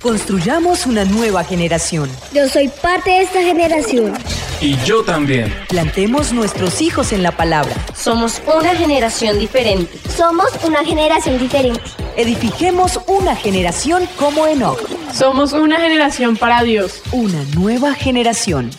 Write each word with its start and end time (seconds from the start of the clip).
Construyamos 0.00 0.86
una 0.86 1.04
nueva 1.04 1.42
generación. 1.42 2.08
Yo 2.32 2.48
soy 2.48 2.68
parte 2.68 3.10
de 3.10 3.22
esta 3.22 3.42
generación. 3.42 4.12
Y 4.60 4.76
yo 4.84 5.02
también. 5.02 5.52
Plantemos 5.68 6.32
nuestros 6.32 6.80
hijos 6.80 7.12
en 7.12 7.24
la 7.24 7.32
palabra. 7.32 7.74
Somos 7.96 8.40
una 8.46 8.76
generación 8.76 9.40
diferente. 9.40 9.98
Somos 10.08 10.50
una 10.64 10.84
generación 10.84 11.40
diferente. 11.40 11.80
Edifiquemos 12.16 13.00
una 13.08 13.34
generación 13.34 14.08
como 14.16 14.46
Enoch. 14.46 14.78
Somos 15.12 15.52
una 15.52 15.80
generación 15.80 16.36
para 16.36 16.62
Dios. 16.62 17.02
Una 17.10 17.42
nueva 17.56 17.92
generación. 17.94 18.70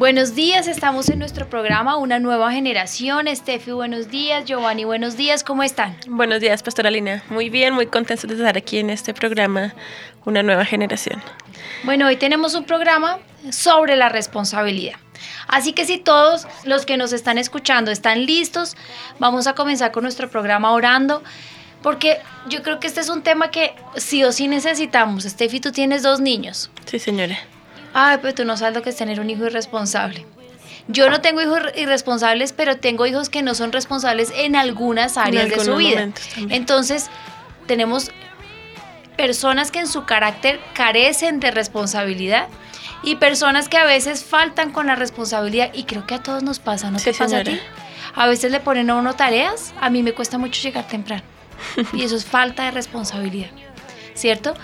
Buenos 0.00 0.34
días, 0.34 0.66
estamos 0.66 1.10
en 1.10 1.18
nuestro 1.18 1.50
programa 1.50 1.98
Una 1.98 2.18
Nueva 2.18 2.50
Generación. 2.52 3.28
Estefi, 3.28 3.72
buenos 3.72 4.08
días. 4.08 4.46
Giovanni, 4.46 4.84
buenos 4.84 5.18
días. 5.18 5.44
¿Cómo 5.44 5.62
están? 5.62 5.94
Buenos 6.08 6.40
días, 6.40 6.62
Pastora 6.62 6.90
Lina. 6.90 7.22
Muy 7.28 7.50
bien, 7.50 7.74
muy 7.74 7.84
contentos 7.84 8.26
de 8.26 8.34
estar 8.34 8.56
aquí 8.56 8.78
en 8.78 8.88
este 8.88 9.12
programa 9.12 9.74
Una 10.24 10.42
Nueva 10.42 10.64
Generación. 10.64 11.22
Bueno, 11.84 12.06
hoy 12.06 12.16
tenemos 12.16 12.54
un 12.54 12.64
programa 12.64 13.18
sobre 13.50 13.94
la 13.94 14.08
responsabilidad. 14.08 14.94
Así 15.46 15.74
que 15.74 15.84
si 15.84 15.98
todos 15.98 16.46
los 16.64 16.86
que 16.86 16.96
nos 16.96 17.12
están 17.12 17.36
escuchando 17.36 17.90
están 17.90 18.24
listos, 18.24 18.78
vamos 19.18 19.46
a 19.48 19.54
comenzar 19.54 19.92
con 19.92 20.04
nuestro 20.04 20.30
programa 20.30 20.72
orando. 20.72 21.22
Porque 21.82 22.20
yo 22.48 22.62
creo 22.62 22.80
que 22.80 22.86
este 22.86 23.02
es 23.02 23.10
un 23.10 23.22
tema 23.22 23.50
que 23.50 23.74
sí 23.96 24.24
o 24.24 24.32
sí 24.32 24.48
necesitamos. 24.48 25.26
Estefi, 25.26 25.60
tú 25.60 25.72
tienes 25.72 26.02
dos 26.02 26.20
niños. 26.20 26.70
Sí, 26.86 26.98
señora. 26.98 27.38
Ay, 27.92 28.18
pero 28.22 28.34
tú 28.34 28.44
no 28.44 28.56
sabes 28.56 28.74
lo 28.74 28.82
que 28.82 28.90
es 28.90 28.96
tener 28.96 29.20
un 29.20 29.30
hijo 29.30 29.46
irresponsable. 29.46 30.26
Yo 30.88 31.08
no 31.10 31.20
tengo 31.20 31.40
hijos 31.40 31.60
irresponsables, 31.76 32.52
pero 32.52 32.76
tengo 32.76 33.06
hijos 33.06 33.28
que 33.28 33.42
no 33.42 33.54
son 33.54 33.72
responsables 33.72 34.32
en 34.34 34.56
algunas 34.56 35.16
áreas 35.16 35.48
de 35.48 35.60
su 35.60 35.76
vida. 35.76 36.08
Entonces, 36.48 37.10
tenemos 37.66 38.10
personas 39.16 39.70
que 39.70 39.80
en 39.80 39.86
su 39.86 40.04
carácter 40.04 40.60
carecen 40.74 41.40
de 41.40 41.50
responsabilidad 41.50 42.48
y 43.02 43.16
personas 43.16 43.68
que 43.68 43.76
a 43.76 43.84
veces 43.84 44.24
faltan 44.24 44.72
con 44.72 44.86
la 44.86 44.96
responsabilidad 44.96 45.70
y 45.74 45.84
creo 45.84 46.06
que 46.06 46.14
a 46.14 46.22
todos 46.22 46.42
nos 46.42 46.58
pasa, 46.58 46.90
¿no 46.90 46.98
te 46.98 47.12
pasa 47.12 47.38
a 47.38 47.44
ti? 47.44 47.60
A 48.14 48.26
veces 48.26 48.50
le 48.50 48.60
ponen 48.60 48.90
a 48.90 48.96
uno 48.96 49.14
tareas, 49.14 49.72
a 49.80 49.90
mí 49.90 50.02
me 50.02 50.12
cuesta 50.12 50.38
mucho 50.38 50.60
llegar 50.62 50.88
temprano 50.88 51.22
y 51.92 52.02
eso 52.02 52.16
es 52.16 52.24
falta 52.24 52.64
de 52.64 52.70
responsabilidad, 52.72 53.50
¿cierto? 54.14 54.54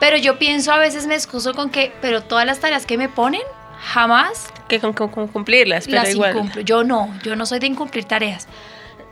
Pero 0.00 0.16
yo 0.16 0.38
pienso 0.38 0.72
a 0.72 0.78
veces 0.78 1.06
me 1.06 1.14
excuso 1.14 1.54
con 1.54 1.70
que, 1.70 1.92
pero 2.00 2.22
todas 2.22 2.46
las 2.46 2.60
tareas 2.60 2.86
que 2.86 2.98
me 2.98 3.08
ponen, 3.08 3.42
jamás. 3.80 4.52
Que 4.68 4.80
con, 4.80 4.92
cumplirlas, 4.92 5.86
pero 5.86 6.02
las 6.02 6.10
igual. 6.10 6.36
Incumplo. 6.36 6.60
Yo 6.62 6.84
no, 6.84 7.12
yo 7.22 7.36
no 7.36 7.46
soy 7.46 7.58
de 7.58 7.66
incumplir 7.66 8.04
tareas. 8.04 8.46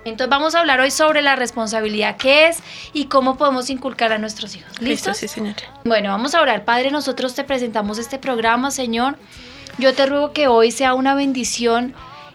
Entonces 0.04 0.28
vamos 0.28 0.54
a 0.54 0.60
hablar 0.60 0.80
hoy 0.80 0.90
sobre 0.90 1.22
la 1.22 1.34
responsabilidad 1.34 2.16
que 2.16 2.48
es 2.48 2.58
y 2.92 3.06
cómo 3.06 3.36
podemos 3.38 3.70
inculcar 3.70 4.12
a 4.12 4.18
nuestros 4.18 4.54
hijos. 4.54 4.80
¿Listos? 4.80 5.16
sí, 5.16 5.28
señor. 5.28 5.54
Bueno, 5.84 6.10
vamos 6.10 6.34
a 6.34 6.42
orar. 6.42 6.64
Padre, 6.64 6.90
nosotros 6.90 7.34
te 7.34 7.44
presentamos 7.44 7.98
este 7.98 8.18
programa, 8.18 8.70
Señor. 8.70 9.16
Yo 9.78 9.94
te 9.94 10.04
ruego 10.04 10.32
que 10.32 10.46
hoy 10.46 10.70
sea 10.70 10.94
una 10.94 11.14
bendición 11.14 11.94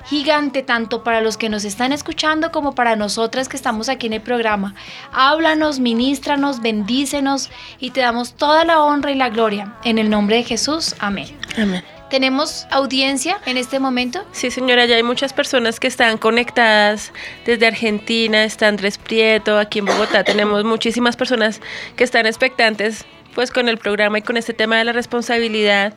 gigante 0.09 0.63
tanto 0.63 1.03
para 1.03 1.21
los 1.21 1.37
que 1.37 1.49
nos 1.49 1.65
están 1.65 1.93
escuchando 1.93 2.51
como 2.51 2.73
para 2.73 2.95
nosotras 2.95 3.47
que 3.47 3.55
estamos 3.55 3.89
aquí 3.89 4.07
en 4.07 4.13
el 4.13 4.21
programa. 4.21 4.73
Háblanos, 5.13 5.79
ministranos, 5.79 6.61
bendícenos 6.61 7.49
y 7.79 7.91
te 7.91 8.01
damos 8.01 8.33
toda 8.33 8.65
la 8.65 8.81
honra 8.81 9.11
y 9.11 9.15
la 9.15 9.29
gloria. 9.29 9.75
En 9.83 9.99
el 9.99 10.09
nombre 10.09 10.37
de 10.37 10.43
Jesús, 10.43 10.95
amén. 10.99 11.27
Amén. 11.57 11.83
¿Tenemos 12.09 12.65
audiencia 12.71 13.37
en 13.45 13.57
este 13.57 13.77
momento? 13.77 14.25
Sí, 14.31 14.49
señora, 14.49 14.87
ya 14.87 14.95
hay 14.95 15.03
muchas 15.03 15.31
personas 15.31 15.79
que 15.79 15.85
están 15.85 16.17
conectadas 16.17 17.13
desde 17.45 17.67
Argentina, 17.67 18.43
está 18.43 18.67
Andrés 18.67 18.97
Prieto, 18.97 19.59
aquí 19.59 19.77
en 19.77 19.85
Bogotá 19.85 20.23
tenemos 20.23 20.63
muchísimas 20.63 21.15
personas 21.15 21.61
que 21.95 22.03
están 22.03 22.25
expectantes 22.25 23.05
pues 23.35 23.51
con 23.51 23.69
el 23.69 23.77
programa 23.77 24.17
y 24.17 24.21
con 24.23 24.37
este 24.37 24.53
tema 24.53 24.77
de 24.77 24.85
la 24.85 24.91
responsabilidad 24.91 25.93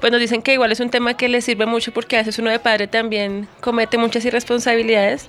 pues 0.00 0.12
nos 0.12 0.20
dicen 0.20 0.42
que 0.42 0.52
igual 0.52 0.72
es 0.72 0.80
un 0.80 0.90
tema 0.90 1.14
que 1.14 1.28
les 1.28 1.44
sirve 1.44 1.66
mucho 1.66 1.92
porque 1.92 2.16
a 2.16 2.20
veces 2.20 2.38
uno 2.38 2.50
de 2.50 2.58
padre 2.58 2.86
también 2.86 3.48
comete 3.60 3.98
muchas 3.98 4.24
irresponsabilidades 4.24 5.28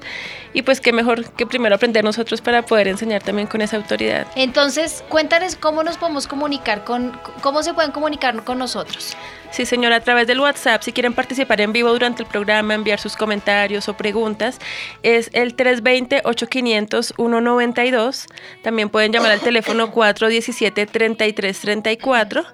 y 0.54 0.62
pues 0.62 0.82
qué 0.82 0.94
mejor 0.94 1.30
que 1.32 1.46
primero 1.46 1.76
aprender 1.76 2.04
nosotros 2.04 2.42
para 2.42 2.64
poder 2.64 2.88
enseñar 2.88 3.24
también 3.24 3.48
con 3.48 3.62
esa 3.62 3.78
autoridad. 3.78 4.28
Entonces, 4.36 5.04
cuéntanos 5.10 5.56
cómo 5.56 5.84
nos 5.84 5.98
podemos 5.98 6.28
comunicar 6.28 6.84
con, 6.84 7.18
cómo 7.42 7.64
se 7.64 7.74
pueden 7.74 7.92
comunicar 7.92 8.44
con 8.44 8.58
nosotros. 8.58 9.16
Sí, 9.52 9.66
señora, 9.66 9.96
a 9.96 10.00
través 10.00 10.28
del 10.28 10.40
WhatsApp, 10.40 10.84
si 10.84 10.92
quieren 10.92 11.14
participar 11.14 11.60
en 11.60 11.74
vivo 11.74 11.92
durante 11.92 12.22
el 12.22 12.30
programa, 12.30 12.76
enviar 12.76 13.00
sus 13.00 13.16
comentarios 13.16 13.90
o 13.90 13.98
preguntas, 13.98 14.60
es 15.02 15.32
el 15.34 15.58
320-8500-192. 15.58 18.28
También 18.62 18.90
pueden 18.90 19.12
llamar 19.12 19.32
al 19.32 19.40
teléfono 19.40 19.92
417-3334 19.92 22.46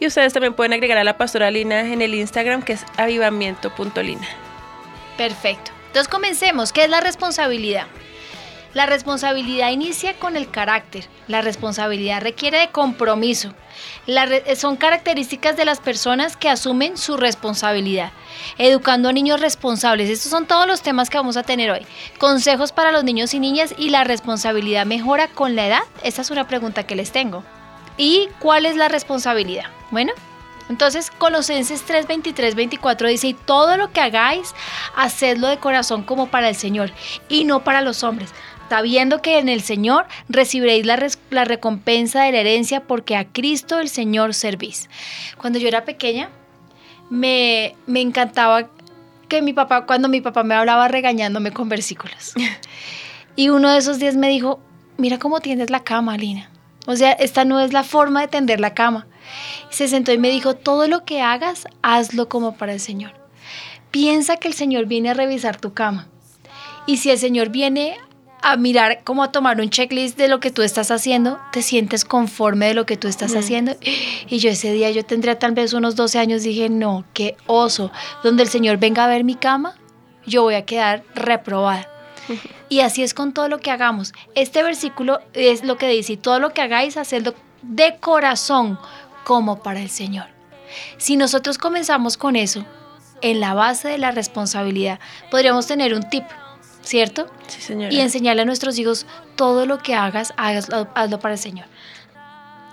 y 0.00 0.06
ustedes 0.06 0.34
también 0.34 0.52
pueden 0.52 0.74
agregar 0.74 0.98
a 0.98 1.04
la 1.04 1.16
en 1.62 2.02
el 2.02 2.14
Instagram 2.14 2.62
que 2.62 2.74
es 2.74 2.84
avivamiento.lina. 2.96 4.26
Perfecto. 5.16 5.70
Entonces 5.88 6.08
comencemos. 6.08 6.72
¿Qué 6.72 6.84
es 6.84 6.90
la 6.90 7.00
responsabilidad? 7.00 7.86
La 8.74 8.86
responsabilidad 8.86 9.70
inicia 9.70 10.14
con 10.14 10.36
el 10.36 10.50
carácter. 10.50 11.06
La 11.28 11.42
responsabilidad 11.42 12.20
requiere 12.20 12.58
de 12.58 12.70
compromiso. 12.70 13.54
son 14.56 14.76
características 14.76 15.56
de 15.56 15.64
las 15.64 15.78
personas 15.78 16.36
que 16.36 16.48
asumen 16.48 16.96
su 16.96 17.16
responsabilidad. 17.16 18.10
Educando 18.58 19.08
a 19.08 19.12
niños 19.12 19.40
responsables. 19.40 20.10
Estos 20.10 20.32
son 20.32 20.46
todos 20.46 20.66
los 20.66 20.82
temas 20.82 21.08
que 21.08 21.18
vamos 21.18 21.36
a 21.36 21.44
tener 21.44 21.70
hoy. 21.70 21.86
Consejos 22.18 22.72
para 22.72 22.90
los 22.90 23.04
niños 23.04 23.32
y 23.32 23.38
niñas 23.38 23.72
y 23.78 23.90
la 23.90 24.02
responsabilidad 24.02 24.86
mejora 24.86 25.28
con 25.28 25.54
la 25.54 25.68
edad. 25.68 25.82
Esta 26.02 26.22
es 26.22 26.32
una 26.32 26.48
pregunta 26.48 26.84
que 26.84 26.96
les 26.96 27.12
tengo. 27.12 27.44
¿Y 27.96 28.28
cuál 28.40 28.66
es 28.66 28.74
la 28.74 28.88
responsabilidad? 28.88 29.66
Bueno, 29.92 30.12
entonces 30.68 31.10
Colosenses 31.10 31.82
3, 31.82 32.06
23, 32.06 32.54
24 32.54 33.08
dice, 33.08 33.28
y 33.28 33.34
todo 33.34 33.76
lo 33.76 33.92
que 33.92 34.00
hagáis, 34.00 34.54
hacedlo 34.96 35.48
de 35.48 35.58
corazón 35.58 36.02
como 36.02 36.28
para 36.28 36.48
el 36.48 36.56
Señor 36.56 36.92
y 37.28 37.44
no 37.44 37.64
para 37.64 37.80
los 37.80 38.02
hombres, 38.02 38.30
sabiendo 38.68 39.22
que 39.22 39.38
en 39.38 39.48
el 39.48 39.60
Señor 39.60 40.06
recibiréis 40.28 40.86
la, 40.86 40.98
la 41.30 41.44
recompensa 41.44 42.24
de 42.24 42.32
la 42.32 42.38
herencia 42.38 42.80
porque 42.80 43.16
a 43.16 43.26
Cristo 43.26 43.78
el 43.78 43.88
Señor 43.88 44.34
servís. 44.34 44.88
Cuando 45.36 45.58
yo 45.58 45.68
era 45.68 45.84
pequeña, 45.84 46.30
me, 47.10 47.76
me 47.86 48.00
encantaba 48.00 48.68
que 49.28 49.42
mi 49.42 49.52
papá, 49.52 49.86
cuando 49.86 50.08
mi 50.08 50.20
papá 50.20 50.42
me 50.44 50.54
hablaba 50.54 50.88
regañándome 50.88 51.52
con 51.52 51.68
versículos. 51.68 52.34
Y 53.36 53.48
uno 53.48 53.72
de 53.72 53.78
esos 53.78 53.98
días 53.98 54.14
me 54.14 54.28
dijo, 54.28 54.60
mira 54.96 55.18
cómo 55.18 55.40
tiendes 55.40 55.68
la 55.68 55.80
cama, 55.80 56.16
Lina. 56.16 56.50
O 56.86 56.94
sea, 56.94 57.10
esta 57.12 57.44
no 57.44 57.58
es 57.58 57.72
la 57.72 57.82
forma 57.82 58.20
de 58.20 58.28
tender 58.28 58.60
la 58.60 58.74
cama. 58.74 59.08
Se 59.70 59.88
sentó 59.88 60.12
y 60.12 60.18
me 60.18 60.30
dijo, 60.30 60.54
todo 60.54 60.88
lo 60.88 61.04
que 61.04 61.20
hagas, 61.20 61.66
hazlo 61.82 62.28
como 62.28 62.56
para 62.56 62.72
el 62.72 62.80
Señor. 62.80 63.12
Piensa 63.90 64.36
que 64.36 64.48
el 64.48 64.54
Señor 64.54 64.86
viene 64.86 65.10
a 65.10 65.14
revisar 65.14 65.60
tu 65.60 65.72
cama. 65.72 66.08
Y 66.86 66.98
si 66.98 67.10
el 67.10 67.18
Señor 67.18 67.48
viene 67.50 67.96
a 68.42 68.56
mirar, 68.56 69.00
como 69.04 69.22
a 69.22 69.32
tomar 69.32 69.58
un 69.58 69.70
checklist 69.70 70.18
de 70.18 70.28
lo 70.28 70.38
que 70.38 70.50
tú 70.50 70.60
estás 70.60 70.90
haciendo, 70.90 71.38
te 71.50 71.62
sientes 71.62 72.04
conforme 72.04 72.66
de 72.66 72.74
lo 72.74 72.84
que 72.84 72.98
tú 72.98 73.08
estás 73.08 73.34
haciendo. 73.34 73.74
Y 74.28 74.38
yo 74.38 74.50
ese 74.50 74.72
día, 74.72 74.90
yo 74.90 75.02
tendría 75.04 75.38
tal 75.38 75.52
vez 75.52 75.72
unos 75.72 75.96
12 75.96 76.18
años, 76.18 76.42
dije, 76.42 76.68
no, 76.68 77.04
qué 77.14 77.36
oso. 77.46 77.90
Donde 78.22 78.42
el 78.42 78.50
Señor 78.50 78.76
venga 78.76 79.04
a 79.04 79.08
ver 79.08 79.24
mi 79.24 79.34
cama, 79.34 79.76
yo 80.26 80.42
voy 80.42 80.56
a 80.56 80.66
quedar 80.66 81.04
reprobada. 81.14 81.88
Y 82.68 82.80
así 82.80 83.02
es 83.02 83.14
con 83.14 83.32
todo 83.32 83.48
lo 83.48 83.60
que 83.60 83.70
hagamos. 83.70 84.12
Este 84.34 84.62
versículo 84.62 85.20
es 85.32 85.64
lo 85.64 85.78
que 85.78 85.88
dice, 85.88 86.16
todo 86.16 86.38
lo 86.38 86.50
que 86.50 86.60
hagáis, 86.62 86.96
hacedlo 86.96 87.34
de 87.62 87.96
corazón, 87.98 88.78
como 89.24 89.62
para 89.62 89.80
el 89.80 89.90
Señor. 89.90 90.26
Si 90.98 91.16
nosotros 91.16 91.58
comenzamos 91.58 92.16
con 92.16 92.36
eso, 92.36 92.64
en 93.20 93.40
la 93.40 93.54
base 93.54 93.88
de 93.88 93.98
la 93.98 94.10
responsabilidad, 94.10 95.00
podríamos 95.30 95.66
tener 95.66 95.94
un 95.94 96.08
tip, 96.08 96.24
¿cierto? 96.82 97.26
Sí, 97.46 97.60
señora. 97.60 97.92
Y 97.92 98.00
enseñarle 98.00 98.42
a 98.42 98.44
nuestros 98.44 98.78
hijos 98.78 99.06
todo 99.36 99.66
lo 99.66 99.78
que 99.78 99.94
hagas, 99.94 100.34
hazlo, 100.36 101.18
para 101.20 101.34
el 101.34 101.40
Señor. 101.40 101.66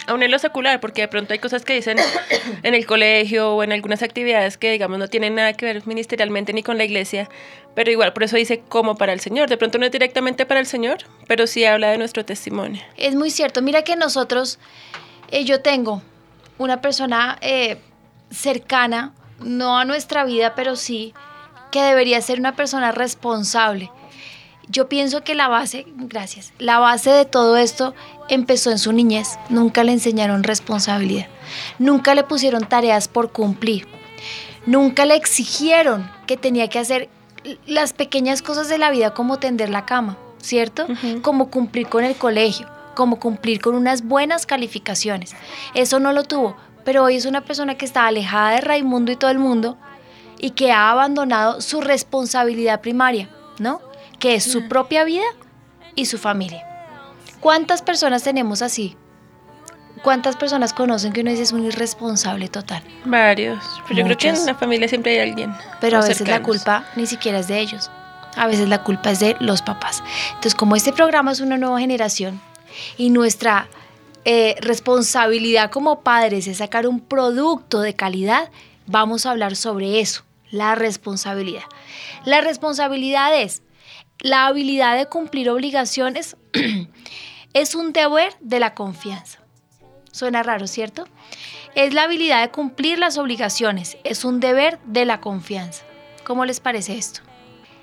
Aún 0.08 0.24
en 0.24 0.32
lo 0.32 0.40
secular, 0.40 0.80
porque 0.80 1.02
de 1.02 1.08
pronto 1.08 1.32
hay 1.32 1.40
cosas 1.40 1.64
que 1.64 1.74
dicen 1.74 1.98
en 2.64 2.74
el 2.74 2.86
colegio 2.86 3.56
o 3.56 3.64
en 3.64 3.72
algunas 3.72 4.02
actividades 4.02 4.58
que, 4.58 4.72
digamos, 4.72 4.98
no 4.98 5.08
tienen 5.08 5.36
nada 5.36 5.54
que 5.54 5.66
ver 5.66 5.88
ministerialmente 5.88 6.54
ni 6.54 6.64
con 6.64 6.78
la 6.78 6.84
iglesia, 6.84 7.30
pero 7.76 7.92
igual 7.92 8.12
por 8.12 8.24
eso 8.24 8.36
dice 8.36 8.62
como 8.68 8.96
para 8.96 9.14
el 9.14 9.20
Señor. 9.20 9.48
De 9.48 9.58
pronto 9.58 9.78
no 9.78 9.86
es 9.86 9.92
directamente 9.92 10.46
para 10.46 10.60
el 10.60 10.66
Señor, 10.66 10.98
pero 11.28 11.48
sí 11.48 11.64
habla 11.64 11.92
de 11.92 11.98
nuestro 11.98 12.26
testimonio. 12.26 12.82
Es 12.98 13.16
muy 13.16 13.30
cierto. 13.30 13.62
Mira 13.62 13.84
que 13.84 13.96
nosotros, 13.96 14.60
eh, 15.30 15.46
yo 15.46 15.62
tengo 15.62 16.02
una 16.62 16.80
persona 16.80 17.38
eh, 17.42 17.80
cercana, 18.30 19.14
no 19.40 19.78
a 19.78 19.86
nuestra 19.86 20.24
vida, 20.26 20.54
pero 20.56 20.76
sí 20.76 21.14
que 21.72 21.82
debería 21.82 22.22
ser 22.22 22.40
una 22.40 22.56
persona 22.56 22.92
responsable. 22.92 23.92
Yo 24.68 24.88
pienso 24.88 25.24
que 25.24 25.36
la 25.36 25.48
base, 25.48 25.86
gracias, 25.98 26.54
la 26.60 26.80
base 26.80 27.10
de 27.10 27.26
todo 27.26 27.58
esto 27.58 27.96
empezó 28.30 28.72
en 28.72 28.78
su 28.78 28.94
niñez. 28.94 29.40
Nunca 29.50 29.84
le 29.84 29.92
enseñaron 29.92 30.44
responsabilidad. 30.44 31.28
Nunca 31.80 32.14
le 32.14 32.24
pusieron 32.24 32.64
tareas 32.64 33.08
por 33.08 33.32
cumplir. 33.32 33.88
Nunca 34.66 35.06
le 35.06 35.16
exigieron 35.16 36.10
que 36.28 36.38
tenía 36.38 36.70
que 36.70 36.80
hacer 36.80 37.10
las 37.66 37.94
pequeñas 37.94 38.42
cosas 38.44 38.70
de 38.70 38.78
la 38.78 38.92
vida 38.92 39.14
como 39.14 39.40
tender 39.40 39.70
la 39.70 39.86
cama, 39.86 40.18
¿cierto? 40.38 40.86
Como 41.24 41.50
cumplir 41.50 41.88
con 41.88 42.04
el 42.04 42.16
colegio, 42.16 42.70
como 42.96 43.20
cumplir 43.20 43.62
con 43.62 43.76
unas 43.76 44.04
buenas 44.04 44.46
calificaciones. 44.46 45.36
Eso 45.74 46.00
no 46.00 46.14
lo 46.14 46.24
tuvo, 46.24 46.56
pero 46.84 47.04
hoy 47.04 47.16
es 47.16 47.26
una 47.26 47.42
persona 47.42 47.76
que 47.76 47.86
está 47.86 48.08
alejada 48.08 48.52
de 48.52 48.62
Raimundo 48.62 49.12
y 49.12 49.16
todo 49.16 49.32
el 49.32 49.40
mundo 49.40 49.78
y 50.40 50.52
que 50.52 50.72
ha 50.72 50.90
abandonado 50.90 51.62
su 51.62 51.82
responsabilidad 51.82 52.82
primaria, 52.82 53.30
¿no? 53.60 53.82
Que 54.20 54.36
es 54.36 54.44
su 54.44 54.68
propia 54.68 55.04
vida 55.04 55.26
y 55.96 56.06
su 56.06 56.18
familia. 56.18 56.68
¿Cuántas 57.40 57.82
personas 57.82 58.24
tenemos 58.24 58.62
así? 58.62 58.98
¿Cuántas 60.04 60.36
personas 60.36 60.74
conocen 60.74 61.14
que 61.14 61.22
uno 61.22 61.30
dice 61.30 61.44
es 61.44 61.52
un 61.52 61.66
irresponsable 61.66 62.48
total? 62.48 62.84
Varios. 63.06 63.64
Pero 63.88 64.00
yo 64.00 64.06
creo 64.06 64.18
que 64.18 64.30
en 64.30 64.46
la 64.46 64.56
familia 64.56 64.88
siempre 64.88 65.14
hay 65.14 65.30
alguien. 65.30 65.54
Pero 65.80 65.98
a 65.98 66.02
veces 66.02 66.28
la 66.28 66.42
culpa 66.42 66.86
ni 66.96 67.06
siquiera 67.06 67.40
es 67.40 67.48
de 67.48 67.60
ellos. 67.60 67.92
A 68.36 68.48
veces 68.48 68.68
la 68.68 68.84
culpa 68.84 69.12
es 69.12 69.20
de 69.20 69.36
los 69.40 69.62
papás. 69.62 70.04
Entonces, 70.30 70.56
como 70.56 70.76
este 70.76 70.94
programa 70.94 71.32
es 71.32 71.42
una 71.42 71.58
nueva 71.58 71.80
generación 71.80 72.42
y 72.98 73.10
nuestra 73.10 73.68
eh, 74.24 74.56
responsabilidad 74.62 75.72
como 75.72 76.02
padres 76.02 76.48
es 76.48 76.58
sacar 76.58 76.88
un 76.88 77.00
producto 77.00 77.82
de 77.82 77.96
calidad, 77.96 78.52
vamos 78.86 79.26
a 79.26 79.32
hablar 79.32 79.56
sobre 79.56 80.00
eso, 80.00 80.24
la 80.52 80.76
responsabilidad. 80.76 81.64
La 82.26 82.42
responsabilidad 82.42 83.40
es 83.40 83.64
la 84.20 84.46
habilidad 84.46 84.96
de 84.96 85.08
cumplir 85.08 85.50
obligaciones, 85.50 86.38
es 87.54 87.74
un 87.74 87.94
deber 87.94 88.34
de 88.42 88.60
la 88.60 88.76
confianza. 88.76 89.40
Suena 90.12 90.44
raro, 90.44 90.68
¿cierto? 90.68 91.06
Es 91.74 91.94
la 91.94 92.04
habilidad 92.04 92.42
de 92.42 92.52
cumplir 92.52 93.00
las 93.00 93.18
obligaciones, 93.18 93.98
es 94.04 94.24
un 94.24 94.40
deber 94.40 94.78
de 94.86 95.06
la 95.06 95.20
confianza. 95.20 95.84
¿Cómo 96.26 96.46
les 96.46 96.60
parece 96.60 96.98
esto? 96.98 97.22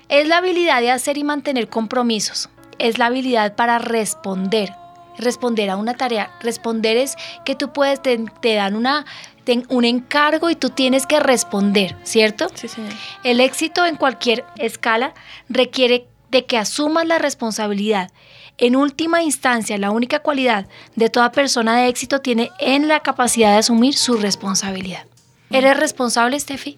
Es 0.07 0.27
la 0.27 0.37
habilidad 0.37 0.79
de 0.79 0.91
hacer 0.91 1.17
y 1.17 1.23
mantener 1.23 1.69
compromisos, 1.69 2.49
es 2.77 2.97
la 2.97 3.07
habilidad 3.07 3.55
para 3.55 3.77
responder, 3.79 4.73
responder 5.19 5.69
a 5.69 5.77
una 5.77 5.93
tarea. 5.93 6.31
Responder 6.41 6.97
es 6.97 7.15
que 7.45 7.55
tú 7.55 7.71
puedes, 7.71 8.01
te, 8.01 8.17
te 8.41 8.55
dan 8.55 8.75
una, 8.75 9.05
te- 9.43 9.63
un 9.69 9.85
encargo 9.85 10.49
y 10.49 10.55
tú 10.55 10.69
tienes 10.71 11.05
que 11.05 11.19
responder, 11.19 11.95
¿cierto? 12.03 12.47
Sí, 12.55 12.67
señor. 12.67 12.93
El 13.23 13.39
éxito 13.41 13.85
en 13.85 13.95
cualquier 13.95 14.43
escala 14.57 15.13
requiere 15.49 16.07
de 16.31 16.45
que 16.45 16.57
asumas 16.57 17.05
la 17.05 17.19
responsabilidad. 17.19 18.11
En 18.57 18.75
última 18.75 19.23
instancia, 19.23 19.77
la 19.77 19.89
única 19.91 20.19
cualidad 20.19 20.67
de 20.95 21.09
toda 21.09 21.31
persona 21.31 21.77
de 21.77 21.87
éxito 21.87 22.19
tiene 22.19 22.51
en 22.59 22.87
la 22.87 22.99
capacidad 22.99 23.51
de 23.51 23.57
asumir 23.59 23.95
su 23.95 24.17
responsabilidad. 24.17 25.05
¿Eres 25.49 25.77
responsable, 25.77 26.39
Steffi? 26.39 26.77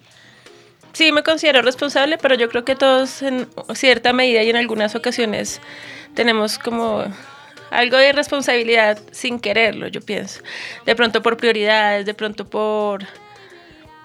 Sí, 0.92 1.10
me 1.10 1.22
considero 1.22 1.60
responsable, 1.62 2.18
pero 2.18 2.34
yo 2.36 2.48
creo 2.48 2.64
que 2.64 2.76
todos 2.76 3.22
en 3.22 3.48
cierta 3.74 4.12
medida 4.12 4.42
y 4.42 4.50
en 4.50 4.56
algunas 4.56 4.94
ocasiones 4.94 5.60
tenemos 6.14 6.58
como 6.58 7.04
algo 7.72 7.96
de 7.96 8.12
responsabilidad 8.12 8.98
sin 9.10 9.40
quererlo, 9.40 9.88
yo 9.88 10.00
pienso. 10.00 10.42
De 10.86 10.94
pronto 10.94 11.22
por 11.22 11.36
prioridades, 11.36 12.06
de 12.06 12.14
pronto 12.14 12.48
por 12.48 13.04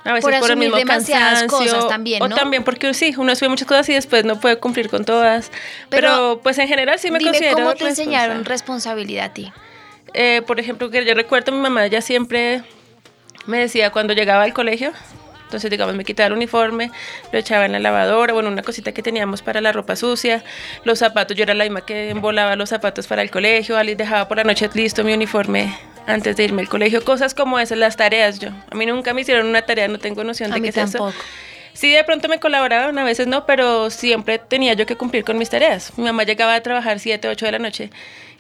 a 0.04 0.14
veces 0.14 0.30
Por 0.30 0.40
por, 0.40 0.52
el 0.52 0.58
mismo 0.58 0.78
demasiadas 0.78 1.42
cansancio, 1.42 1.74
cosas 1.74 1.90
también, 1.90 2.24
o 2.24 2.30
también 2.30 2.64
porque 2.64 2.94
sí, 2.94 3.14
uno 3.18 3.34
asume 3.34 3.50
muchas 3.50 3.68
cosas 3.68 3.90
y 3.90 3.94
después 3.94 4.24
no 4.24 4.40
puede 4.40 4.58
cumplir 4.58 4.90
con 4.90 5.04
todas. 5.04 5.52
Pero, 5.90 6.08
Pero 6.08 6.40
pues 6.42 6.58
en 6.60 6.70
general 6.70 6.98
sí 6.98 7.12
me 7.12 7.20
Dime 7.20 7.32
considero 7.32 7.58
cómo 7.58 7.76
te 7.76 7.90
enseñaron 7.90 8.46
responsabilidad 8.46 9.26
a 9.26 9.34
ti. 9.34 9.52
Eh, 10.14 10.42
por 10.48 10.62
ejemplo, 10.62 10.90
que 10.90 11.04
yo 11.04 11.14
recuerdo 11.14 11.52
mi 11.52 11.60
mamá 11.60 11.88
ya 11.88 12.02
siempre 12.02 12.64
me 13.48 13.60
decía 13.60 13.92
cuando 13.92 14.14
llegaba 14.14 14.44
al 14.44 14.54
colegio, 14.54 14.94
entonces 15.48 15.72
digamos 15.72 15.96
me 15.96 16.04
quitaba 16.04 16.28
el 16.28 16.34
uniforme, 16.34 16.92
lo 17.32 17.40
echaba 17.40 17.66
en 17.66 17.72
la 17.72 17.80
lavadora, 17.80 18.34
bueno, 18.34 18.50
una 18.50 18.64
cosita 18.64 18.92
que 18.92 19.02
teníamos 19.02 19.42
para 19.42 19.62
la 19.62 19.72
ropa 19.72 19.96
sucia, 19.96 20.44
los 20.84 21.00
zapatos, 21.00 21.38
yo 21.38 21.44
era 21.44 21.54
la 21.54 21.64
misma 21.64 21.86
que 21.86 22.10
embolaba 22.10 22.58
los 22.58 22.70
zapatos 22.70 23.08
para 23.08 23.22
el 23.22 23.32
colegio, 23.32 23.78
Ali 23.78 23.96
dejaba 23.96 24.28
por 24.28 24.38
la 24.38 24.44
noche 24.44 24.70
listo 24.74 25.06
mi 25.06 25.14
uniforme 25.14 25.74
antes 26.06 26.36
de 26.36 26.44
irme 26.44 26.62
al 26.62 26.70
colegio, 26.70 27.04
cosas 27.04 27.34
como 27.34 27.60
esas, 27.60 27.78
las 27.78 27.96
tareas 27.96 28.40
yo. 28.40 28.50
A 28.70 28.76
mí 28.76 28.86
nunca 28.86 29.14
me 29.14 29.22
hicieron 29.22 29.48
una 29.48 29.62
tarea, 29.62 29.88
no 29.88 30.00
tengo 30.00 30.24
noción 30.24 30.52
de 30.52 30.62
qué 30.62 30.70
es 30.70 30.78
eso. 30.78 30.98
tampoco. 30.98 31.24
Sí, 31.74 31.92
de 31.92 32.04
pronto 32.04 32.28
me 32.28 32.40
colaboraban, 32.40 32.98
a 32.98 33.04
veces 33.04 33.28
no, 33.28 33.46
pero 33.46 33.92
siempre 33.92 34.40
tenía 34.40 34.74
yo 34.74 34.86
que 34.86 34.96
cumplir 34.96 35.24
con 35.24 35.38
mis 35.38 35.50
tareas. 35.50 35.96
Mi 35.96 36.06
mamá 36.06 36.24
llegaba 36.24 36.56
a 36.56 36.62
trabajar 36.62 37.00
7, 37.00 37.28
8 37.28 37.46
de 37.46 37.52
la 37.52 37.60
noche, 37.60 37.92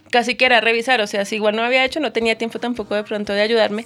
casi 0.09 0.35
que 0.35 0.45
era 0.45 0.59
revisar, 0.59 1.01
o 1.01 1.07
sea, 1.07 1.23
si 1.23 1.35
igual 1.35 1.55
no 1.55 1.61
había 1.61 1.85
hecho, 1.85 1.99
no 1.99 2.11
tenía 2.11 2.35
tiempo 2.35 2.57
tampoco 2.57 2.95
de 2.95 3.03
pronto 3.03 3.33
de 3.33 3.41
ayudarme, 3.41 3.85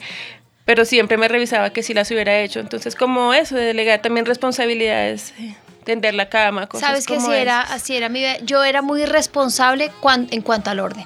pero 0.72 0.86
siempre 0.86 1.18
me 1.18 1.28
revisaba 1.28 1.72
que 1.72 1.84
sí 1.84 1.94
las 1.94 2.10
hubiera 2.12 2.40
hecho. 2.40 2.62
Entonces, 2.62 2.96
como 2.96 3.34
eso, 3.34 3.56
de 3.58 3.64
delegar 3.66 4.02
también 4.02 4.26
responsabilidades, 4.26 5.34
eh, 5.38 5.54
tender 5.84 6.14
la 6.14 6.30
cama, 6.30 6.68
cosas 6.68 6.88
Sabes 6.88 7.06
que 7.06 7.16
como 7.16 7.28
así 7.28 7.38
era, 7.42 7.60
así 7.60 7.98
era 7.98 8.08
mi. 8.08 8.24
Yo 8.46 8.64
era 8.64 8.82
muy 8.82 9.06
responsable 9.06 9.92
cuan- 10.00 10.30
en 10.32 10.42
cuanto 10.42 10.70
al 10.70 10.80
orden. 10.80 11.06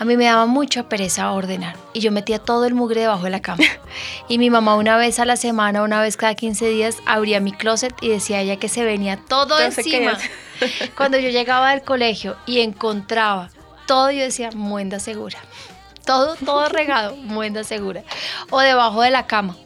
A 0.00 0.04
mí 0.04 0.16
me 0.16 0.24
daba 0.24 0.46
mucha 0.46 0.88
pereza 0.88 1.30
ordenar 1.30 1.76
y 1.92 2.00
yo 2.00 2.10
metía 2.10 2.40
todo 2.40 2.64
el 2.64 2.74
mugre 2.74 3.02
debajo 3.02 3.22
de 3.22 3.30
la 3.30 3.40
cama. 3.40 3.62
Y 4.28 4.38
mi 4.38 4.50
mamá 4.50 4.74
una 4.74 4.96
vez 4.96 5.20
a 5.20 5.24
la 5.24 5.36
semana, 5.36 5.84
una 5.84 6.00
vez 6.02 6.16
cada 6.16 6.34
15 6.34 6.66
días, 6.66 6.96
abría 7.06 7.38
mi 7.38 7.52
closet 7.52 7.94
y 8.00 8.08
decía 8.08 8.40
ella 8.40 8.56
que 8.56 8.68
se 8.68 8.82
venía 8.82 9.16
todo 9.28 9.60
Entonces, 9.60 9.84
¿qué 9.84 10.04
encima. 10.04 10.18
Cuando 10.96 11.18
yo 11.18 11.28
llegaba 11.28 11.70
del 11.70 11.82
colegio 11.82 12.34
y 12.46 12.62
encontraba 12.62 13.50
todo, 13.86 14.10
yo 14.10 14.22
decía, 14.22 14.50
muenda 14.56 14.98
segura. 14.98 15.38
Todo, 16.04 16.36
todo 16.36 16.68
regado, 16.68 17.16
muenda 17.16 17.64
segura. 17.64 18.02
O 18.50 18.60
debajo 18.60 19.02
de 19.02 19.10
la 19.10 19.26
cama. 19.26 19.56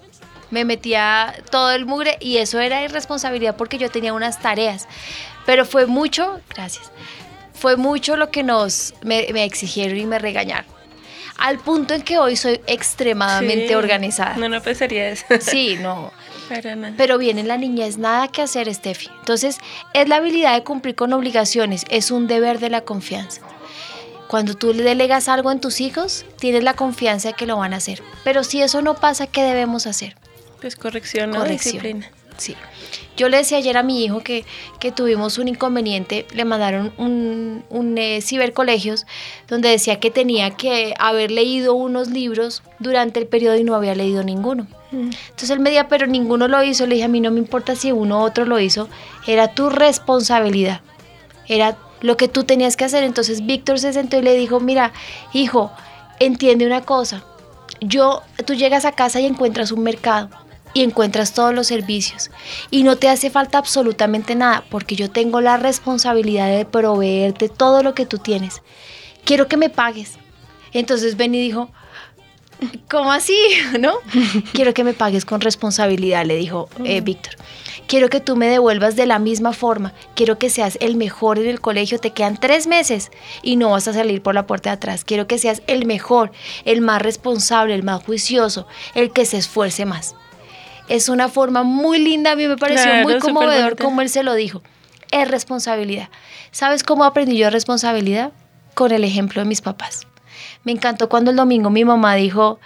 Me 0.50 0.64
metía 0.64 1.34
todo 1.50 1.72
el 1.72 1.84
mugre 1.84 2.16
y 2.20 2.38
eso 2.38 2.58
era 2.58 2.82
irresponsabilidad 2.82 3.56
porque 3.56 3.76
yo 3.78 3.90
tenía 3.90 4.12
unas 4.14 4.40
tareas. 4.40 4.88
Pero 5.44 5.66
fue 5.66 5.86
mucho, 5.86 6.40
gracias, 6.54 6.90
fue 7.52 7.76
mucho 7.76 8.16
lo 8.16 8.30
que 8.30 8.42
nos 8.42 8.94
me, 9.02 9.26
me 9.32 9.44
exigieron 9.44 9.98
y 9.98 10.06
me 10.06 10.18
regañaron. 10.18 10.70
Al 11.38 11.58
punto 11.58 11.94
en 11.94 12.02
que 12.02 12.18
hoy 12.18 12.34
soy 12.36 12.60
extremadamente 12.66 13.68
Sí. 13.68 13.74
organizada. 13.74 14.36
No, 14.36 14.48
no 14.48 14.60
pensaría 14.60 15.08
eso. 15.10 15.24
Sí, 15.40 15.76
no. 15.80 16.12
Para 16.48 16.74
nada. 16.76 16.94
Pero 16.96 17.18
viene 17.18 17.44
la 17.44 17.56
niñez, 17.58 17.98
nada 17.98 18.28
que 18.28 18.42
hacer, 18.42 18.72
Steffi. 18.74 19.08
Entonces, 19.20 19.58
es 19.92 20.08
la 20.08 20.16
habilidad 20.16 20.54
de 20.54 20.64
cumplir 20.64 20.94
con 20.94 21.12
obligaciones, 21.12 21.84
es 21.90 22.10
un 22.10 22.26
deber 22.26 22.58
de 22.58 22.70
la 22.70 22.80
confianza. 22.80 23.42
Cuando 24.28 24.54
tú 24.54 24.74
le 24.74 24.82
delegas 24.82 25.28
algo 25.28 25.50
en 25.50 25.60
tus 25.60 25.80
hijos, 25.80 26.24
tienes 26.38 26.62
la 26.62 26.74
confianza 26.74 27.28
de 27.28 27.34
que 27.34 27.46
lo 27.46 27.56
van 27.56 27.72
a 27.72 27.78
hacer. 27.78 28.02
Pero 28.24 28.44
si 28.44 28.60
eso 28.60 28.82
no 28.82 28.94
pasa, 28.94 29.26
¿qué 29.26 29.42
debemos 29.42 29.86
hacer? 29.86 30.16
Pues 30.60 30.76
corrección, 30.76 31.30
¿no? 31.30 31.38
Corrección. 31.38 31.74
Disciplina. 31.74 32.10
Sí. 32.36 32.54
Yo 33.16 33.28
le 33.28 33.38
decía 33.38 33.58
ayer 33.58 33.76
a 33.76 33.82
mi 33.82 34.04
hijo 34.04 34.20
que, 34.20 34.44
que 34.78 34.92
tuvimos 34.92 35.38
un 35.38 35.48
inconveniente, 35.48 36.24
le 36.32 36.44
mandaron 36.44 36.92
un, 36.98 37.64
un 37.68 37.98
eh, 37.98 38.20
cibercolegios 38.22 39.06
donde 39.48 39.70
decía 39.70 39.98
que 39.98 40.12
tenía 40.12 40.50
que 40.50 40.94
haber 41.00 41.32
leído 41.32 41.74
unos 41.74 42.08
libros 42.08 42.62
durante 42.78 43.18
el 43.18 43.26
periodo 43.26 43.56
y 43.56 43.64
no 43.64 43.74
había 43.74 43.96
leído 43.96 44.22
ninguno. 44.22 44.68
Entonces 44.90 45.50
él 45.50 45.58
me 45.60 45.70
decía, 45.70 45.88
pero 45.88 46.06
ninguno 46.06 46.48
lo 46.48 46.62
hizo. 46.62 46.86
Le 46.86 46.94
dije, 46.94 47.04
a 47.04 47.08
mí 47.08 47.20
no 47.20 47.30
me 47.30 47.40
importa 47.40 47.74
si 47.74 47.92
uno 47.92 48.20
u 48.20 48.22
otro 48.22 48.46
lo 48.46 48.58
hizo, 48.60 48.88
era 49.26 49.48
tu 49.48 49.68
responsabilidad, 49.68 50.80
era 51.46 51.76
lo 52.00 52.16
que 52.16 52.28
tú 52.28 52.44
tenías 52.44 52.76
que 52.76 52.84
hacer. 52.84 53.02
Entonces 53.04 53.44
Víctor 53.46 53.78
se 53.78 53.92
sentó 53.92 54.18
y 54.18 54.22
le 54.22 54.34
dijo, 54.34 54.60
mira, 54.60 54.92
hijo, 55.32 55.70
entiende 56.20 56.66
una 56.66 56.82
cosa, 56.82 57.24
yo, 57.80 58.22
tú 58.46 58.54
llegas 58.54 58.84
a 58.84 58.92
casa 58.92 59.20
y 59.20 59.26
encuentras 59.26 59.72
un 59.72 59.82
mercado 59.82 60.30
y 60.74 60.82
encuentras 60.82 61.32
todos 61.32 61.54
los 61.54 61.66
servicios 61.66 62.30
y 62.70 62.82
no 62.82 62.96
te 62.96 63.08
hace 63.08 63.30
falta 63.30 63.58
absolutamente 63.58 64.34
nada 64.34 64.64
porque 64.68 64.96
yo 64.96 65.10
tengo 65.10 65.40
la 65.40 65.56
responsabilidad 65.56 66.48
de 66.48 66.64
proveerte 66.64 67.48
todo 67.48 67.82
lo 67.82 67.94
que 67.94 68.06
tú 68.06 68.18
tienes. 68.18 68.62
Quiero 69.24 69.48
que 69.48 69.56
me 69.56 69.70
pagues. 69.70 70.18
Entonces 70.72 71.16
Ben 71.16 71.34
y 71.34 71.40
dijo, 71.40 71.70
¿cómo 72.88 73.12
así? 73.12 73.38
¿No? 73.78 73.94
Quiero 74.52 74.74
que 74.74 74.84
me 74.84 74.94
pagues 74.94 75.24
con 75.24 75.40
responsabilidad, 75.40 76.24
le 76.24 76.36
dijo 76.36 76.68
eh, 76.84 77.00
Víctor. 77.00 77.34
Quiero 77.86 78.10
que 78.10 78.20
tú 78.20 78.36
me 78.36 78.48
devuelvas 78.48 78.96
de 78.96 79.06
la 79.06 79.18
misma 79.18 79.54
forma. 79.54 79.94
Quiero 80.14 80.38
que 80.38 80.50
seas 80.50 80.76
el 80.82 80.96
mejor 80.96 81.38
en 81.38 81.48
el 81.48 81.62
colegio. 81.62 81.98
Te 81.98 82.10
quedan 82.10 82.36
tres 82.38 82.66
meses 82.66 83.10
y 83.42 83.56
no 83.56 83.70
vas 83.70 83.88
a 83.88 83.94
salir 83.94 84.22
por 84.22 84.34
la 84.34 84.46
puerta 84.46 84.68
de 84.68 84.74
atrás. 84.74 85.04
Quiero 85.04 85.26
que 85.26 85.38
seas 85.38 85.62
el 85.66 85.86
mejor, 85.86 86.30
el 86.66 86.82
más 86.82 87.00
responsable, 87.00 87.74
el 87.74 87.82
más 87.82 88.04
juicioso, 88.04 88.66
el 88.94 89.10
que 89.10 89.24
se 89.24 89.38
esfuerce 89.38 89.86
más. 89.86 90.14
Es 90.88 91.08
una 91.08 91.28
forma 91.30 91.62
muy 91.62 91.98
linda, 91.98 92.32
a 92.32 92.36
mí 92.36 92.46
me 92.46 92.58
pareció 92.58 92.84
Claro, 92.84 93.08
muy 93.08 93.18
conmovedor 93.18 93.76
como 93.76 94.02
él 94.02 94.10
se 94.10 94.22
lo 94.22 94.34
dijo. 94.34 94.62
Es 95.10 95.26
responsabilidad. 95.26 96.10
¿Sabes 96.50 96.82
cómo 96.82 97.04
aprendí 97.04 97.38
yo 97.38 97.48
responsabilidad? 97.48 98.32
Con 98.74 98.92
el 98.92 99.02
ejemplo 99.02 99.40
de 99.40 99.48
mis 99.48 99.62
papás. 99.62 100.06
Me 100.64 100.72
encantó 100.72 101.08
cuando 101.08 101.30
el 101.30 101.36
domingo 101.36 101.70
mi 101.70 101.84
mamá 101.84 102.14
dijo, 102.14 102.58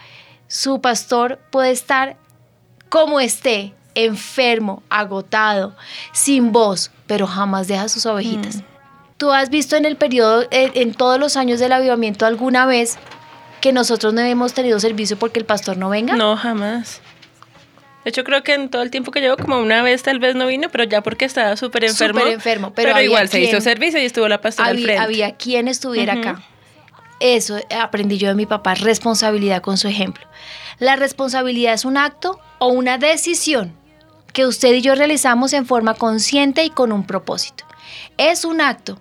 su 0.49 0.81
pastor 0.81 1.39
puede 1.51 1.71
estar 1.71 2.17
como 2.89 3.21
esté, 3.21 3.73
enfermo, 3.95 4.83
agotado, 4.91 5.75
sin 6.13 6.53
voz, 6.53 6.91
pero 7.07 7.27
jamás 7.27 7.69
deja 7.69 7.89
sus 7.89 8.07
ovejitas. 8.07 8.57
Mm. 8.57 8.63
¿Tú 9.17 9.33
has 9.33 9.51
visto 9.51 9.77
en 9.77 9.85
el 9.85 9.97
periodo, 9.97 10.43
eh, 10.51 10.73
en 10.75 10.95
todos 10.95 11.19
los 11.19 11.37
años 11.37 11.61
del 11.61 11.73
avivamiento 11.73 12.27
alguna 12.27 12.67
vez 12.67 12.99
que 13.61 13.73
nosotros 13.73 14.13
no 14.13 14.21
hemos 14.21 14.53
tenido 14.53 14.81
servicio 14.81 15.17
porque 15.17 15.39
el 15.39 15.45
pastor 15.45 15.77
no 15.77 15.89
venga? 15.91 16.17
No, 16.17 16.37
jamás. 16.37 17.01
De 18.05 18.11
hecho, 18.11 18.25
creo 18.25 18.43
que 18.43 18.55
en 18.55 18.69
todo 18.69 18.83
el 18.83 18.91
tiempo 18.91 19.13
que 19.13 19.21
llevo, 19.21 19.37
como 19.37 19.59
una 19.61 19.81
vez 19.83 20.03
tal 20.03 20.19
vez 20.19 20.35
no 20.35 20.49
vino, 20.49 20.69
pero 20.71 20.83
ya 20.83 21.03
porque 21.03 21.25
estaba 21.25 21.57
súper 21.57 21.85
enfermo. 21.85 22.19
Súper 22.19 22.33
enfermo, 22.35 22.73
pero 22.75 22.91
había 22.91 23.05
igual 23.05 23.29
se 23.29 23.41
hizo 23.41 23.51
quien- 23.51 23.63
servicio 23.63 24.01
y 24.01 24.05
estuvo 24.07 24.27
la 24.27 24.41
pastora 24.41 24.71
al 24.71 24.75
había, 24.75 24.85
frente. 24.87 25.03
había 25.03 25.37
quien 25.37 25.69
estuviera 25.69 26.15
acá. 26.15 26.43
Eso 27.25 27.57
aprendí 27.81 28.19
yo 28.19 28.27
de 28.27 28.35
mi 28.35 28.47
papá, 28.47 28.75
responsabilidad 28.75 29.63
con 29.63 29.79
su 29.79 29.87
ejemplo. 29.87 30.27
La 30.81 30.97
responsabilidad 30.97 31.73
es 31.73 31.85
un 31.85 31.97
acto 31.97 32.41
o 32.59 32.67
una 32.67 32.99
decisión 32.99 33.77
que 34.33 34.45
usted 34.45 34.73
y 34.75 34.81
yo 34.81 34.97
realizamos 34.97 35.53
en 35.53 35.65
forma 35.65 35.95
consciente 35.95 36.65
y 36.65 36.71
con 36.71 36.91
un 36.91 37.07
propósito. 37.07 37.65
Es 38.19 38.45
un 38.45 38.61
acto. 38.61 38.99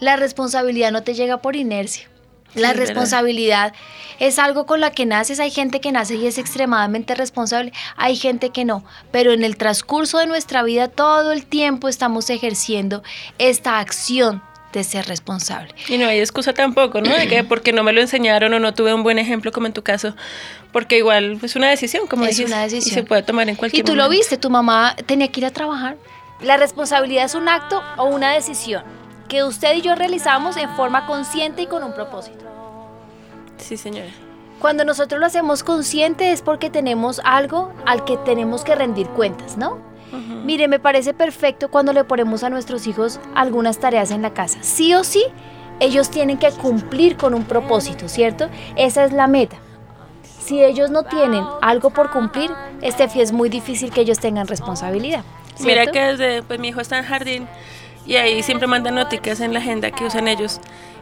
La 0.00 0.16
responsabilidad 0.16 0.92
no 0.92 1.02
te 1.02 1.12
llega 1.12 1.42
por 1.42 1.56
inercia. 1.56 2.08
La 2.54 2.68
Sí, 2.70 2.78
verdad. 2.78 2.86
responsabilidad 2.86 3.74
es 4.18 4.38
algo 4.38 4.64
con 4.64 4.80
la 4.80 4.90
que 4.90 5.04
naces. 5.04 5.38
Hay 5.38 5.50
gente 5.50 5.80
que 5.82 5.92
nace 5.92 6.14
y 6.14 6.26
es 6.26 6.38
extremadamente 6.38 7.14
responsable, 7.14 7.74
hay 7.96 8.16
gente 8.16 8.48
que 8.48 8.64
no. 8.64 8.82
Pero 9.10 9.32
en 9.32 9.44
el 9.44 9.58
transcurso 9.58 10.16
de 10.16 10.26
nuestra 10.26 10.62
vida 10.62 10.88
todo 10.88 11.32
el 11.32 11.44
tiempo 11.44 11.88
estamos 11.88 12.30
ejerciendo 12.30 13.02
esta 13.36 13.78
acción 13.78 14.42
de 14.78 14.84
ser 14.84 15.06
responsable. 15.06 15.74
Y 15.88 15.98
no 15.98 16.06
hay 16.08 16.18
excusa 16.20 16.52
tampoco, 16.52 17.00
¿no? 17.00 17.14
De 17.16 17.28
que 17.28 17.44
porque 17.48 17.72
no 17.72 17.82
me 17.84 17.92
lo 17.92 18.00
enseñaron 18.00 18.52
o 18.54 18.58
no 18.60 18.72
tuve 18.74 18.94
un 18.94 19.02
buen 19.02 19.18
ejemplo 19.18 19.52
como 19.52 19.66
en 19.66 19.72
tu 19.72 19.82
caso, 19.82 20.14
porque 20.72 20.98
igual 20.98 21.38
es 21.42 21.56
una 21.56 21.68
decisión, 21.68 22.06
como 22.06 22.24
Es 22.24 22.36
dices, 22.36 22.46
una 22.46 22.60
y 22.66 22.70
decisión. 22.70 22.94
se 22.94 23.02
puede 23.02 23.22
tomar 23.22 23.48
en 23.48 23.56
cualquier 23.56 23.80
Y 23.80 23.84
tú 23.84 23.94
lo 23.94 24.04
momento. 24.04 24.18
viste, 24.20 24.36
tu 24.38 24.50
mamá 24.50 24.94
tenía 25.06 25.28
que 25.28 25.40
ir 25.40 25.46
a 25.46 25.50
trabajar. 25.50 25.96
La 26.40 26.56
responsabilidad 26.56 27.24
es 27.24 27.34
un 27.34 27.48
acto 27.48 27.82
o 27.96 28.04
una 28.04 28.32
decisión 28.32 28.82
que 29.28 29.44
usted 29.44 29.74
y 29.76 29.82
yo 29.82 29.94
realizamos 29.94 30.56
en 30.56 30.70
forma 30.76 31.06
consciente 31.06 31.62
y 31.62 31.66
con 31.66 31.82
un 31.84 31.92
propósito. 31.92 32.44
Sí, 33.58 33.76
señora. 33.76 34.08
Cuando 34.58 34.84
nosotros 34.84 35.20
lo 35.20 35.26
hacemos 35.26 35.62
consciente 35.62 36.32
es 36.32 36.42
porque 36.42 36.70
tenemos 36.70 37.20
algo 37.24 37.72
al 37.86 38.04
que 38.04 38.16
tenemos 38.18 38.64
que 38.64 38.74
rendir 38.74 39.06
cuentas, 39.08 39.56
¿no? 39.56 39.78
Mire, 40.44 40.68
me 40.68 40.78
parece 40.78 41.14
perfecto 41.14 41.68
cuando 41.68 41.92
le 41.92 42.04
ponemos 42.04 42.42
a 42.42 42.50
nuestros 42.50 42.86
hijos 42.86 43.20
algunas 43.34 43.78
tareas 43.78 44.10
en 44.10 44.22
la 44.22 44.32
casa. 44.32 44.58
Sí 44.62 44.94
o 44.94 45.04
sí, 45.04 45.24
ellos 45.80 46.10
tienen 46.10 46.38
que 46.38 46.50
cumplir 46.50 47.16
con 47.16 47.34
un 47.34 47.44
propósito, 47.44 48.08
¿cierto? 48.08 48.48
Esa 48.76 49.04
es 49.04 49.12
la 49.12 49.26
meta. 49.26 49.56
Si 50.22 50.62
ellos 50.62 50.90
no 50.90 51.02
tienen 51.02 51.44
algo 51.60 51.90
por 51.90 52.10
cumplir, 52.10 52.50
Estefi, 52.80 53.20
es 53.20 53.32
muy 53.32 53.48
difícil 53.48 53.90
que 53.90 54.00
ellos 54.00 54.18
tengan 54.18 54.46
responsabilidad. 54.46 55.22
Mira 55.60 55.86
que 55.86 56.00
desde, 56.00 56.42
pues 56.42 56.58
mi 56.58 56.68
hijo 56.68 56.80
está 56.80 56.98
en 56.98 57.04
jardín 57.04 57.48
y 58.06 58.16
ahí 58.16 58.42
siempre 58.42 58.66
mandan 58.66 58.94
noticas 58.94 59.40
en 59.40 59.52
la 59.52 59.58
agenda 59.58 59.90
que 59.90 60.04
usan 60.04 60.28
ellos, 60.28 60.60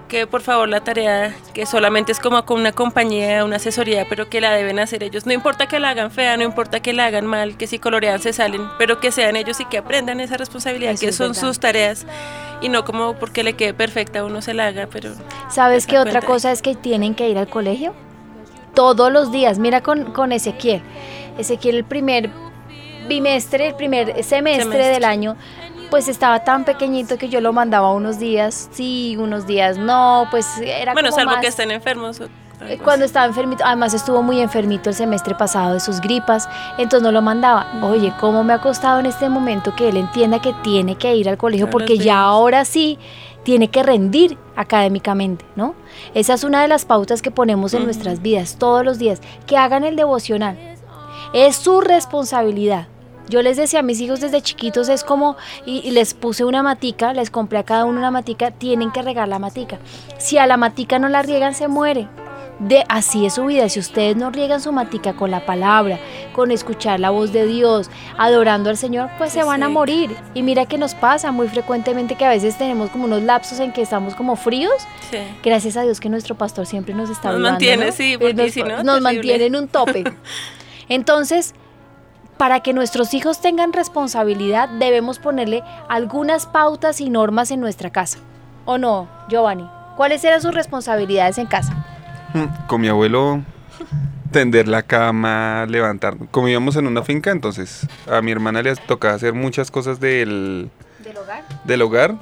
que 0.08 0.26
por 0.26 0.40
favor 0.42 0.68
la 0.68 0.80
tarea, 0.80 1.34
que 1.54 1.66
solamente 1.66 2.12
es 2.12 2.20
como 2.20 2.44
con 2.44 2.60
una 2.60 2.72
compañía, 2.72 3.44
una 3.44 3.56
asesoría, 3.56 4.06
pero 4.08 4.28
que 4.28 4.40
la 4.40 4.52
deben 4.52 4.78
hacer 4.78 5.02
ellos. 5.02 5.26
No 5.26 5.32
importa 5.32 5.66
que 5.66 5.78
la 5.80 5.90
hagan 5.90 6.10
fea, 6.10 6.36
no 6.36 6.42
importa 6.44 6.80
que 6.80 6.92
la 6.92 7.06
hagan 7.06 7.26
mal, 7.26 7.56
que 7.56 7.66
si 7.66 7.78
colorean 7.78 8.20
se 8.20 8.32
salen, 8.32 8.68
pero 8.78 9.00
que 9.00 9.10
sean 9.12 9.36
ellos 9.36 9.60
y 9.60 9.64
que 9.64 9.78
aprendan 9.78 10.20
esa 10.20 10.36
responsabilidad, 10.36 10.92
Eso 10.92 11.06
que 11.06 11.12
son 11.12 11.28
verdad. 11.32 11.40
sus 11.42 11.58
tareas 11.60 12.06
y 12.60 12.68
no 12.68 12.84
como 12.84 13.14
porque 13.14 13.42
le 13.42 13.54
quede 13.54 13.74
perfecta 13.74 14.24
uno 14.24 14.40
se 14.42 14.54
la 14.54 14.66
haga, 14.68 14.88
pero... 14.90 15.10
¿Sabes 15.50 15.86
qué 15.86 15.98
otra 15.98 16.22
cosa 16.22 16.52
es 16.52 16.62
que 16.62 16.74
tienen 16.74 17.14
que 17.14 17.28
ir 17.28 17.38
al 17.38 17.48
colegio? 17.48 17.94
Todos 18.74 19.10
los 19.12 19.32
días. 19.32 19.58
Mira 19.58 19.80
con, 19.82 20.12
con 20.12 20.32
Ezequiel. 20.32 20.82
Ezequiel 21.38 21.76
el 21.76 21.84
primer 21.84 22.30
bimestre, 23.08 23.68
el 23.68 23.74
primer 23.74 24.06
semestre, 24.24 24.62
Semestre. 24.64 24.88
del 24.88 25.04
año, 25.04 25.36
pues 25.90 26.08
estaba 26.08 26.40
tan 26.44 26.64
pequeñito 26.64 27.18
que 27.18 27.28
yo 27.28 27.40
lo 27.40 27.52
mandaba 27.52 27.92
unos 27.92 28.18
días 28.18 28.68
sí, 28.72 29.16
unos 29.18 29.46
días 29.46 29.78
no, 29.78 30.26
pues 30.30 30.46
era 30.58 30.92
Bueno, 30.92 31.08
como 31.10 31.18
salvo 31.20 31.32
más- 31.32 31.40
que 31.40 31.48
estén 31.48 31.70
enfermos. 31.70 32.20
eh, 32.20 32.78
Cuando 32.82 33.04
estaba 33.04 33.26
enfermito, 33.26 33.62
además 33.64 33.92
estuvo 33.94 34.22
muy 34.22 34.40
enfermito 34.40 34.88
el 34.90 34.94
semestre 34.96 35.34
pasado 35.34 35.74
de 35.74 35.80
sus 35.80 36.00
gripas, 36.00 36.48
entonces 36.78 37.02
no 37.02 37.12
lo 37.12 37.20
mandaba. 37.22 37.66
Oye, 37.82 38.12
¿cómo 38.18 38.42
me 38.44 38.54
ha 38.54 38.60
costado 38.60 38.98
en 39.00 39.06
este 39.06 39.28
momento 39.28 39.74
que 39.76 39.88
él 39.90 39.96
entienda 39.98 40.40
que 40.40 40.52
tiene 40.62 40.96
que 40.96 41.14
ir 41.14 41.28
al 41.28 41.36
colegio? 41.36 41.68
Porque 41.68 41.98
ya 41.98 42.20
ahora 42.20 42.64
sí 42.64 42.98
tiene 43.44 43.68
que 43.68 43.82
rendir 43.82 44.38
académicamente, 44.56 45.44
¿no? 45.54 45.74
Esa 46.14 46.34
es 46.34 46.44
una 46.44 46.62
de 46.62 46.68
las 46.68 46.84
pautas 46.84 47.22
que 47.22 47.30
ponemos 47.30 47.74
en 47.74 47.84
nuestras 47.84 48.20
vidas 48.22 48.56
todos 48.58 48.84
los 48.84 48.98
días, 48.98 49.20
que 49.46 49.56
hagan 49.56 49.84
el 49.84 49.94
devocional. 49.94 50.58
Es 51.32 51.56
su 51.56 51.80
responsabilidad. 51.82 52.88
Yo 53.28 53.42
les 53.42 53.56
decía 53.56 53.80
a 53.80 53.82
mis 53.82 54.00
hijos 54.00 54.20
desde 54.20 54.42
chiquitos, 54.42 54.88
es 54.88 55.04
como, 55.04 55.36
y, 55.64 55.78
y 55.78 55.90
les 55.90 56.14
puse 56.14 56.44
una 56.44 56.62
matica, 56.62 57.12
les 57.12 57.30
compré 57.30 57.58
a 57.58 57.64
cada 57.64 57.84
uno 57.84 57.98
una 57.98 58.10
matica, 58.10 58.50
tienen 58.50 58.92
que 58.92 59.02
regar 59.02 59.28
la 59.28 59.38
matica. 59.38 59.78
Si 60.18 60.38
a 60.38 60.46
la 60.46 60.56
matica 60.56 60.98
no 60.98 61.08
la 61.08 61.22
riegan, 61.22 61.54
se 61.54 61.68
muere. 61.68 62.08
De, 62.58 62.84
así 62.88 63.26
es 63.26 63.34
su 63.34 63.44
vida. 63.44 63.68
Si 63.68 63.78
ustedes 63.78 64.16
no 64.16 64.30
riegan 64.30 64.62
su 64.62 64.72
matica 64.72 65.12
con 65.12 65.30
la 65.30 65.44
palabra, 65.44 65.98
con 66.32 66.50
escuchar 66.50 67.00
la 67.00 67.10
voz 67.10 67.32
de 67.32 67.46
Dios, 67.46 67.90
adorando 68.16 68.70
al 68.70 68.78
Señor, 68.78 69.10
pues 69.18 69.32
se 69.32 69.44
van 69.44 69.62
a 69.62 69.68
morir. 69.68 70.16
Y 70.32 70.42
mira 70.42 70.64
que 70.64 70.78
nos 70.78 70.94
pasa 70.94 71.32
muy 71.32 71.48
frecuentemente 71.48 72.14
que 72.14 72.24
a 72.24 72.30
veces 72.30 72.56
tenemos 72.56 72.88
como 72.90 73.04
unos 73.04 73.22
lapsos 73.22 73.60
en 73.60 73.72
que 73.72 73.82
estamos 73.82 74.14
como 74.14 74.36
fríos. 74.36 74.74
Sí. 75.10 75.18
Gracias 75.42 75.76
a 75.76 75.82
Dios 75.82 76.00
que 76.00 76.08
nuestro 76.08 76.34
pastor 76.34 76.64
siempre 76.64 76.94
nos 76.94 77.10
está 77.10 77.30
Nos 77.32 77.40
mantiene, 77.40 77.86
¿no? 77.86 77.92
sí, 77.92 78.14
Él 78.14 78.18
porque 78.18 78.34
nos, 78.34 78.52
si 78.52 78.62
no, 78.62 78.82
nos 78.82 79.00
mantiene 79.02 79.46
en 79.46 79.56
un 79.56 79.68
tope. 79.68 80.04
Entonces, 80.88 81.54
para 82.38 82.60
que 82.60 82.72
nuestros 82.72 83.14
hijos 83.14 83.40
tengan 83.40 83.72
responsabilidad, 83.72 84.68
debemos 84.68 85.18
ponerle 85.18 85.62
algunas 85.88 86.46
pautas 86.46 87.00
y 87.00 87.10
normas 87.10 87.50
en 87.50 87.60
nuestra 87.60 87.90
casa. 87.90 88.18
¿O 88.64 88.78
no, 88.78 89.08
Giovanni? 89.28 89.68
¿Cuáles 89.96 90.22
eran 90.24 90.42
sus 90.42 90.54
responsabilidades 90.54 91.38
en 91.38 91.46
casa? 91.46 91.72
Mm, 92.34 92.66
Con 92.66 92.80
mi 92.80 92.88
abuelo, 92.88 93.42
tender 94.30 94.68
la 94.68 94.82
cama, 94.82 95.64
levantar. 95.68 96.16
Como 96.30 96.48
íbamos 96.48 96.76
en 96.76 96.86
una 96.86 97.02
finca, 97.02 97.30
entonces 97.30 97.86
a 98.10 98.20
mi 98.20 98.32
hermana 98.32 98.62
le 98.62 98.74
tocaba 98.76 99.14
hacer 99.14 99.32
muchas 99.32 99.70
cosas 99.70 100.00
del, 100.00 100.70
¿Del 101.02 101.16
hogar? 101.16 101.44
del 101.64 101.82
hogar, 101.82 102.14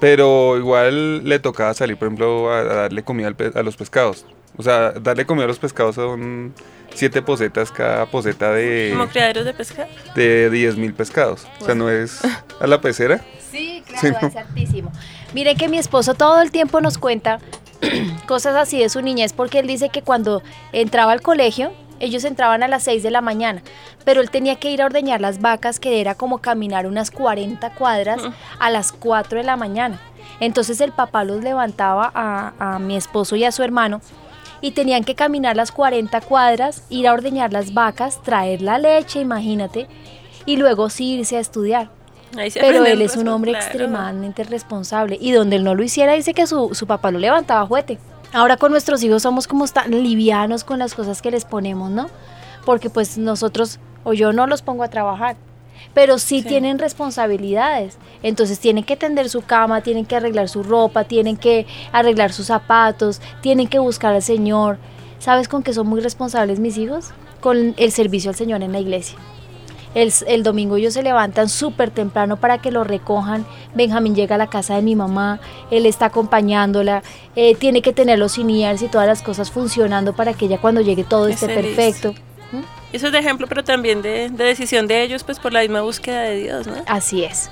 pero 0.00 0.58
igual 0.58 1.24
le 1.26 1.38
tocaba 1.38 1.72
salir, 1.72 1.96
por 1.96 2.08
ejemplo, 2.08 2.52
a, 2.52 2.64
darle 2.64 3.02
comida 3.02 3.32
a 3.54 3.62
los 3.62 3.76
pescados. 3.76 4.26
O 4.56 4.62
sea, 4.62 4.92
darle 4.92 5.26
comida 5.26 5.44
a 5.44 5.48
los 5.48 5.58
pescados 5.58 5.94
son 5.94 6.52
siete 6.94 7.22
posetas 7.22 7.70
cada 7.70 8.06
poseta 8.06 8.52
de, 8.52 8.90
Como 8.92 9.08
criaderos 9.08 9.44
de 9.44 9.54
pescado. 9.54 9.88
de 10.14 10.50
10 10.50 10.76
mil 10.76 10.92
pescados. 10.92 11.46
O 11.60 11.64
sea, 11.64 11.74
no 11.74 11.88
es 11.88 12.20
a 12.60 12.66
la 12.66 12.80
pecera. 12.80 13.20
Sí, 13.50 13.82
claro, 13.84 14.28
es 14.28 14.36
hartísimo. 14.36 14.92
Miren 15.34 15.56
que 15.56 15.68
mi 15.68 15.76
esposo 15.76 16.14
todo 16.14 16.40
el 16.40 16.52
tiempo 16.52 16.80
nos 16.80 16.98
cuenta 16.98 17.40
cosas 18.28 18.54
así 18.54 18.78
de 18.78 18.88
su 18.88 19.02
niñez, 19.02 19.32
porque 19.32 19.58
él 19.58 19.66
dice 19.66 19.88
que 19.88 20.02
cuando 20.02 20.40
entraba 20.70 21.10
al 21.10 21.20
colegio, 21.20 21.72
ellos 21.98 22.22
entraban 22.22 22.62
a 22.62 22.68
las 22.68 22.84
6 22.84 23.02
de 23.02 23.10
la 23.10 23.20
mañana, 23.22 23.62
pero 24.04 24.20
él 24.20 24.30
tenía 24.30 24.54
que 24.54 24.70
ir 24.70 24.82
a 24.82 24.86
ordeñar 24.86 25.20
las 25.20 25.40
vacas, 25.40 25.80
que 25.80 26.00
era 26.00 26.14
como 26.14 26.38
caminar 26.38 26.86
unas 26.86 27.10
40 27.10 27.74
cuadras 27.74 28.22
a 28.60 28.70
las 28.70 28.92
4 28.92 29.38
de 29.38 29.44
la 29.44 29.56
mañana. 29.56 30.00
Entonces 30.38 30.80
el 30.80 30.92
papá 30.92 31.24
los 31.24 31.42
levantaba 31.42 32.08
a, 32.14 32.52
a 32.76 32.78
mi 32.78 32.96
esposo 32.96 33.34
y 33.34 33.42
a 33.42 33.50
su 33.50 33.64
hermano 33.64 34.00
y 34.60 34.72
tenían 34.72 35.04
que 35.04 35.14
caminar 35.14 35.56
las 35.56 35.72
40 35.72 36.20
cuadras, 36.22 36.84
ir 36.90 37.08
a 37.08 37.12
ordeñar 37.12 37.52
las 37.52 37.74
vacas, 37.74 38.22
traer 38.22 38.62
la 38.62 38.78
leche, 38.78 39.20
imagínate, 39.20 39.86
y 40.46 40.56
luego 40.56 40.90
sí 40.90 41.14
irse 41.14 41.36
a 41.36 41.40
estudiar. 41.40 41.90
Pero 42.54 42.84
él 42.84 43.02
es 43.02 43.16
un 43.16 43.28
hombre 43.28 43.52
claro. 43.52 43.66
extremadamente 43.66 44.44
responsable 44.44 45.18
y 45.20 45.32
donde 45.32 45.56
él 45.56 45.64
no 45.64 45.74
lo 45.74 45.82
hiciera 45.82 46.12
dice 46.12 46.32
que 46.32 46.46
su, 46.46 46.74
su 46.74 46.86
papá 46.86 47.10
lo 47.10 47.18
levantaba 47.18 47.66
juguete. 47.66 47.98
Ahora 48.32 48.56
con 48.56 48.70
nuestros 48.70 49.02
hijos 49.02 49.22
somos 49.22 49.48
como 49.48 49.66
tan 49.66 49.90
livianos 49.90 50.62
con 50.62 50.78
las 50.78 50.94
cosas 50.94 51.20
que 51.22 51.32
les 51.32 51.44
ponemos, 51.44 51.90
¿no? 51.90 52.08
Porque 52.64 52.88
pues 52.88 53.18
nosotros 53.18 53.80
o 54.04 54.12
yo 54.12 54.32
no 54.32 54.46
los 54.46 54.62
pongo 54.62 54.84
a 54.84 54.88
trabajar, 54.88 55.36
pero 55.94 56.18
sí, 56.18 56.42
Sí. 56.42 56.48
tienen 56.48 56.78
responsabilidades. 56.78 57.96
Entonces 58.22 58.58
tienen 58.58 58.84
que 58.84 58.96
tender 58.96 59.28
su 59.28 59.42
cama, 59.42 59.80
tienen 59.82 60.06
que 60.06 60.16
arreglar 60.16 60.48
su 60.48 60.62
ropa, 60.62 61.04
tienen 61.04 61.36
que 61.36 61.66
arreglar 61.92 62.32
sus 62.32 62.46
zapatos, 62.46 63.20
tienen 63.40 63.68
que 63.68 63.78
buscar 63.78 64.14
al 64.14 64.22
Señor. 64.22 64.78
¿Sabes 65.18 65.48
con 65.48 65.62
qué 65.62 65.72
son 65.72 65.86
muy 65.86 66.00
responsables 66.00 66.60
mis 66.60 66.78
hijos? 66.78 67.10
Con 67.40 67.74
el 67.76 67.92
servicio 67.92 68.30
al 68.30 68.36
Señor 68.36 68.62
en 68.62 68.72
la 68.72 68.80
iglesia. 68.80 69.18
El, 69.92 70.12
el 70.28 70.44
domingo 70.44 70.76
ellos 70.76 70.94
se 70.94 71.02
levantan 71.02 71.48
súper 71.48 71.90
temprano 71.90 72.36
para 72.36 72.58
que 72.58 72.70
lo 72.70 72.84
recojan. 72.84 73.44
Benjamín 73.74 74.14
llega 74.14 74.36
a 74.36 74.38
la 74.38 74.46
casa 74.46 74.76
de 74.76 74.82
mi 74.82 74.94
mamá, 74.94 75.40
él 75.72 75.84
está 75.84 76.06
acompañándola, 76.06 77.02
eh, 77.34 77.56
tiene 77.56 77.82
que 77.82 77.92
tener 77.92 78.16
los 78.18 78.32
siniers 78.32 78.82
y 78.82 78.88
todas 78.88 79.08
las 79.08 79.20
cosas 79.20 79.50
funcionando 79.50 80.12
para 80.12 80.32
que 80.32 80.44
ella 80.44 80.58
cuando 80.60 80.80
llegue 80.80 81.02
todo 81.02 81.26
esté 81.26 81.48
perfecto. 81.48 82.12
¿Mm? 82.52 82.79
Eso 82.92 83.06
es 83.06 83.12
de 83.12 83.18
ejemplo, 83.18 83.46
pero 83.46 83.62
también 83.62 84.02
de, 84.02 84.30
de 84.30 84.44
decisión 84.44 84.86
de 84.86 85.02
ellos, 85.02 85.22
pues 85.22 85.38
por 85.38 85.52
la 85.52 85.60
misma 85.60 85.80
búsqueda 85.82 86.22
de 86.22 86.36
Dios, 86.36 86.66
¿no? 86.66 86.74
Así 86.86 87.24
es. 87.24 87.50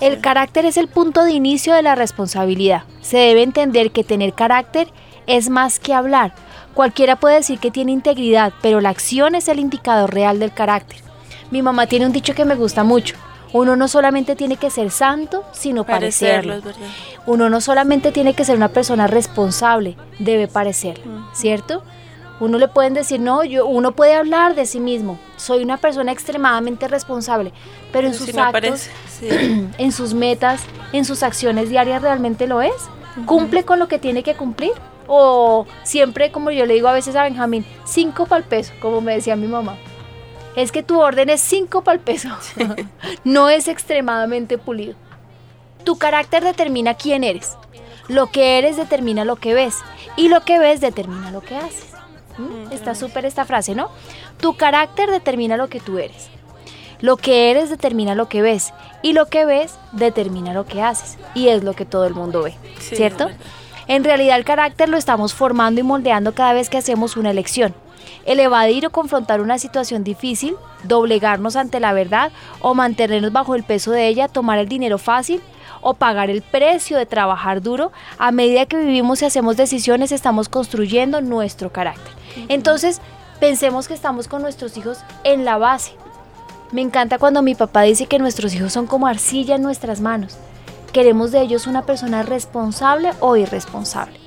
El 0.00 0.20
carácter 0.20 0.64
es 0.64 0.76
el 0.76 0.88
punto 0.88 1.24
de 1.24 1.32
inicio 1.32 1.74
de 1.74 1.82
la 1.82 1.94
responsabilidad. 1.94 2.84
Se 3.00 3.18
debe 3.18 3.42
entender 3.42 3.90
que 3.90 4.04
tener 4.04 4.32
carácter 4.34 4.88
es 5.26 5.50
más 5.50 5.80
que 5.80 5.94
hablar. 5.94 6.32
Cualquiera 6.74 7.16
puede 7.16 7.36
decir 7.36 7.58
que 7.58 7.72
tiene 7.72 7.90
integridad, 7.90 8.52
pero 8.62 8.80
la 8.80 8.90
acción 8.90 9.34
es 9.34 9.48
el 9.48 9.58
indicador 9.58 10.14
real 10.14 10.38
del 10.38 10.52
carácter. 10.54 10.98
Mi 11.50 11.60
mamá 11.62 11.86
tiene 11.86 12.06
un 12.06 12.12
dicho 12.12 12.34
que 12.34 12.44
me 12.44 12.54
gusta 12.54 12.84
mucho. 12.84 13.16
Uno 13.52 13.76
no 13.76 13.88
solamente 13.88 14.36
tiene 14.36 14.56
que 14.56 14.70
ser 14.70 14.90
santo, 14.90 15.44
sino 15.52 15.84
Parecerlo. 15.84 16.60
Uno 17.26 17.48
no 17.48 17.60
solamente 17.60 18.12
tiene 18.12 18.34
que 18.34 18.44
ser 18.44 18.56
una 18.56 18.68
persona 18.68 19.06
responsable, 19.06 19.96
debe 20.18 20.48
parecerlo, 20.48 21.30
¿cierto? 21.32 21.82
Uno 22.40 22.58
le 22.58 22.68
pueden 22.68 22.94
decir, 22.94 23.20
no, 23.20 23.42
yo, 23.42 23.66
uno 23.66 23.92
puede 23.92 24.14
hablar 24.14 24.54
de 24.54 24.66
sí 24.66 24.78
mismo. 24.78 25.18
Soy 25.36 25.62
una 25.62 25.76
persona 25.76 26.12
extremadamente 26.12 26.86
responsable, 26.86 27.52
pero 27.92 28.06
en 28.06 28.14
sus 28.14 28.36
actos, 28.36 28.88
sí. 29.08 29.28
en 29.78 29.92
sus 29.92 30.14
metas, 30.14 30.62
en 30.92 31.04
sus 31.04 31.22
acciones 31.22 31.68
diarias 31.68 32.02
realmente 32.02 32.46
lo 32.46 32.62
es. 32.62 32.88
¿Cumple 33.26 33.64
con 33.64 33.80
lo 33.80 33.88
que 33.88 33.98
tiene 33.98 34.22
que 34.22 34.34
cumplir? 34.34 34.72
O 35.08 35.66
siempre, 35.82 36.30
como 36.30 36.50
yo 36.50 36.66
le 36.66 36.74
digo 36.74 36.88
a 36.88 36.92
veces 36.92 37.16
a 37.16 37.24
Benjamín, 37.24 37.64
cinco 37.84 38.26
para 38.26 38.42
el 38.42 38.44
peso, 38.44 38.72
como 38.80 39.00
me 39.00 39.14
decía 39.14 39.34
mi 39.34 39.48
mamá. 39.48 39.76
Es 40.54 40.70
que 40.70 40.82
tu 40.82 41.00
orden 41.00 41.30
es 41.30 41.40
cinco 41.40 41.82
para 41.82 41.96
el 41.96 42.00
peso. 42.00 42.28
no 43.24 43.48
es 43.48 43.66
extremadamente 43.68 44.58
pulido. 44.58 44.94
Tu 45.84 45.96
carácter 45.96 46.44
determina 46.44 46.94
quién 46.94 47.24
eres. 47.24 47.56
Lo 48.08 48.28
que 48.28 48.58
eres 48.58 48.76
determina 48.76 49.24
lo 49.24 49.36
que 49.36 49.54
ves. 49.54 49.76
Y 50.16 50.28
lo 50.28 50.42
que 50.42 50.58
ves 50.58 50.80
determina 50.80 51.30
lo 51.30 51.40
que 51.40 51.56
haces. 51.56 51.97
¿Mm? 52.38 52.72
Está 52.72 52.94
súper 52.94 53.26
esta 53.26 53.44
frase, 53.44 53.74
¿no? 53.74 53.90
Tu 54.40 54.56
carácter 54.56 55.10
determina 55.10 55.56
lo 55.56 55.68
que 55.68 55.80
tú 55.80 55.98
eres. 55.98 56.30
Lo 57.00 57.16
que 57.16 57.50
eres 57.50 57.70
determina 57.70 58.14
lo 58.14 58.28
que 58.28 58.42
ves. 58.42 58.72
Y 59.02 59.12
lo 59.12 59.26
que 59.26 59.44
ves 59.44 59.78
determina 59.92 60.52
lo 60.52 60.66
que 60.66 60.82
haces. 60.82 61.18
Y 61.34 61.48
es 61.48 61.62
lo 61.62 61.74
que 61.74 61.84
todo 61.84 62.06
el 62.06 62.14
mundo 62.14 62.42
ve. 62.42 62.54
Sí, 62.80 62.96
¿Cierto? 62.96 63.28
En 63.86 64.04
realidad 64.04 64.36
el 64.36 64.44
carácter 64.44 64.88
lo 64.88 64.96
estamos 64.96 65.32
formando 65.32 65.80
y 65.80 65.84
moldeando 65.84 66.34
cada 66.34 66.52
vez 66.52 66.68
que 66.68 66.78
hacemos 66.78 67.16
una 67.16 67.30
elección. 67.30 67.74
El 68.26 68.40
evadir 68.40 68.86
o 68.86 68.90
confrontar 68.90 69.40
una 69.40 69.58
situación 69.58 70.04
difícil, 70.04 70.56
doblegarnos 70.82 71.56
ante 71.56 71.80
la 71.80 71.92
verdad 71.92 72.32
o 72.60 72.74
mantenernos 72.74 73.32
bajo 73.32 73.54
el 73.54 73.62
peso 73.62 73.90
de 73.90 74.08
ella, 74.08 74.28
tomar 74.28 74.58
el 74.58 74.68
dinero 74.68 74.98
fácil 74.98 75.40
o 75.80 75.94
pagar 75.94 76.28
el 76.28 76.42
precio 76.42 76.98
de 76.98 77.06
trabajar 77.06 77.62
duro, 77.62 77.92
a 78.18 78.32
medida 78.32 78.66
que 78.66 78.76
vivimos 78.76 79.22
y 79.22 79.26
hacemos 79.26 79.56
decisiones 79.56 80.12
estamos 80.12 80.48
construyendo 80.48 81.20
nuestro 81.20 81.72
carácter. 81.72 82.17
Entonces, 82.48 83.00
pensemos 83.40 83.88
que 83.88 83.94
estamos 83.94 84.28
con 84.28 84.42
nuestros 84.42 84.76
hijos 84.76 84.98
en 85.24 85.44
la 85.44 85.58
base. 85.58 85.92
Me 86.70 86.82
encanta 86.82 87.18
cuando 87.18 87.42
mi 87.42 87.54
papá 87.54 87.82
dice 87.82 88.06
que 88.06 88.18
nuestros 88.18 88.54
hijos 88.54 88.72
son 88.72 88.86
como 88.86 89.06
arcilla 89.06 89.56
en 89.56 89.62
nuestras 89.62 90.00
manos. 90.00 90.36
Queremos 90.92 91.32
de 91.32 91.40
ellos 91.40 91.66
una 91.66 91.86
persona 91.86 92.22
responsable 92.22 93.12
o 93.20 93.36
irresponsable. 93.36 94.18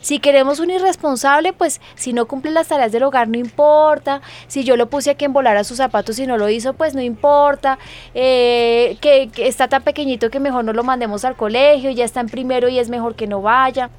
Si 0.00 0.18
queremos 0.18 0.58
un 0.58 0.70
irresponsable, 0.70 1.52
pues 1.52 1.80
si 1.94 2.12
no 2.12 2.26
cumple 2.26 2.50
las 2.50 2.68
tareas 2.68 2.90
del 2.90 3.04
hogar 3.04 3.28
no 3.28 3.38
importa. 3.38 4.20
Si 4.48 4.64
yo 4.64 4.76
lo 4.76 4.90
puse 4.90 5.10
a 5.10 5.14
que 5.14 5.26
embolara 5.26 5.64
sus 5.64 5.76
zapatos 5.76 6.18
y 6.18 6.26
no 6.26 6.38
lo 6.38 6.48
hizo, 6.48 6.74
pues 6.74 6.94
no 6.94 7.00
importa. 7.00 7.78
Eh, 8.14 8.96
que, 9.00 9.28
que 9.32 9.46
está 9.46 9.68
tan 9.68 9.82
pequeñito 9.82 10.28
que 10.28 10.40
mejor 10.40 10.64
no 10.64 10.72
lo 10.72 10.82
mandemos 10.82 11.24
al 11.24 11.36
colegio, 11.36 11.90
ya 11.90 12.04
está 12.04 12.20
en 12.20 12.28
primero 12.28 12.68
y 12.68 12.78
es 12.80 12.88
mejor 12.88 13.14
que 13.14 13.28
no 13.28 13.42
vaya 13.42 13.90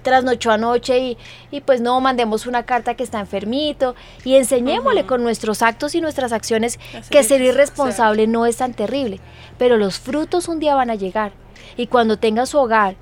trasnochó 0.00 0.50
anoche 0.50 0.98
y, 0.98 1.18
y 1.50 1.60
pues 1.60 1.80
no, 1.80 2.00
mandemos 2.00 2.46
una 2.46 2.64
carta 2.64 2.94
que 2.94 3.02
está 3.02 3.20
enfermito 3.20 3.94
y 4.24 4.36
enseñémosle 4.36 5.06
con 5.06 5.22
nuestros 5.22 5.62
actos 5.62 5.94
y 5.94 6.00
nuestras 6.00 6.32
acciones 6.32 6.78
Así 6.98 7.10
que 7.10 7.22
ser 7.22 7.40
irresponsable 7.40 8.26
no 8.26 8.46
es 8.46 8.56
tan 8.56 8.74
terrible, 8.74 9.20
pero 9.58 9.76
los 9.76 9.98
frutos 9.98 10.48
un 10.48 10.58
día 10.58 10.74
van 10.74 10.90
a 10.90 10.94
llegar 10.94 11.32
y 11.76 11.86
cuando 11.86 12.16
tenga 12.16 12.46
su 12.46 12.58
hogar 12.58 12.96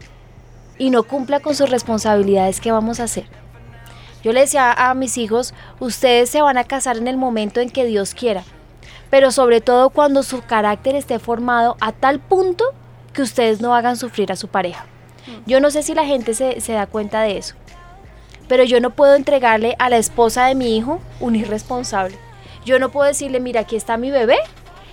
y 0.79 0.91
no 0.91 1.03
cumpla 1.03 1.41
con 1.41 1.55
sus 1.55 1.71
responsabilidades, 1.71 2.61
¿qué 2.61 2.73
vamos 2.73 3.01
a 3.01 3.05
hacer? 3.05 3.27
Yo 4.23 4.33
le 4.33 4.41
decía 4.41 4.73
a 4.73 4.95
mis 4.95 5.17
hijos, 5.17 5.55
ustedes 5.81 6.31
se 6.31 6.43
van 6.43 6.59
a 6.59 6.65
casar 6.65 6.97
en 6.97 7.09
el 7.09 7.17
momento 7.17 7.61
en 7.61 7.71
que 7.71 7.85
Dios 7.85 8.15
quiera, 8.15 8.45
pero 9.11 9.31
sobre 9.31 9.61
todo 9.61 9.91
cuando 9.91 10.23
su 10.23 10.43
carácter 10.43 10.97
esté 10.97 11.19
formado 11.19 11.77
a 11.81 11.93
tal 11.93 12.19
punto 12.21 12.65
que 13.13 13.23
ustedes 13.23 13.61
no 13.61 13.75
hagan 13.75 13.97
sufrir 13.97 14.33
a 14.33 14.37
su 14.37 14.49
pareja. 14.49 14.87
Yo 15.47 15.61
no 15.61 15.71
sé 15.71 15.83
si 15.83 15.95
la 15.95 16.05
gente 16.05 16.35
se, 16.35 16.61
se 16.61 16.73
da 16.73 16.87
cuenta 16.87 17.23
de 17.23 17.39
eso, 17.39 17.55
pero 18.49 18.65
yo 18.65 18.81
no 18.81 18.91
puedo 18.91 19.15
entregarle 19.15 19.77
a 19.79 19.89
la 19.89 19.99
esposa 19.99 20.47
de 20.47 20.55
mi 20.55 20.77
hijo 20.77 21.01
un 21.21 21.37
irresponsable. 21.37 22.17
Yo 22.65 22.79
no 22.79 22.91
puedo 22.91 23.07
decirle, 23.07 23.41
mira, 23.41 23.63
aquí 23.63 23.77
está 23.77 23.97
mi 23.97 24.11
bebé, 24.11 24.37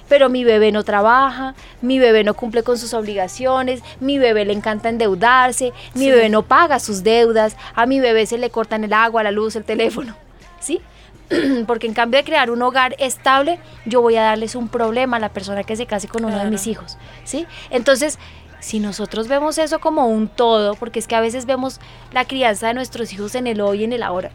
pero 0.08 0.30
mi 0.30 0.44
bebé 0.44 0.72
no 0.72 0.84
trabaja, 0.84 1.56
mi 1.82 2.00
bebé 2.00 2.24
no 2.24 2.34
cumple 2.34 2.64
con 2.64 2.78
sus 2.78 2.94
obligaciones, 2.94 3.82
mi 4.00 4.20
bebé 4.20 4.46
le 4.46 4.54
encanta 4.54 4.90
endeudarse, 4.90 5.74
mi 5.94 6.10
bebé 6.10 6.30
no 6.30 6.44
paga 6.44 6.80
sus 6.80 7.04
deudas, 7.04 7.56
a 7.74 7.86
mi 7.86 8.00
bebé 8.00 8.26
se 8.26 8.38
le 8.38 8.50
cortan 8.50 8.84
el 8.84 8.94
agua, 8.94 9.24
la 9.24 9.32
luz, 9.32 9.56
el 9.56 9.64
teléfono, 9.64 10.16
¿sí? 10.60 10.82
Porque 11.68 11.88
en 11.88 11.94
cambio 11.94 12.20
de 12.20 12.24
crear 12.24 12.52
un 12.52 12.62
hogar 12.62 12.96
estable, 13.00 13.60
yo 13.86 14.02
voy 14.02 14.16
a 14.16 14.24
darles 14.24 14.56
un 14.56 14.68
problema 14.68 15.18
a 15.18 15.20
la 15.20 15.30
persona 15.30 15.64
que 15.64 15.76
se 15.76 15.88
case 15.88 16.08
con 16.08 16.24
uno 16.24 16.38
de 16.38 16.50
mis 16.50 16.68
hijos, 16.68 16.98
¿sí? 17.24 17.48
Entonces, 17.72 18.20
si 18.60 18.80
nosotros 18.80 19.28
vemos 19.28 19.58
eso 19.58 19.80
como 19.80 20.08
un 20.08 20.28
todo, 20.28 20.76
porque 20.76 21.00
es 21.00 21.08
que 21.08 21.16
a 21.16 21.22
veces 21.22 21.46
vemos 21.46 21.80
la 22.12 22.26
crianza 22.26 22.68
de 22.68 22.74
nuestros 22.74 23.14
hijos 23.14 23.36
en 23.36 23.48
el 23.48 23.62
hoy 23.62 23.82
y 23.82 23.84
en 23.84 23.94
el 23.94 24.04
ahora, 24.04 24.32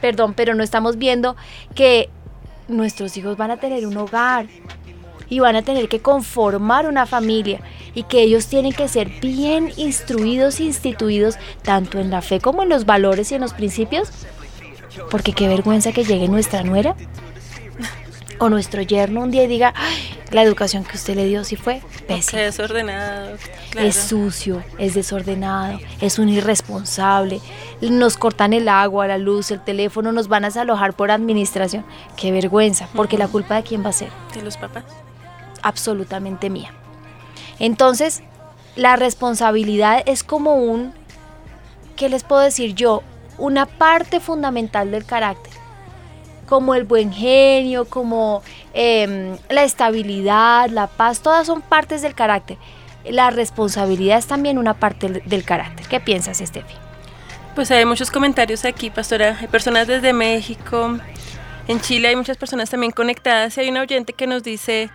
perdón, 0.00 0.34
pero 0.34 0.54
no 0.54 0.62
estamos 0.62 0.98
viendo 0.98 1.36
que 1.74 2.10
nuestros 2.68 3.16
hijos 3.16 3.36
van 3.36 3.50
a 3.50 3.56
tener 3.56 3.86
un 3.86 3.96
hogar 3.96 4.46
y 5.28 5.40
van 5.40 5.56
a 5.56 5.62
tener 5.62 5.88
que 5.88 6.00
conformar 6.00 6.86
una 6.86 7.06
familia 7.06 7.60
y 7.94 8.04
que 8.04 8.22
ellos 8.22 8.46
tienen 8.46 8.72
que 8.72 8.88
ser 8.88 9.08
bien 9.20 9.72
instruidos 9.76 10.60
instituidos 10.60 11.36
tanto 11.62 11.98
en 11.98 12.10
la 12.10 12.22
fe 12.22 12.40
como 12.40 12.62
en 12.62 12.68
los 12.68 12.86
valores 12.86 13.30
y 13.30 13.34
en 13.34 13.42
los 13.42 13.54
principios, 13.54 14.10
porque 15.10 15.32
qué 15.32 15.48
vergüenza 15.48 15.92
que 15.92 16.04
llegue 16.04 16.28
nuestra 16.28 16.62
nuera 16.62 16.96
o 18.38 18.48
nuestro 18.48 18.82
yerno 18.82 19.22
un 19.22 19.30
día 19.30 19.44
y 19.44 19.48
diga, 19.48 19.74
"Ay, 19.76 20.17
la 20.30 20.42
educación 20.42 20.84
que 20.84 20.96
usted 20.96 21.14
le 21.14 21.24
dio 21.26 21.42
sí 21.44 21.56
fue 21.56 21.80
pésima. 22.06 22.38
Que 22.38 22.44
desordenado. 22.44 23.36
claro. 23.70 23.88
Es 23.88 23.96
sucio, 23.96 24.62
es 24.78 24.94
desordenado, 24.94 25.78
es 26.00 26.18
un 26.18 26.28
irresponsable. 26.28 27.40
Nos 27.80 28.16
cortan 28.16 28.52
el 28.52 28.68
agua, 28.68 29.06
la 29.06 29.18
luz, 29.18 29.50
el 29.50 29.60
teléfono, 29.60 30.12
nos 30.12 30.28
van 30.28 30.44
a 30.44 30.48
desalojar 30.48 30.94
por 30.94 31.10
administración. 31.10 31.84
Qué 32.16 32.30
vergüenza, 32.32 32.88
porque 32.94 33.16
la 33.16 33.28
culpa 33.28 33.56
de 33.56 33.62
quién 33.62 33.84
va 33.84 33.90
a 33.90 33.94
ser? 33.94 34.10
De 34.34 34.42
los 34.42 34.56
papás. 34.56 34.84
Absolutamente 35.62 36.50
mía. 36.50 36.72
Entonces, 37.58 38.22
la 38.76 38.96
responsabilidad 38.96 40.02
es 40.06 40.22
como 40.22 40.54
un, 40.54 40.92
¿qué 41.96 42.08
les 42.08 42.22
puedo 42.22 42.42
decir 42.42 42.74
yo? 42.74 43.02
Una 43.38 43.66
parte 43.66 44.20
fundamental 44.20 44.90
del 44.90 45.04
carácter. 45.04 45.57
Como 46.48 46.74
el 46.74 46.84
buen 46.84 47.12
genio, 47.12 47.84
como 47.84 48.42
em, 48.72 49.36
la 49.50 49.64
estabilidad, 49.64 50.70
la 50.70 50.86
paz, 50.86 51.20
todas 51.20 51.46
son 51.46 51.60
partes 51.60 52.02
del 52.02 52.14
carácter. 52.14 52.56
La 53.08 53.30
responsabilidad 53.30 54.18
es 54.18 54.26
también 54.26 54.58
una 54.58 54.74
parte 54.74 55.08
del- 55.08 55.44
carácter. 55.44 55.86
¿Qué 55.88 56.00
piensas, 56.00 56.40
Estefi? 56.40 56.74
Pues 57.54 57.70
hay 57.70 57.84
muchos 57.84 58.10
comentarios 58.10 58.64
aquí, 58.64 58.90
pastora. 58.90 59.36
Hay 59.40 59.48
personas 59.48 59.86
desde 59.86 60.12
México, 60.12 60.98
en 61.66 61.80
Chile 61.80 62.08
hay 62.08 62.16
muchas 62.16 62.36
personas 62.36 62.70
también 62.70 62.92
conectadas 62.92 63.56
y 63.56 63.60
hay 63.62 63.68
una 63.70 63.82
oyente 63.82 64.12
que 64.12 64.26
nos 64.26 64.42
dice 64.42 64.90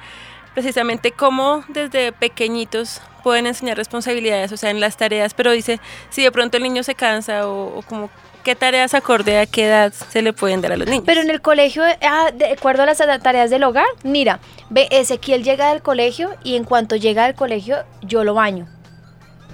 precisamente 0.54 1.12
cómo 1.12 1.64
desde 1.68 2.12
pequeñitos 2.12 3.02
pueden 3.24 3.48
enseñar 3.48 3.78
responsabilidades, 3.78 4.52
o 4.52 4.58
sea, 4.58 4.70
en 4.70 4.80
las 4.80 4.98
tareas, 4.98 5.34
pero 5.34 5.52
dice 5.52 5.80
si 6.10 6.24
de 6.24 6.32
pronto 6.32 6.58
el 6.58 6.64
niño 6.64 6.84
se 6.84 6.94
cansa 6.96 7.48
o, 7.48 7.78
o 7.78 7.82
como 7.84 8.10
qué 8.44 8.56
tareas 8.56 8.94
acorde 8.94 9.40
a 9.40 9.46
qué 9.46 9.66
edad 9.66 9.94
se 9.94 10.22
le 10.22 10.34
pueden 10.34 10.62
dar 10.62 10.74
a 10.74 10.78
los 10.78 10.88
niños. 10.88 11.04
Pero 11.06 11.22
en 11.22 11.30
el 11.30 11.42
colegio, 11.42 11.84
ah, 12.02 12.32
de 12.34 12.52
acuerdo 12.52 12.84
a 12.84 12.86
las 12.86 12.98
tareas 12.98 13.50
del 13.50 13.64
hogar, 13.64 13.86
mira, 14.04 14.40
ve, 14.70 14.88
Ezequiel 14.92 15.44
llega 15.44 15.70
del 15.70 15.82
colegio 15.82 16.36
y 16.44 16.56
en 16.56 16.64
cuanto 16.64 16.96
llega 16.96 17.26
del 17.26 17.36
colegio, 17.36 17.78
yo 18.02 18.24
lo 18.24 18.34
baño. 18.34 18.68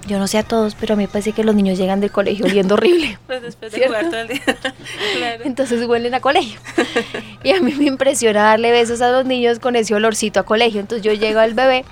Yo 0.06 0.18
no 0.18 0.26
sé 0.26 0.38
a 0.38 0.42
todos, 0.42 0.74
pero 0.74 0.94
a 0.94 0.96
mí 0.96 1.04
me 1.04 1.08
parece 1.08 1.32
que 1.32 1.44
los 1.44 1.54
niños 1.54 1.76
llegan 1.76 2.00
del 2.00 2.10
colegio 2.10 2.46
oliendo 2.46 2.74
horrible. 2.74 3.18
pues 3.26 3.42
después 3.42 3.70
de 3.70 3.78
¿cierto? 3.78 3.94
jugar 3.94 4.10
todo 4.10 4.20
el 4.20 4.28
día. 4.28 4.42
claro. 5.16 5.44
Entonces 5.44 5.86
huelen 5.86 6.14
a 6.14 6.20
colegio. 6.20 6.58
Y 7.42 7.52
a 7.52 7.60
mí 7.60 7.72
me 7.72 7.84
impresiona 7.84 8.42
darle 8.42 8.70
besos 8.70 9.00
a 9.00 9.10
los 9.10 9.24
niños 9.24 9.60
con 9.60 9.74
ese 9.74 9.94
olorcito 9.94 10.40
a 10.40 10.42
colegio. 10.42 10.80
Entonces 10.80 11.02
yo 11.02 11.12
llego 11.14 11.40
al 11.40 11.54
bebé, 11.54 11.86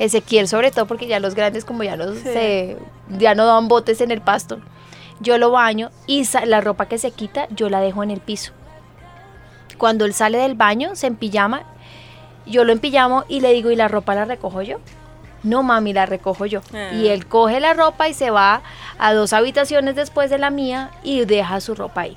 Ezequiel 0.00 0.48
sobre 0.48 0.72
todo, 0.72 0.86
porque 0.86 1.06
ya 1.06 1.20
los 1.20 1.36
grandes 1.36 1.64
como 1.64 1.84
ya 1.84 1.96
no, 1.96 2.14
se, 2.14 2.76
ya 3.16 3.36
no 3.36 3.46
dan 3.46 3.68
botes 3.68 4.00
en 4.00 4.10
el 4.10 4.20
pasto. 4.20 4.60
Yo 5.20 5.38
lo 5.38 5.50
baño 5.50 5.90
y 6.06 6.26
la 6.46 6.60
ropa 6.60 6.86
que 6.86 6.98
se 6.98 7.10
quita 7.10 7.48
yo 7.50 7.68
la 7.68 7.80
dejo 7.80 8.02
en 8.02 8.10
el 8.10 8.20
piso. 8.20 8.52
Cuando 9.76 10.04
él 10.04 10.14
sale 10.14 10.38
del 10.38 10.54
baño, 10.54 10.96
se 10.96 11.06
empillama, 11.06 11.62
yo 12.46 12.64
lo 12.64 12.72
empillamo 12.72 13.24
y 13.28 13.40
le 13.40 13.52
digo, 13.52 13.70
¿y 13.70 13.76
la 13.76 13.88
ropa 13.88 14.14
la 14.14 14.24
recojo 14.24 14.62
yo? 14.62 14.78
No, 15.42 15.62
mami, 15.62 15.92
la 15.92 16.06
recojo 16.06 16.46
yo. 16.46 16.62
Ah. 16.74 16.90
Y 16.92 17.08
él 17.08 17.26
coge 17.26 17.60
la 17.60 17.74
ropa 17.74 18.08
y 18.08 18.14
se 18.14 18.30
va 18.30 18.62
a 18.98 19.14
dos 19.14 19.32
habitaciones 19.32 19.94
después 19.94 20.30
de 20.30 20.38
la 20.38 20.50
mía 20.50 20.90
y 21.02 21.24
deja 21.24 21.60
su 21.60 21.74
ropa 21.74 22.02
ahí. 22.02 22.16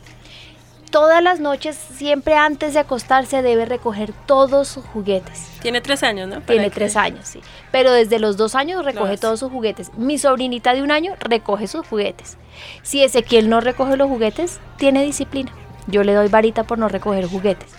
Todas 0.92 1.24
las 1.24 1.40
noches, 1.40 1.76
siempre 1.76 2.36
antes 2.36 2.74
de 2.74 2.82
acostarse, 2.82 3.42
debe 3.42 3.66
recoger 3.66 4.12
todos 4.26 4.68
sus 4.68 4.86
juguetes. 4.86 5.48
Tiene 5.62 5.80
tres 5.80 6.04
años, 6.04 6.28
¿no? 6.28 6.42
Tiene 6.42 6.66
que- 6.66 6.72
tres 6.76 6.98
años, 6.98 7.26
sí. 7.28 7.40
Pero 7.72 7.92
desde 7.94 8.20
los 8.20 8.36
dos 8.36 8.56
años 8.56 8.84
recoge 8.84 9.18
todos 9.18 9.40
sus 9.40 9.50
juguetes. 9.52 9.92
Mi 9.98 10.18
sobrinita 10.18 10.74
de 10.74 10.82
un 10.82 10.92
año 10.92 11.14
recoge 11.20 11.68
sus 11.68 11.88
juguetes. 11.88 12.38
Si 12.84 13.02
Ezequiel 13.04 13.50
no 13.50 13.62
recoge 13.62 13.96
los 13.96 14.10
juguetes, 14.10 14.60
tiene 14.78 15.04
disciplina. 15.04 15.52
Yo 15.88 16.04
le 16.04 16.14
doy 16.14 16.28
varita 16.28 16.64
por 16.66 16.78
no 16.78 16.90
recoger 16.90 17.26
juguetes. 17.26 17.70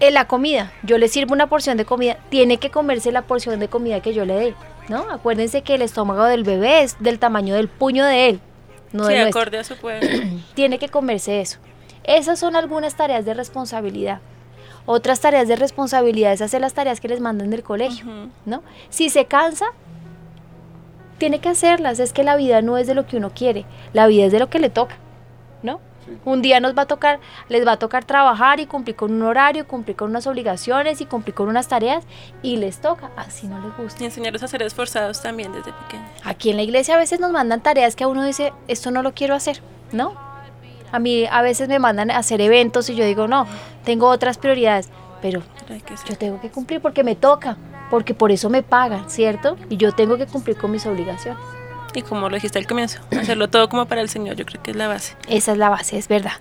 En 0.00 0.12
la 0.12 0.26
comida, 0.26 0.72
yo 0.82 0.98
le 0.98 1.08
sirvo 1.08 1.32
una 1.32 1.46
porción 1.46 1.76
de 1.78 1.84
comida, 1.86 2.18
tiene 2.28 2.58
que 2.58 2.70
comerse 2.70 3.12
la 3.12 3.22
porción 3.22 3.58
de 3.60 3.68
comida 3.68 4.00
que 4.00 4.12
yo 4.12 4.26
le 4.26 4.34
dé, 4.34 4.54
¿no? 4.88 5.10
Acuérdense 5.10 5.62
que 5.62 5.74
el 5.76 5.82
estómago 5.82 6.24
del 6.24 6.42
bebé 6.44 6.82
es 6.82 6.96
del 7.00 7.18
tamaño 7.18 7.54
del 7.54 7.68
puño 7.68 8.04
de 8.04 8.28
él, 8.28 8.40
no 8.92 9.06
sí, 9.06 9.14
de 9.14 9.20
acorde 9.22 9.58
a 9.58 9.64
su 9.64 9.76
pueblo. 9.76 10.06
tiene 10.54 10.78
que 10.78 10.88
comerse 10.88 11.40
eso. 11.40 11.58
Esas 12.06 12.38
son 12.38 12.56
algunas 12.56 12.94
tareas 12.94 13.24
de 13.24 13.34
responsabilidad. 13.34 14.20
Otras 14.86 15.20
tareas 15.20 15.48
de 15.48 15.56
responsabilidad 15.56 16.32
es 16.32 16.40
hacer 16.40 16.60
las 16.60 16.72
tareas 16.72 17.00
que 17.00 17.08
les 17.08 17.20
mandan 17.20 17.50
del 17.50 17.64
colegio, 17.64 18.06
¿no? 18.44 18.62
Si 18.88 19.10
se 19.10 19.24
cansa, 19.24 19.66
tiene 21.18 21.40
que 21.40 21.48
hacerlas. 21.48 21.98
Es 21.98 22.12
que 22.12 22.22
la 22.22 22.36
vida 22.36 22.62
no 22.62 22.78
es 22.78 22.86
de 22.86 22.94
lo 22.94 23.06
que 23.06 23.16
uno 23.16 23.30
quiere, 23.34 23.64
la 23.92 24.06
vida 24.06 24.26
es 24.26 24.32
de 24.32 24.38
lo 24.38 24.48
que 24.48 24.60
le 24.60 24.70
toca, 24.70 24.96
¿no? 25.64 25.80
Un 26.24 26.40
día 26.40 26.60
nos 26.60 26.78
va 26.78 26.82
a 26.82 26.86
tocar, 26.86 27.18
les 27.48 27.66
va 27.66 27.72
a 27.72 27.78
tocar 27.80 28.04
trabajar 28.04 28.60
y 28.60 28.66
cumplir 28.66 28.94
con 28.94 29.12
un 29.12 29.22
horario, 29.22 29.66
cumplir 29.66 29.96
con 29.96 30.10
unas 30.10 30.28
obligaciones 30.28 31.00
y 31.00 31.06
cumplir 31.06 31.34
con 31.34 31.48
unas 31.48 31.66
tareas 31.66 32.04
y 32.42 32.58
les 32.58 32.80
toca, 32.80 33.10
así 33.16 33.48
no 33.48 33.60
les 33.60 33.76
gusta. 33.76 34.04
Y 34.04 34.06
enseñarlos 34.06 34.44
a 34.44 34.46
ser 34.46 34.62
esforzados 34.62 35.20
también 35.20 35.50
desde 35.50 35.72
pequeños. 35.72 36.08
Aquí 36.22 36.50
en 36.50 36.58
la 36.58 36.62
iglesia 36.62 36.94
a 36.94 36.98
veces 36.98 37.18
nos 37.18 37.32
mandan 37.32 37.60
tareas 37.60 37.96
que 37.96 38.04
a 38.04 38.08
uno 38.08 38.22
dice, 38.24 38.52
esto 38.68 38.92
no 38.92 39.02
lo 39.02 39.14
quiero 39.14 39.34
hacer, 39.34 39.60
¿no? 39.90 40.14
A 40.92 40.98
mí 40.98 41.26
a 41.30 41.42
veces 41.42 41.68
me 41.68 41.78
mandan 41.78 42.10
a 42.10 42.18
hacer 42.18 42.40
eventos 42.40 42.88
y 42.90 42.94
yo 42.94 43.04
digo, 43.04 43.28
no, 43.28 43.46
tengo 43.84 44.08
otras 44.08 44.38
prioridades, 44.38 44.88
pero 45.20 45.42
yo 46.08 46.16
tengo 46.16 46.40
que 46.40 46.50
cumplir 46.50 46.80
porque 46.80 47.04
me 47.04 47.16
toca, 47.16 47.56
porque 47.90 48.14
por 48.14 48.32
eso 48.32 48.50
me 48.50 48.62
pagan, 48.62 49.08
¿cierto? 49.10 49.56
Y 49.68 49.76
yo 49.76 49.92
tengo 49.92 50.16
que 50.16 50.26
cumplir 50.26 50.56
con 50.56 50.70
mis 50.70 50.86
obligaciones. 50.86 51.42
Y 51.94 52.02
como 52.02 52.28
lo 52.28 52.34
dijiste 52.34 52.58
al 52.58 52.66
comienzo, 52.66 53.00
hacerlo 53.18 53.48
todo 53.48 53.68
como 53.68 53.86
para 53.86 54.00
el 54.00 54.08
Señor, 54.08 54.36
yo 54.36 54.44
creo 54.44 54.62
que 54.62 54.70
es 54.72 54.76
la 54.76 54.88
base. 54.88 55.14
Esa 55.28 55.52
es 55.52 55.58
la 55.58 55.70
base, 55.70 55.96
es 55.96 56.08
verdad. 56.08 56.34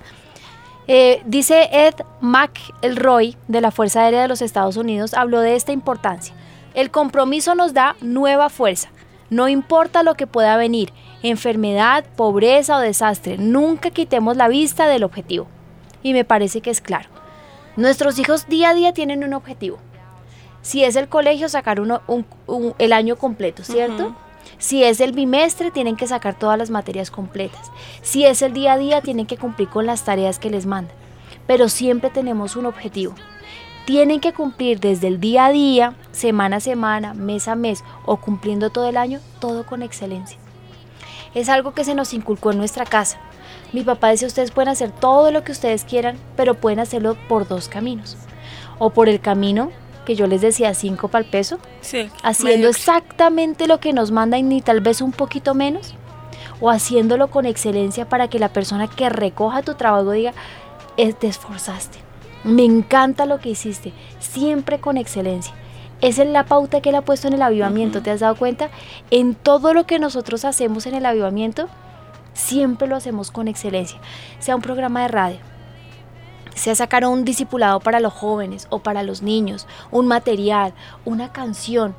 Eh, 0.88 1.24
dice 1.26 1.70
Ed 1.72 1.96
McElroy 2.22 3.38
de 3.48 3.62
la 3.62 3.72
Fuerza 3.72 4.02
Aérea 4.02 4.22
de 4.22 4.28
los 4.28 4.42
Estados 4.42 4.78
Unidos, 4.78 5.14
habló 5.14 5.40
de 5.40 5.56
esta 5.56 5.72
importancia. 5.72 6.36
El 6.74 6.92
compromiso 6.92 7.56
nos 7.56 7.74
da 7.74 7.96
nueva 8.02 8.50
fuerza. 8.50 8.90
No 9.30 9.48
importa 9.48 10.04
lo 10.04 10.16
que 10.16 10.28
pueda 10.28 10.58
venir, 10.58 10.92
enfermedad, 11.24 12.06
pobreza 12.16 12.78
o 12.78 12.80
desastre, 12.80 13.38
nunca 13.38 13.90
quitemos 13.92 14.38
la 14.38 14.48
vista 14.48 14.88
del 14.88 15.04
objetivo. 15.04 15.48
Y 16.04 16.14
me 16.14 16.24
parece 16.24 16.62
que 16.62 16.70
es 16.70 16.82
claro. 16.82 17.10
Nuestros 17.76 18.20
hijos 18.20 18.48
día 18.48 18.70
a 18.70 18.74
día 18.74 18.94
tienen 18.94 19.24
un 19.24 19.34
objetivo. 19.34 19.78
Si 20.62 20.84
es 20.84 20.96
el 20.96 21.08
colegio, 21.10 21.50
sacar 21.50 21.80
uno, 21.80 22.02
un- 22.08 22.26
un- 22.48 22.74
el 22.80 22.94
año 22.94 23.16
completo, 23.18 23.64
¿cierto? 23.64 24.16
Si 24.58 24.84
es 24.84 25.02
el 25.02 25.12
bimestre, 25.12 25.72
tienen 25.72 25.96
que 25.96 26.08
sacar 26.08 26.38
todas 26.38 26.58
las 26.58 26.70
materias 26.70 27.12
completas. 27.12 27.72
Si 28.02 28.26
es 28.26 28.42
el 28.42 28.54
día 28.54 28.74
a 28.74 28.78
día, 28.78 29.02
tienen 29.02 29.26
que 29.26 29.38
cumplir 29.38 29.68
con 29.70 29.86
las 29.86 30.04
tareas 30.06 30.40
que 30.40 30.50
les 30.50 30.66
mandan. 30.66 30.96
Pero 31.48 31.70
siempre 31.70 32.10
tenemos 32.10 32.56
un 32.56 32.66
objetivo. 32.66 33.14
Tienen 33.86 34.20
que 34.20 34.34
cumplir 34.34 34.80
desde 34.80 35.08
el 35.08 35.20
día 35.20 35.46
a 35.46 35.52
día, 35.52 35.94
semana 36.12 36.56
a 36.58 36.60
semana, 36.60 37.14
mes 37.14 37.48
a 37.48 37.56
mes 37.56 37.84
o 38.06 38.18
cumpliendo 38.18 38.70
todo 38.72 38.88
el 38.90 38.98
año, 38.98 39.20
todo 39.40 39.66
con 39.66 39.84
excelencia. 39.84 40.40
Es 41.36 41.50
algo 41.50 41.74
que 41.74 41.84
se 41.84 41.94
nos 41.94 42.14
inculcó 42.14 42.52
en 42.52 42.58
nuestra 42.58 42.86
casa. 42.86 43.18
Mi 43.74 43.84
papá 43.84 44.08
decía, 44.10 44.28
ustedes 44.28 44.52
pueden 44.52 44.70
hacer 44.70 44.92
todo 44.92 45.32
lo 45.32 45.44
que 45.44 45.52
ustedes 45.52 45.84
quieran, 45.84 46.18
pero 46.36 46.56
pueden 46.56 46.80
hacerlo 46.80 47.16
por 47.28 47.48
dos 47.48 47.68
caminos. 47.68 48.18
O 48.80 48.90
por 48.90 49.10
el 49.10 49.20
camino 49.20 49.72
que 50.06 50.16
yo 50.16 50.28
les 50.28 50.42
decía, 50.42 50.74
cinco 50.76 51.08
para 51.08 51.26
el 51.26 51.30
peso, 51.32 51.58
Sí. 51.82 52.10
haciendo 52.24 52.68
exactamente 52.70 53.68
lo 53.68 53.80
que 53.80 53.92
nos 53.92 54.12
mandan 54.12 54.40
y 54.42 54.44
ni 54.44 54.62
tal 54.62 54.80
vez 54.80 55.02
un 55.02 55.12
poquito 55.12 55.56
menos, 55.56 55.94
o 56.62 56.70
haciéndolo 56.70 57.28
con 57.30 57.46
excelencia 57.48 58.08
para 58.08 58.28
que 58.28 58.38
la 58.40 58.50
persona 58.50 58.88
que 58.88 59.10
recoja 59.10 59.64
tu 59.64 59.74
trabajo 59.74 60.12
diga, 60.12 60.34
"Es- 60.96 61.18
te 61.18 61.28
esforzaste, 61.28 61.98
me 62.44 62.64
encanta 62.64 63.26
lo 63.26 63.40
que 63.40 63.50
hiciste, 63.50 63.94
siempre 64.20 64.80
con 64.80 64.96
excelencia. 64.98 65.54
Esa 66.02 66.24
es 66.24 66.30
la 66.30 66.46
pauta 66.46 66.82
que 66.82 66.90
él 66.90 66.96
ha 66.96 67.02
puesto 67.02 67.28
en 67.28 67.34
el 67.34 67.42
avivamiento, 67.42 68.02
¿te 68.02 68.12
has 68.12 68.20
dado 68.20 68.36
cuenta? 68.36 68.70
En 69.12 69.34
todo 69.34 69.74
lo 69.74 69.86
que 69.86 69.98
nosotros 70.00 70.46
hacemos 70.46 70.86
en 70.86 70.94
el 70.96 71.06
avivamiento, 71.06 71.68
siempre 72.34 72.88
lo 72.88 72.96
hacemos 72.96 73.32
con 73.32 73.48
excelencia, 73.48 73.98
sea 74.40 74.56
un 74.56 74.62
programa 74.62 75.02
de 75.04 75.08
radio, 75.08 75.38
sea 76.54 76.76
sacar 76.76 77.06
un 77.06 77.24
discipulado 77.26 77.80
para 77.80 78.00
los 78.02 78.14
jóvenes 78.14 78.68
o 78.70 78.80
para 78.80 79.04
los 79.04 79.22
niños, 79.22 79.68
un 79.92 80.08
material, 80.08 80.74
una 81.06 81.32
canción, 81.32 81.96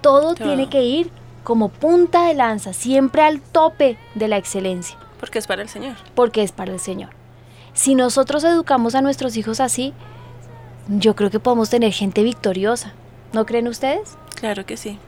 todo, 0.00 0.34
Todo. 0.34 0.46
tiene 0.46 0.68
que 0.68 0.82
ir 0.84 1.10
como 1.44 1.68
punta 1.70 2.26
de 2.26 2.34
lanza, 2.34 2.72
siempre 2.72 3.22
al 3.22 3.40
tope 3.40 3.98
de 4.14 4.28
la 4.28 4.36
excelencia, 4.36 4.96
Porque 5.18 5.38
es 5.40 5.46
para 5.46 5.62
el 5.62 5.68
Señor. 5.68 5.96
porque 6.14 6.42
es 6.42 6.52
para 6.52 6.72
el 6.72 6.80
Señor. 6.80 7.10
Si 7.72 7.94
nosotros 7.94 8.44
educamos 8.44 8.94
a 8.94 9.02
nuestros 9.02 9.36
hijos 9.36 9.60
así, 9.60 9.92
yo 10.88 11.14
creo 11.16 11.30
que 11.30 11.40
podemos 11.40 11.68
tener 11.70 11.92
gente 11.92 12.22
victoriosa. 12.22 12.92
¿No 13.32 13.46
creen 13.46 13.68
ustedes? 13.68 14.16
Claro 14.34 14.66
que 14.66 14.76
sí. 14.76 14.98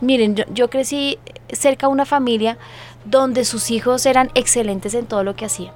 Miren, 0.00 0.34
yo, 0.34 0.44
yo 0.52 0.70
crecí 0.70 1.18
cerca 1.52 1.86
de 1.86 1.92
una 1.92 2.06
familia 2.06 2.58
donde 3.04 3.44
sus 3.44 3.70
hijos 3.70 4.06
eran 4.06 4.30
excelentes 4.34 4.94
en 4.94 5.06
todo 5.06 5.24
lo 5.24 5.36
que 5.36 5.46
hacían. 5.46 5.72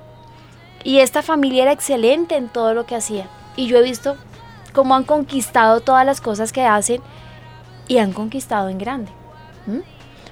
Y 0.82 0.98
esta 0.98 1.22
familia 1.22 1.62
era 1.62 1.72
excelente 1.72 2.36
en 2.36 2.48
todo 2.48 2.74
lo 2.74 2.84
que 2.86 2.94
hacía. 2.94 3.28
Y 3.56 3.66
yo 3.66 3.78
he 3.78 3.82
visto 3.82 4.16
cómo 4.72 4.94
han 4.94 5.04
conquistado 5.04 5.80
todas 5.80 6.04
las 6.04 6.20
cosas 6.20 6.52
que 6.52 6.64
hacen 6.64 7.00
y 7.88 7.98
han 7.98 8.12
conquistado 8.12 8.68
en 8.68 8.78
grande. 8.78 9.10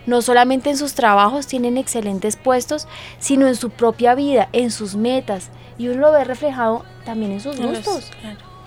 No 0.04 0.20
solamente 0.20 0.68
en 0.68 0.76
sus 0.76 0.94
trabajos 0.94 1.46
tienen 1.46 1.78
excelentes 1.78 2.36
puestos, 2.36 2.88
sino 3.18 3.46
en 3.46 3.54
su 3.54 3.70
propia 3.70 4.14
vida, 4.14 4.48
en 4.52 4.70
sus 4.70 4.96
metas. 4.96 5.50
Y 5.78 5.88
uno 5.88 6.00
lo 6.00 6.12
ve 6.12 6.24
reflejado 6.24 6.84
también 7.04 7.32
en 7.32 7.40
sus 7.40 7.58
gustos. 7.58 8.10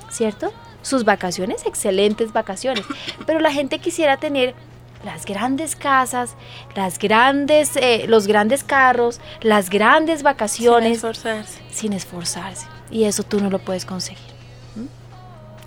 ¿cierto? 0.10 0.52
Sus 0.86 1.04
vacaciones, 1.04 1.66
excelentes 1.66 2.32
vacaciones. 2.32 2.86
Pero 3.26 3.40
la 3.40 3.52
gente 3.52 3.80
quisiera 3.80 4.18
tener 4.18 4.54
las 5.04 5.26
grandes 5.26 5.76
casas, 5.76 6.36
las 6.76 7.00
grandes, 7.00 7.76
eh, 7.76 8.06
los 8.08 8.28
grandes 8.28 8.64
carros, 8.64 9.20
las 9.42 9.70
grandes 9.70 10.20
Sin 10.20 10.24
vacaciones 10.26 10.98
esforzarse. 10.98 11.62
sin 11.72 11.94
esforzarse. 11.94 12.68
Y 12.92 13.06
eso 13.06 13.24
tú 13.24 13.40
no 13.42 13.50
lo 13.50 13.60
puedes 13.60 13.86
conseguir. 13.86 14.36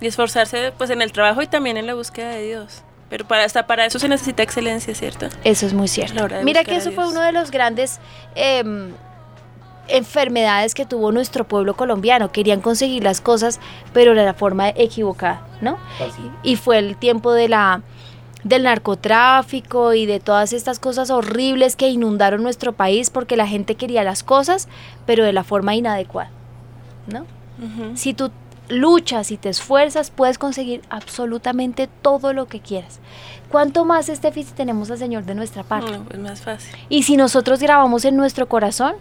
Y 0.01 0.07
esforzarse 0.07 0.71
pues 0.77 0.89
en 0.89 1.01
el 1.01 1.11
trabajo 1.11 1.41
y 1.41 1.47
también 1.47 1.75
en 1.75 1.85
la 1.85 1.93
búsqueda 1.93 2.29
de 2.29 2.43
Dios. 2.43 2.83
Pero 3.09 3.27
para, 3.27 3.43
hasta 3.43 3.67
para 3.67 3.85
eso 3.85 3.99
se 3.99 4.07
necesita 4.07 4.43
excelencia, 4.43 4.95
¿cierto? 4.95 5.27
Eso 5.43 5.65
es 5.65 5.73
muy 5.73 5.87
cierto. 5.87 6.27
Mira 6.43 6.63
que 6.63 6.75
eso 6.75 6.91
fue 6.91 7.07
uno 7.07 7.21
de 7.21 7.31
los 7.31 7.51
grandes 7.51 7.99
em, 8.35 8.93
enfermedades 9.91 10.73
que 10.73 10.85
tuvo 10.85 11.11
nuestro 11.11 11.47
pueblo 11.47 11.75
colombiano. 11.75 12.31
Querían 12.31 12.61
conseguir 12.61 13.03
las 13.03 13.21
cosas, 13.21 13.59
pero 13.93 14.13
de 14.15 14.23
la 14.23 14.33
forma 14.33 14.69
equivocada, 14.69 15.41
¿no? 15.61 15.77
y 16.43 16.55
fue 16.55 16.79
el 16.79 16.97
tiempo 16.97 17.33
de 17.33 17.49
la 17.49 17.81
del 18.43 18.63
narcotráfico 18.63 19.93
y 19.93 20.05
de 20.05 20.21
todas 20.21 20.53
estas 20.53 20.79
cosas 20.79 21.09
horribles 21.09 21.75
que 21.75 21.89
inundaron 21.89 22.41
nuestro 22.41 22.71
país 22.71 23.09
porque 23.09 23.35
la 23.35 23.45
gente 23.45 23.75
quería 23.75 24.03
las 24.03 24.23
cosas, 24.23 24.69
pero 25.05 25.25
de 25.25 25.33
la 25.33 25.43
forma 25.43 25.75
inadecuada, 25.75 26.31
¿no? 27.07 27.25
Si 27.95 28.13
tú 28.13 28.31
luchas 28.69 29.31
y 29.31 29.37
te 29.37 29.49
esfuerzas, 29.49 30.11
puedes 30.11 30.37
conseguir 30.37 30.81
absolutamente 30.89 31.89
todo 32.01 32.31
lo 32.31 32.47
que 32.47 32.61
quieras. 32.61 32.99
¿Cuánto 33.51 33.83
más, 33.83 34.07
Estefi, 34.07 34.43
si 34.43 34.53
tenemos 34.53 34.89
al 34.91 34.97
Señor 34.97 35.25
de 35.25 35.35
nuestra 35.35 35.63
parte? 35.63 35.91
No, 35.91 36.03
pues 36.03 36.19
más 36.19 36.41
fácil. 36.41 36.73
Y 36.87 37.03
si 37.03 37.17
nosotros 37.17 37.59
grabamos 37.59 38.05
en 38.05 38.15
nuestro 38.15 38.47
corazón 38.47 38.95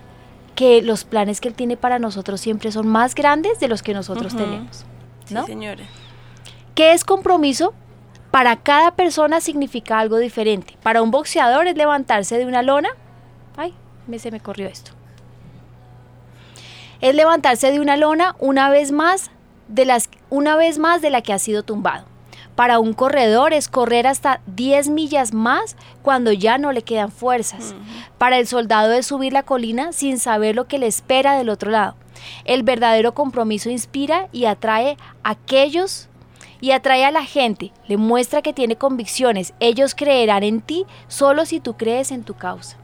que 0.59 0.83
los 0.83 1.05
planes 1.05 1.40
que 1.40 1.47
Él 1.47 1.55
tiene 1.55 1.77
para 1.77 2.01
nosotros 2.01 2.40
siempre 2.40 2.73
son 2.73 2.88
más 2.88 3.14
grandes 3.14 3.61
de 3.61 3.68
los 3.68 3.81
que 3.81 3.94
nosotros 3.94 4.35
tenemos, 4.35 4.85
¿no? 5.31 5.42
Sí, 5.42 5.53
señora. 5.53 5.85
¿Qué 6.75 6.94
es 6.94 7.05
compromiso? 7.05 7.75
Para 8.33 8.57
cada 8.57 8.97
persona 8.97 9.40
significa 9.40 10.01
algo 10.01 10.16
diferente. 10.16 10.77
Para 10.83 11.01
un 11.01 11.12
boxeador 11.12 11.68
es 11.68 11.77
levantarse 11.77 12.38
de 12.38 12.44
una 12.44 12.62
lona. 12.62 12.88
Ay, 13.57 13.73
me, 14.09 14.18
se 14.18 14.33
me 14.33 14.40
corrió 14.40 14.66
esto. 14.66 14.90
Es 17.01 17.14
levantarse 17.14 17.71
de 17.71 17.79
una 17.79 17.97
lona 17.97 18.35
una 18.40 18.68
vez 18.68 18.90
más 18.90 19.31
de 19.68 19.85
las 19.85 20.11
una 20.29 20.57
vez 20.57 20.81
más 20.81 21.01
de 21.01 21.11
la 21.11 21.23
que 21.23 21.33
ha 21.33 21.38
sido 21.38 21.62
tumbado. 21.62 22.05
Para 22.59 22.81
un 22.81 22.92
corredor 22.92 23.53
es 23.53 23.68
correr 23.68 24.09
hasta 24.09 24.40
10 24.47 24.88
millas 24.88 25.33
más 25.33 25.77
cuando 26.03 26.33
ya 26.33 26.59
no 26.59 26.73
le 26.73 26.83
quedan 26.83 27.12
fuerzas. 27.12 27.73
Para 28.18 28.37
el 28.37 28.49
soldado 28.49 28.92
es 28.94 29.07
subir 29.07 29.33
la 29.33 29.44
colina 29.44 29.92
sin 29.92 30.18
saber 30.18 30.57
lo 30.57 30.66
que 30.66 30.81
le 30.81 30.88
espera 30.88 31.38
del 31.38 31.51
otro 31.51 31.71
lado. 31.71 31.94
El 32.44 32.64
verdadero 32.64 33.14
compromiso 33.14 33.71
inspira 33.71 34.27
y 34.33 34.47
atrae 34.47 34.97
a 35.23 35.31
aquellos 35.31 36.09
y 36.61 36.73
atrae 36.73 37.05
a 37.05 37.12
la 37.12 37.25
gente, 37.25 37.71
le 37.87 37.97
muestra 37.97 38.42
que 38.42 38.53
tiene 38.53 38.75
convicciones. 38.75 39.55
Ellos 39.61 39.94
creerán 39.94 40.42
en 40.42 40.61
ti 40.61 40.85
solo 41.07 41.47
si 41.47 41.61
tú 41.61 41.77
crees 41.77 42.11
en 42.11 42.25
tu 42.25 42.35
causa. 42.35 42.77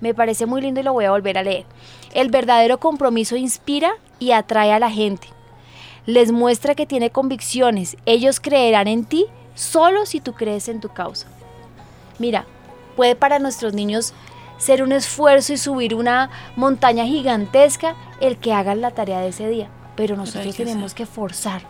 Me 0.00 0.14
parece 0.14 0.46
muy 0.46 0.62
lindo 0.62 0.80
y 0.80 0.82
lo 0.82 0.94
voy 0.94 1.04
a 1.04 1.12
volver 1.12 1.38
a 1.38 1.44
leer. 1.44 1.64
El 2.12 2.28
verdadero 2.28 2.80
compromiso 2.80 3.36
inspira 3.36 3.92
y 4.18 4.32
atrae 4.32 4.72
a 4.72 4.80
la 4.80 4.90
gente. 4.90 5.28
Les 6.06 6.32
muestra 6.32 6.74
que 6.74 6.86
tiene 6.86 7.10
convicciones. 7.10 7.96
Ellos 8.06 8.40
creerán 8.40 8.88
en 8.88 9.04
ti 9.04 9.26
solo 9.54 10.06
si 10.06 10.20
tú 10.20 10.34
crees 10.34 10.68
en 10.68 10.80
tu 10.80 10.88
causa. 10.88 11.26
Mira, 12.18 12.46
puede 12.96 13.14
para 13.14 13.38
nuestros 13.38 13.74
niños 13.74 14.12
ser 14.58 14.82
un 14.82 14.92
esfuerzo 14.92 15.52
y 15.52 15.56
subir 15.56 15.94
una 15.94 16.30
montaña 16.56 17.04
gigantesca 17.04 17.96
el 18.20 18.36
que 18.38 18.52
hagan 18.52 18.80
la 18.80 18.92
tarea 18.92 19.20
de 19.20 19.28
ese 19.28 19.48
día. 19.48 19.68
Pero 19.96 20.16
nosotros 20.16 20.56
que 20.56 20.64
tenemos 20.64 20.94
que 20.94 21.06
forzar. 21.06 21.62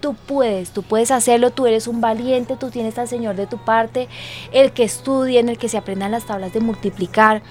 Tú 0.00 0.14
puedes, 0.14 0.70
tú 0.70 0.82
puedes 0.82 1.10
hacerlo, 1.10 1.50
tú 1.50 1.66
eres 1.66 1.86
un 1.86 2.00
valiente, 2.00 2.56
tú 2.56 2.70
tienes 2.70 2.98
al 2.98 3.08
Señor 3.08 3.36
de 3.36 3.46
tu 3.46 3.58
parte, 3.58 4.08
el 4.52 4.72
que 4.72 4.84
estudien, 4.84 5.48
el 5.48 5.58
que 5.58 5.68
se 5.68 5.76
aprendan 5.76 6.12
las 6.12 6.24
tablas 6.24 6.52
de 6.54 6.60
multiplicar, 6.60 7.42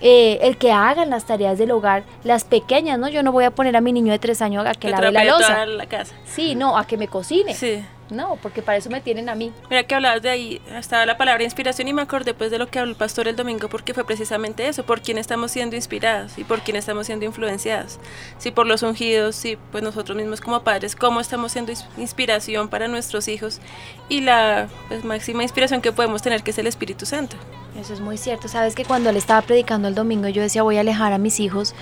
eh, 0.00 0.38
el 0.42 0.56
que 0.56 0.72
hagan 0.72 1.10
las 1.10 1.24
tareas 1.24 1.58
del 1.58 1.70
hogar, 1.70 2.04
las 2.24 2.44
pequeñas, 2.44 2.98
¿no? 2.98 3.08
Yo 3.08 3.22
no 3.22 3.32
voy 3.32 3.44
a 3.44 3.50
poner 3.50 3.76
a 3.76 3.80
mi 3.80 3.92
niño 3.92 4.12
de 4.12 4.18
tres 4.18 4.42
años 4.42 4.64
a 4.66 4.72
que 4.72 4.88
lave 4.90 5.12
la 5.12 5.24
losa. 5.24 5.66
la 5.66 5.86
casa. 5.86 6.14
Sí, 6.26 6.54
no, 6.54 6.78
a 6.78 6.86
que 6.86 6.96
me 6.96 7.08
cocine. 7.08 7.54
Sí. 7.54 7.84
No, 8.10 8.36
porque 8.42 8.62
para 8.62 8.78
eso 8.78 8.88
me 8.88 9.00
tienen 9.02 9.28
a 9.28 9.34
mí. 9.34 9.52
Mira 9.68 9.82
que 9.82 9.94
hablabas 9.94 10.22
de 10.22 10.30
ahí, 10.30 10.62
estaba 10.74 11.04
la 11.04 11.18
palabra 11.18 11.44
inspiración 11.44 11.88
y 11.88 11.92
me 11.92 12.00
acordé 12.02 12.32
pues 12.32 12.50
de 12.50 12.58
lo 12.58 12.66
que 12.68 12.78
habló 12.78 12.92
el 12.92 12.96
pastor 12.96 13.28
el 13.28 13.36
domingo 13.36 13.68
porque 13.68 13.92
fue 13.92 14.04
precisamente 14.04 14.66
eso, 14.66 14.84
por 14.86 15.02
quién 15.02 15.18
estamos 15.18 15.50
siendo 15.50 15.76
inspirados 15.76 16.38
y 16.38 16.44
por 16.44 16.60
quién 16.60 16.76
estamos 16.76 17.06
siendo 17.06 17.26
influenciados. 17.26 17.98
Si 18.38 18.50
por 18.50 18.66
los 18.66 18.82
ungidos, 18.82 19.36
si 19.36 19.56
pues 19.70 19.84
nosotros 19.84 20.16
mismos 20.16 20.40
como 20.40 20.62
padres, 20.62 20.96
cómo 20.96 21.20
estamos 21.20 21.52
siendo 21.52 21.70
ins- 21.72 21.84
inspiración 21.98 22.68
para 22.68 22.88
nuestros 22.88 23.28
hijos 23.28 23.60
y 24.08 24.22
la 24.22 24.68
pues, 24.88 25.04
máxima 25.04 25.42
inspiración 25.42 25.82
que 25.82 25.92
podemos 25.92 26.22
tener 26.22 26.42
que 26.42 26.52
es 26.52 26.58
el 26.58 26.66
Espíritu 26.66 27.04
Santo. 27.04 27.36
Eso 27.78 27.92
es 27.92 28.00
muy 28.00 28.16
cierto. 28.16 28.48
Sabes 28.48 28.74
que 28.74 28.84
cuando 28.86 29.10
él 29.10 29.16
estaba 29.18 29.42
predicando 29.42 29.86
el 29.86 29.94
domingo, 29.94 30.28
yo 30.28 30.40
decía, 30.40 30.62
voy 30.62 30.78
a 30.78 30.80
alejar 30.80 31.12
a 31.12 31.18
mis 31.18 31.38
hijos 31.40 31.74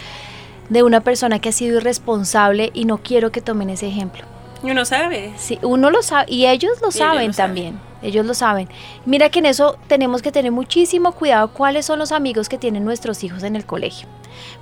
de 0.68 0.82
una 0.82 1.00
persona 1.02 1.38
que 1.38 1.50
ha 1.50 1.52
sido 1.52 1.76
irresponsable 1.76 2.70
y 2.74 2.84
no 2.84 2.98
quiero 2.98 3.30
que 3.30 3.40
tomen 3.40 3.70
ese 3.70 3.86
ejemplo. 3.86 4.24
Y 4.62 4.70
uno 4.70 4.84
sabe. 4.84 5.32
Sí, 5.36 5.58
uno 5.62 5.90
lo 5.90 6.02
sabe 6.02 6.26
y 6.28 6.46
ellos 6.46 6.80
lo 6.80 6.88
Y 6.88 6.90
ellos 6.90 6.94
saben 6.96 7.32
también. 7.32 7.80
Ellos 8.02 8.26
lo 8.26 8.34
saben. 8.34 8.68
Mira 9.04 9.30
que 9.30 9.38
en 9.38 9.46
eso 9.46 9.78
tenemos 9.88 10.22
que 10.22 10.30
tener 10.30 10.52
muchísimo 10.52 11.12
cuidado 11.12 11.48
cuáles 11.48 11.86
son 11.86 11.98
los 11.98 12.12
amigos 12.12 12.48
que 12.48 12.58
tienen 12.58 12.84
nuestros 12.84 13.24
hijos 13.24 13.42
en 13.42 13.56
el 13.56 13.64
colegio. 13.64 14.06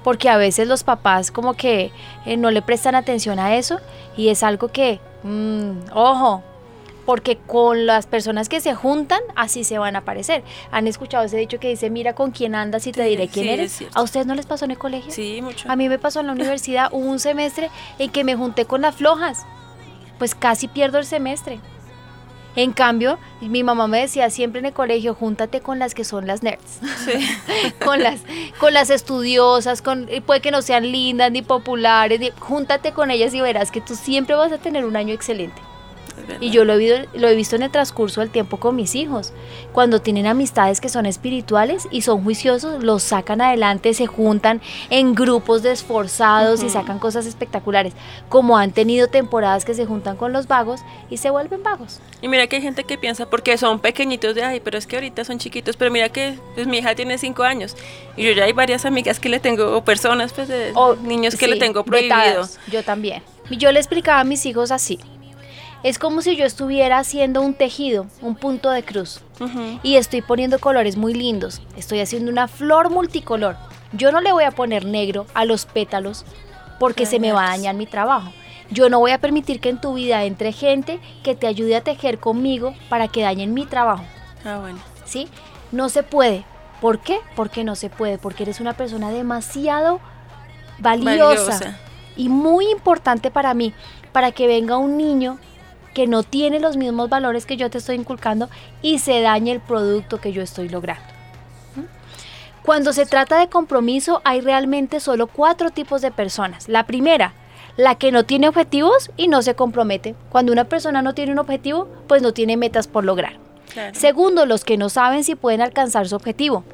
Porque 0.03 0.29
a 0.29 0.37
veces 0.37 0.69
los 0.69 0.85
papás 0.85 1.31
como 1.31 1.55
que 1.55 1.91
eh, 2.27 2.37
no 2.37 2.51
le 2.51 2.63
prestan 2.63 2.95
atención 2.95 3.39
a 3.39 3.57
eso 3.57 3.81
y 4.17 4.29
es 4.29 4.43
algo 4.43 4.69
que, 4.69 5.01
mm, 5.25 5.91
ojo, 5.93 6.43
porque 7.05 7.37
con 7.37 7.87
las 7.87 8.07
personas 8.07 8.49
que 8.49 8.61
se 8.61 8.75
juntan 8.75 9.21
así 9.35 9.65
se 9.65 9.79
van 9.79 9.97
a 9.97 10.01
aparecer. 10.01 10.43
¿Han 10.71 10.87
escuchado 10.87 11.25
ese 11.25 11.37
dicho 11.37 11.59
que 11.59 11.69
dice, 11.69 11.91
mira 11.91 12.15
con 12.15 12.31
quién 12.31 12.55
andas 12.55 12.87
y 12.87 12.93
te 12.93 13.03
diré 13.03 13.29
quién 13.29 13.47
sí, 13.47 13.51
eres? 13.51 13.85
¿A 13.95 14.03
ustedes 14.03 14.27
no 14.27 14.35
les 14.35 14.47
pasó 14.47 14.65
en 14.65 14.73
el 14.73 14.79
colegio? 14.79 15.13
Sí, 15.13 15.41
mucho. 15.43 15.71
A 15.71 15.77
mí 15.77 15.89
me 15.89 15.99
pasó 15.99 16.21
en 16.21 16.29
la 16.29 16.33
universidad, 16.33 16.89
hubo 16.93 17.09
un 17.09 17.19
semestre 17.19 17.71
en 17.99 18.11
que 18.11 18.25
me 18.25 18.37
junté 18.37 18.65
con 18.65 18.81
las 18.81 18.95
flojas, 18.95 19.45
pues 20.25 20.35
casi 20.35 20.69
pierdo 20.69 20.97
el 20.99 21.05
semestre. 21.05 21.61
En 22.57 22.73
cambio, 22.73 23.19
mi 23.43 23.63
mamá 23.63 23.87
me 23.89 24.01
decía 24.01 24.31
siempre 24.31 24.61
en 24.61 24.65
el 24.65 24.73
colegio, 24.73 25.13
júntate 25.15 25.61
con 25.61 25.79
las 25.79 25.93
que 25.95 26.03
son 26.03 26.27
las 26.27 26.43
nerds, 26.43 26.81
Sí. 27.05 27.13
con 27.85 28.03
las, 28.03 28.21
con 28.59 28.73
las 28.73 28.89
estudiosas, 28.89 29.83
con, 29.83 30.09
puede 30.25 30.41
que 30.41 30.51
no 30.51 30.63
sean 30.63 30.91
lindas 30.91 31.31
ni 31.31 31.43
populares, 31.43 32.21
ni- 32.21 32.31
júntate 32.41 32.93
con 32.93 33.11
ellas 33.11 33.35
y 33.35 33.43
verás 33.43 33.71
que 33.71 33.83
tú 33.83 33.97
siempre 33.97 34.35
vas 34.35 34.51
a 34.51 34.57
tener 34.57 34.87
un 34.87 34.97
año 34.97 35.13
excelente. 35.13 35.61
Y 36.41 36.51
yo 36.51 36.65
lo 36.65 36.75
he, 36.75 36.79
visto, 36.79 37.09
lo 37.15 37.29
he 37.29 37.35
visto 37.35 37.57
en 37.57 37.63
el 37.63 37.71
transcurso 37.71 38.21
del 38.21 38.31
tiempo 38.31 38.59
con 38.59 38.77
mis 38.77 38.95
hijos. 38.95 39.33
Cuando 39.73 40.01
tienen 40.01 40.27
amistades 40.27 40.81
que 40.81 40.89
son 40.89 41.07
espirituales 41.07 41.87
y 41.91 42.03
son 42.03 42.23
juiciosos, 42.23 42.83
los 42.83 43.03
sacan 43.03 43.41
adelante, 43.41 43.95
se 43.95 44.07
juntan 44.07 44.61
en 44.91 45.15
grupos 45.15 45.63
de 45.63 45.73
esforzados 45.73 46.63
y 46.63 46.71
sacan 46.71 46.99
cosas 46.99 47.27
espectaculares. 47.27 47.93
Como 48.29 48.57
han 48.57 48.73
tenido 48.73 49.09
temporadas 49.09 49.65
que 49.65 49.75
se 49.75 49.87
juntan 49.87 50.17
con 50.17 50.33
los 50.33 50.47
vagos 50.47 50.81
y 51.11 51.17
se 51.17 51.31
vuelven 51.31 51.63
vagos. 51.63 52.01
Y 52.23 52.29
mira 52.29 52.47
que 52.47 52.57
hay 52.57 52.63
gente 52.63 52.85
que 52.85 52.99
piensa, 52.99 53.29
porque 53.29 53.59
son 53.59 53.81
pequeñitos 53.81 54.35
de, 54.35 54.45
ay, 54.45 54.61
pero 54.61 54.79
es 54.79 54.87
que 54.87 54.97
ahorita 54.97 55.25
son 55.25 55.39
chiquitos, 55.39 55.77
pero 55.77 55.91
mira 55.91 56.09
que 56.09 56.39
pues, 56.55 56.67
mi 56.67 56.79
hija 56.79 56.95
tiene 56.95 57.19
cinco 57.19 57.43
años 57.43 57.77
y 58.17 58.25
yo 58.25 58.33
ya 58.33 58.45
hay 58.45 58.53
varias 58.53 58.85
amigas 58.85 59.21
que 59.21 59.29
le 59.29 59.41
tengo, 59.41 59.77
o 59.77 59.85
personas, 59.85 60.33
pues, 60.33 60.49
de 60.49 60.73
O 60.75 60.97
niños 60.97 61.37
que 61.37 61.49
le 61.49 61.57
tengo 61.57 61.85
prohibido. 61.85 62.49
Yo 62.71 62.83
también. 62.83 63.23
Y 63.51 63.57
yo 63.59 63.73
le 63.73 63.79
explicaba 63.79 64.21
a 64.21 64.25
mis 64.25 64.47
hijos 64.47 64.71
así. 64.71 64.99
Es 65.85 65.99
como 65.99 66.23
si 66.23 66.35
yo 66.35 66.47
estuviera 66.47 66.97
haciendo 66.97 67.43
un 67.43 67.53
tejido, 67.53 68.07
un 68.23 68.37
punto 68.37 68.71
de 68.71 68.83
cruz. 68.83 69.21
Y 69.83 69.97
estoy 69.97 70.23
poniendo 70.23 70.59
colores 70.59 70.97
muy 70.97 71.13
lindos. 71.13 71.61
Estoy 71.77 72.01
haciendo 72.01 72.31
una 72.33 72.49
flor 72.49 72.89
multicolor. 72.89 73.57
Yo 73.93 74.11
no 74.11 74.23
le 74.23 74.33
voy 74.33 74.45
a 74.45 74.51
poner 74.51 74.87
negro 74.87 75.27
a 75.35 75.45
los 75.45 75.67
pétalos 75.67 76.25
porque 76.81 77.05
se 77.05 77.21
me 77.21 77.33
va 77.33 77.45
a 77.45 77.51
dañar 77.51 77.75
mi 77.75 77.85
trabajo. 77.85 78.33
Yo 78.71 78.89
no 78.89 78.99
voy 78.99 79.11
a 79.11 79.19
permitir 79.19 79.61
que 79.61 79.69
en 79.69 79.79
tu 79.79 79.93
vida 79.93 80.25
entre 80.25 80.53
gente 80.53 81.01
que 81.23 81.35
te 81.35 81.47
ayude 81.47 81.77
a 81.77 81.85
tejer 81.85 82.19
conmigo 82.19 82.75
para 82.89 83.09
que 83.09 83.21
dañen 83.21 83.53
mi 83.53 83.67
trabajo. 83.67 84.05
Ah, 84.43 84.59
bueno. 84.61 84.79
¿Sí? 85.05 85.29
No 85.71 85.91
se 85.91 86.03
puede. 86.03 86.47
¿Por 86.81 87.01
qué? 87.01 87.19
Porque 87.37 87.63
no 87.63 87.77
se 87.77 87.91
puede. 87.91 88.17
Porque 88.17 88.45
eres 88.45 88.59
una 88.59 88.73
persona 88.73 89.11
demasiado 89.11 90.01
valiosa, 90.79 91.51
Valiosa. 91.51 91.79
y 92.17 92.31
muy 92.31 92.71
importante 92.71 93.31
para 93.31 93.53
mí. 93.53 93.75
Para 94.13 94.33
que 94.33 94.47
venga 94.47 94.79
un 94.79 94.97
niño 94.97 95.39
que 95.95 96.07
no 96.07 96.23
tiene 96.23 96.61
los 96.61 96.77
mismos 96.77 97.09
valores 97.09 97.47
que 97.47 97.57
yo 97.57 97.71
te 97.71 97.79
estoy 97.79 97.97
inculcando 97.97 98.51
y 98.83 98.99
se 98.99 99.21
dañe 99.21 99.53
el 99.53 99.61
producto 99.61 100.21
que 100.21 100.33
yo 100.33 100.43
estoy 100.43 100.69
logrando. 100.69 101.15
Cuando 102.65 102.95
se 102.95 103.05
trata 103.05 103.39
de 103.39 103.49
compromiso 103.49 104.23
hay 104.25 104.41
realmente 104.41 104.99
solo 104.99 105.27
cuatro 105.27 105.71
tipos 105.71 106.01
de 106.01 106.11
personas. 106.11 106.67
La 106.69 106.85
primera, 106.85 107.35
la 107.77 107.97
que 107.97 108.11
no 108.11 108.25
tiene 108.25 108.49
objetivos 108.49 109.11
y 109.17 109.29
no 109.29 109.43
se 109.43 109.55
compromete. 109.55 110.15
Cuando 110.31 110.51
una 110.51 110.65
persona 110.65 111.03
no 111.03 111.15
tiene 111.15 111.33
un 111.33 111.39
objetivo, 111.39 111.89
pues 112.07 112.23
no 112.23 112.33
tiene 112.33 112.57
metas 112.57 112.87
por 112.87 113.05
lograr. 113.05 113.35
Claro. 113.73 113.95
Segundo, 113.95 114.47
los 114.47 114.65
que 114.65 114.79
no 114.79 114.89
saben 114.89 115.25
si 115.25 115.35
pueden 115.35 115.61
alcanzar 115.61 116.09
su 116.09 116.17
objetivo, 116.17 116.65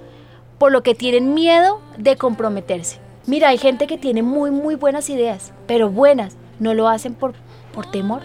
por 0.58 0.70
lo 0.70 0.82
que 0.82 0.94
tienen 0.94 1.34
miedo 1.34 1.80
de 1.96 2.16
comprometerse. 2.16 2.98
Mira, 3.26 3.48
hay 3.48 3.58
gente 3.58 3.86
que 3.86 3.98
tiene 3.98 4.22
muy, 4.22 4.50
muy 4.50 4.76
buenas 4.76 5.10
ideas, 5.10 5.52
pero 5.66 5.90
buenas, 5.90 6.36
no 6.58 6.74
lo 6.74 6.88
hacen 6.88 7.14
por, 7.14 7.34
por 7.72 7.90
temor. 7.90 8.22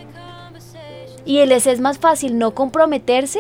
Y 1.26 1.44
les 1.46 1.68
es 1.68 1.80
más 1.82 1.98
fácil 1.98 2.38
no 2.38 2.54
comprometerse 2.54 3.40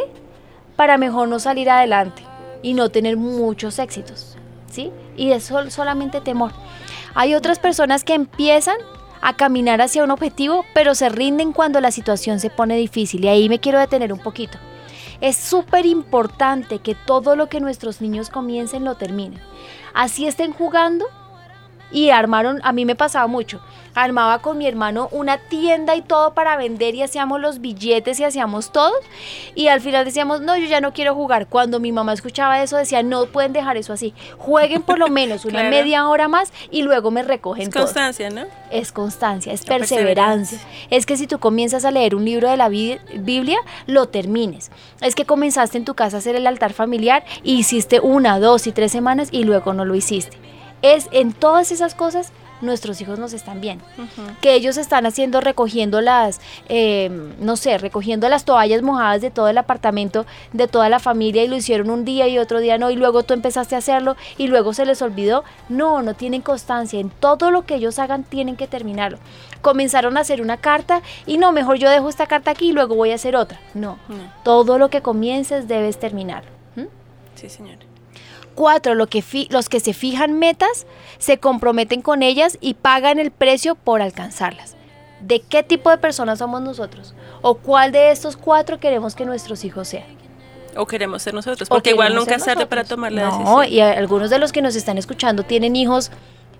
para 0.76 0.98
mejor 0.98 1.28
no 1.28 1.40
salir 1.40 1.70
adelante 1.70 2.24
y 2.62 2.74
no 2.74 2.90
tener 2.90 3.16
muchos 3.16 3.78
éxitos, 3.80 4.38
¿sí? 4.70 4.92
Y 5.16 5.32
es 5.32 5.44
sol- 5.44 5.72
solamente 5.72 6.20
temor. 6.20 6.52
Hay 7.14 7.36
otras 7.36 7.60
personas 7.60 8.04
que 8.04 8.14
empiezan 8.16 8.78
a 9.22 9.36
caminar 9.36 9.82
hacia 9.82 10.04
un 10.04 10.12
objetivo, 10.12 10.66
pero 10.74 10.96
se 10.96 11.10
rinden 11.10 11.54
cuando 11.54 11.80
la 11.80 11.92
situación 11.92 12.40
se 12.40 12.50
pone 12.50 12.76
difícil. 12.76 13.24
Y 13.24 13.28
ahí 13.28 13.50
me 13.50 13.60
quiero 13.60 13.80
detener 13.80 14.12
un 14.12 14.20
poquito. 14.20 14.58
Es 15.22 15.38
súper 15.38 15.86
importante 15.86 16.80
que 16.80 16.94
todo 16.94 17.36
lo 17.36 17.48
que 17.48 17.62
nuestros 17.62 18.02
niños 18.02 18.30
comiencen 18.30 18.84
lo 18.84 18.96
terminen. 18.96 19.40
Así 19.94 20.28
estén 20.28 20.52
jugando 20.52 21.06
y 21.92 22.10
armaron, 22.10 22.60
a 22.64 22.72
mí 22.74 22.86
me 22.86 22.96
pasaba 22.96 23.28
mucho, 23.28 23.62
armaba 23.94 24.40
con 24.40 24.58
mi 24.58 24.68
hermano 24.68 25.08
una 25.12 25.38
tienda 25.38 25.96
y 25.96 26.02
todo 26.02 26.34
para 26.34 26.58
vender 26.58 26.96
y 26.96 27.02
hacíamos 27.04 27.40
los 27.40 27.62
billetes 27.62 28.20
y 28.20 28.24
hacíamos 28.24 28.72
todo 28.72 28.92
y 29.56 29.68
al 29.68 29.80
final 29.82 30.04
decíamos, 30.04 30.42
no, 30.42 30.58
yo 30.58 30.66
ya 30.68 30.82
no 30.82 30.92
quiero 30.94 31.14
jugar. 31.16 31.48
Cuando 31.48 31.80
mi 31.80 31.92
mamá 31.92 32.12
escuchaba 32.14 32.62
eso 32.62 32.76
decía, 32.78 33.04
no 33.04 33.28
pueden 33.28 33.54
dejar 33.54 33.78
eso 33.78 33.94
así, 33.94 34.14
jueguen 34.38 34.82
por 34.82 34.98
lo 35.00 35.08
menos 35.08 35.46
una 35.46 35.60
Claro. 35.60 35.70
media 35.70 36.08
hora 36.08 36.28
más 36.28 36.52
y 36.72 36.82
luego 36.82 37.12
me 37.12 37.24
recogen 37.24 37.64
Es 37.64 37.70
todo 37.70 37.84
constancia, 37.84 38.30
¿no? 38.30 38.44
es 38.72 38.92
constancia, 38.92 39.54
es 39.54 39.64
perseverancia. 39.64 40.60
Es 40.90 41.06
que 41.06 41.16
si 41.18 41.28
tú 41.28 41.40
comienzas 41.40 41.86
a 41.86 41.92
leer 41.92 42.16
un 42.16 42.26
libro 42.26 42.50
de 42.50 42.58
la 42.58 42.68
Bi- 42.68 43.00
Biblia, 43.14 43.58
lo 43.88 44.08
termines. 44.10 44.72
Es 45.02 45.16
que 45.16 45.26
comenzaste 45.26 45.78
en 45.78 45.86
tu 45.86 45.94
casa 45.94 46.18
a 46.18 46.20
hacer 46.20 46.36
el 46.36 46.48
altar 46.48 46.74
familiar 46.74 47.24
y 47.44 47.54
hiciste 47.56 48.00
una, 48.02 48.40
dos 48.40 48.68
y 48.68 48.72
tres 48.74 48.92
semanas 48.92 49.30
y 49.32 49.44
luego 49.46 49.74
no 49.74 49.86
lo 49.86 49.96
hiciste. 49.96 50.38
Es 50.94 51.08
en 51.12 51.34
todas 51.34 51.72
esas 51.72 51.96
cosas 51.96 52.32
nuestros 52.62 53.02
hijos 53.02 53.20
nos 53.20 53.34
están 53.34 53.60
viendo. 53.60 53.84
Ujú. 53.98 54.22
Que 54.42 54.54
ellos 54.56 54.78
están 54.78 55.06
haciendo, 55.06 55.42
recogiendo 55.42 56.00
las, 56.00 56.40
eh, 56.70 57.10
no 57.40 57.58
sé, 57.58 57.78
recogiendo 57.78 58.30
las 58.30 58.46
toallas 58.46 58.82
mojadas 58.82 59.22
de 59.22 59.30
todo 59.30 59.50
el 59.50 59.58
apartamento, 59.58 60.26
de 60.54 60.68
toda 60.68 60.88
la 60.88 61.00
familia 61.00 61.44
y 61.44 61.48
lo 61.50 61.58
hicieron 61.58 61.90
un 61.90 62.06
día 62.06 62.28
y 62.30 62.40
otro 62.40 62.60
día 62.60 62.78
no 62.78 62.90
y 62.92 62.96
luego 62.96 63.24
tú 63.24 63.34
empezaste 63.34 63.76
a 63.76 63.80
hacerlo 63.80 64.16
y 64.38 64.48
luego 64.48 64.74
se 64.74 64.86
les 64.86 65.02
olvidó. 65.02 65.44
No, 65.70 66.02
no 66.02 66.14
tienen 66.14 66.42
constancia. 66.42 67.00
En 67.00 67.10
todo 67.10 67.52
lo 67.52 67.66
que 67.66 67.76
ellos 67.76 68.00
hagan 68.00 68.24
tienen 68.24 68.56
que 68.56 68.68
terminarlo. 68.68 69.18
Comenzaron 69.62 70.16
a 70.18 70.22
hacer 70.22 70.42
una 70.42 70.58
carta 70.58 71.02
y 71.26 71.38
no, 71.38 71.52
mejor 71.52 71.78
yo 71.78 71.90
dejo 71.90 72.08
esta 72.10 72.26
carta 72.26 72.52
aquí 72.52 72.70
y 72.70 72.74
luego 72.74 72.96
voy 72.96 73.12
a 73.12 73.16
hacer 73.16 73.36
otra. 73.36 73.60
No, 73.74 73.98
No. 74.08 74.16
todo 74.44 74.78
lo 74.78 74.90
que 74.90 75.02
comiences 75.02 75.68
debes 75.68 76.00
terminarlo. 76.00 76.52
¿Mm? 76.76 76.84
Sí, 77.36 77.50
señor. 77.50 77.78
Cuatro, 78.56 78.96
lo 78.96 79.08
que 79.08 79.22
fi- 79.22 79.48
los 79.52 79.68
que 79.70 79.80
se 79.80 79.94
fijan 79.94 80.40
metas, 80.40 80.88
se 81.18 81.38
comprometen 81.40 82.02
con 82.02 82.24
ellas 82.24 82.58
y 82.62 82.74
pagan 82.76 83.20
el 83.20 83.32
precio 83.32 83.76
por 83.76 84.02
alcanzarlas. 84.02 84.76
¿De 85.22 85.42
qué 85.42 85.62
tipo 85.64 85.90
de 85.90 85.98
personas 85.98 86.40
somos 86.40 86.62
nosotros? 86.62 87.14
¿O 87.42 87.56
cuál 87.56 87.92
de 87.92 88.12
estos 88.12 88.38
cuatro 88.38 88.80
queremos 88.80 89.16
que 89.16 89.26
nuestros 89.26 89.64
hijos 89.66 89.88
sean? 89.90 90.06
O 90.78 90.86
queremos 90.86 91.22
ser 91.22 91.34
nosotros, 91.34 91.70
¿O 91.70 91.76
porque 91.76 91.92
igual 91.92 92.16
nunca 92.16 92.36
es 92.36 92.44
tarde 92.44 92.66
para 92.66 92.84
tomar 92.84 93.12
la 93.12 93.30
no, 93.30 93.38
decisión. 93.38 93.66
y 93.74 93.80
a- 93.82 93.92
algunos 93.98 94.30
de 94.30 94.40
los 94.40 94.52
que 94.52 94.62
nos 94.62 94.76
están 94.76 94.98
escuchando 94.98 95.44
tienen 95.44 95.76
hijos 95.76 96.12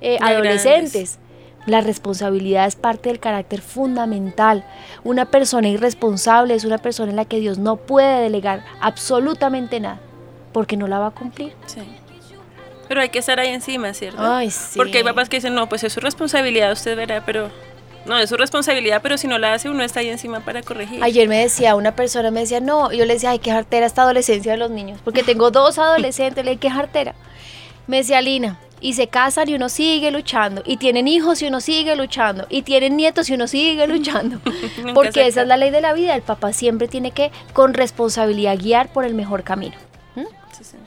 eh, 0.02 0.18
adolescentes. 0.22 1.20
La 1.66 1.82
responsabilidad 1.82 2.66
es 2.68 2.76
parte 2.76 3.10
del 3.10 3.20
carácter 3.20 3.60
fundamental. 3.62 4.64
Una 5.04 5.26
persona 5.26 5.68
irresponsable 5.68 6.54
es 6.54 6.64
una 6.64 6.78
persona 6.78 7.10
en 7.10 7.16
la 7.16 7.26
que 7.26 7.40
Dios 7.40 7.58
no 7.58 7.78
puede 7.78 8.22
delegar 8.22 8.64
absolutamente 8.82 9.80
nada, 9.80 10.00
porque 10.56 10.78
no 10.78 10.88
la 10.88 11.00
va 11.00 11.08
a 11.08 11.12
cumplir. 11.12 11.52
Sí. 11.66 11.82
Pero 12.88 13.02
hay 13.02 13.10
que 13.10 13.20
estar 13.20 13.38
ahí 13.42 13.50
encima, 13.50 13.94
¿cierto? 13.94 14.22
Ay, 14.22 14.50
sí. 14.50 14.78
Porque 14.78 15.00
hay 15.00 15.04
papás 15.04 15.28
que 15.28 15.36
dicen, 15.36 15.54
no, 15.54 15.68
pues 15.68 15.84
es 15.84 15.92
su 15.92 16.00
responsabilidad, 16.00 16.72
usted 16.72 16.96
verá, 16.96 17.26
pero... 17.26 17.52
No, 18.06 18.18
es 18.18 18.30
su 18.30 18.38
responsabilidad, 18.38 19.02
pero 19.04 19.18
si 19.18 19.28
no 19.28 19.38
la 19.38 19.54
hace, 19.54 19.70
uno 19.70 19.84
está 19.84 20.00
ahí 20.00 20.08
encima 20.08 20.40
para 20.40 20.62
corregir. 20.62 21.04
Ayer 21.04 21.28
me 21.28 21.40
decía, 21.40 21.76
una 21.76 21.94
persona 21.94 22.32
me 22.32 22.40
decía, 22.40 22.62
no, 22.62 22.94
yo 22.94 23.04
le 23.04 23.16
decía, 23.16 23.32
ay, 23.32 23.40
qué 23.40 23.52
jartera 23.52 23.86
esta 23.86 24.04
adolescencia 24.04 24.54
de 24.54 24.58
los 24.58 24.72
niños, 24.72 25.02
porque 25.04 25.24
tengo 25.24 25.52
dos 25.52 25.78
adolescentes, 25.78 26.46
le 26.46 26.52
dije, 26.52 26.62
qué 26.62 26.70
jartera. 26.70 27.16
Me 27.88 27.98
decía 27.98 28.22
Lina, 28.22 28.58
y 28.80 28.94
se 28.94 29.08
casan 29.08 29.50
y 29.50 29.56
uno 29.56 29.68
sigue 29.68 30.10
luchando, 30.10 30.64
y 30.66 30.78
tienen 30.78 31.10
hijos 31.10 31.42
y 31.42 31.48
uno 31.48 31.60
sigue 31.60 31.98
luchando, 31.98 32.48
y 32.50 32.62
tienen 32.62 32.96
nietos 32.96 33.30
y 33.30 33.34
uno 33.34 33.50
sigue 33.50 33.88
luchando, 33.94 34.40
porque 34.94 35.28
esa 35.28 35.42
es 35.42 35.48
la 35.50 35.58
ley 35.58 35.72
de 35.72 35.82
la 35.82 35.92
vida, 35.92 36.16
el 36.16 36.22
papá 36.22 36.54
siempre 36.54 36.88
tiene 36.88 37.12
que 37.12 37.30
con 37.52 37.74
responsabilidad 37.74 38.58
guiar 38.58 38.88
por 38.94 39.04
el 39.04 39.16
mejor 39.16 39.44
camino. 39.44 39.76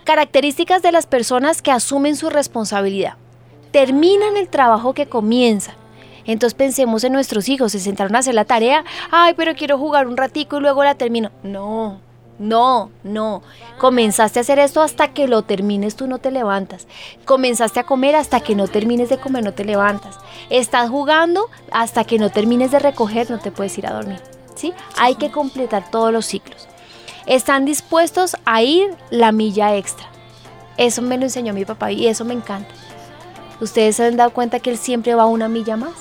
Características 0.08 0.80
de 0.80 0.90
las 0.90 1.04
personas 1.04 1.60
que 1.60 1.70
asumen 1.70 2.16
su 2.16 2.30
responsabilidad. 2.30 3.16
Terminan 3.72 4.38
el 4.38 4.48
trabajo 4.48 4.94
que 4.94 5.06
comienzan. 5.06 5.74
Entonces 6.24 6.54
pensemos 6.54 7.04
en 7.04 7.12
nuestros 7.12 7.46
hijos, 7.50 7.72
se 7.72 7.78
sentaron 7.78 8.16
a 8.16 8.20
hacer 8.20 8.34
la 8.34 8.46
tarea, 8.46 8.84
ay, 9.10 9.34
pero 9.36 9.54
quiero 9.54 9.76
jugar 9.76 10.06
un 10.06 10.16
ratico 10.16 10.56
y 10.56 10.60
luego 10.62 10.82
la 10.82 10.94
termino. 10.94 11.30
No, 11.42 12.00
no, 12.38 12.90
no. 13.02 13.42
Comenzaste 13.76 14.38
a 14.38 14.40
hacer 14.40 14.58
esto 14.58 14.80
hasta 14.80 15.12
que 15.12 15.28
lo 15.28 15.42
termines, 15.42 15.94
tú 15.94 16.06
no 16.06 16.16
te 16.16 16.30
levantas. 16.30 16.86
Comenzaste 17.26 17.80
a 17.80 17.84
comer 17.84 18.16
hasta 18.16 18.40
que 18.40 18.54
no 18.54 18.66
termines 18.66 19.10
de 19.10 19.18
comer, 19.18 19.44
no 19.44 19.52
te 19.52 19.66
levantas. 19.66 20.16
Estás 20.48 20.88
jugando 20.88 21.50
hasta 21.70 22.04
que 22.04 22.18
no 22.18 22.30
termines 22.30 22.70
de 22.70 22.78
recoger, 22.78 23.30
no 23.30 23.40
te 23.40 23.50
puedes 23.50 23.76
ir 23.76 23.86
a 23.86 23.92
dormir. 23.92 24.22
¿Sí? 24.54 24.72
Hay 24.96 25.16
que 25.16 25.30
completar 25.30 25.90
todos 25.90 26.14
los 26.14 26.24
ciclos. 26.24 26.67
Están 27.28 27.66
dispuestos 27.66 28.38
a 28.46 28.62
ir 28.62 28.96
la 29.10 29.32
milla 29.32 29.76
extra. 29.76 30.08
Eso 30.78 31.02
me 31.02 31.18
lo 31.18 31.24
enseñó 31.24 31.52
mi 31.52 31.66
papá 31.66 31.92
y 31.92 32.06
eso 32.06 32.24
me 32.24 32.32
encanta. 32.32 32.70
¿Ustedes 33.60 33.96
se 33.96 34.06
han 34.06 34.16
dado 34.16 34.30
cuenta 34.30 34.60
que 34.60 34.70
él 34.70 34.78
siempre 34.78 35.14
va 35.14 35.26
una 35.26 35.46
milla 35.46 35.76
más? 35.76 35.92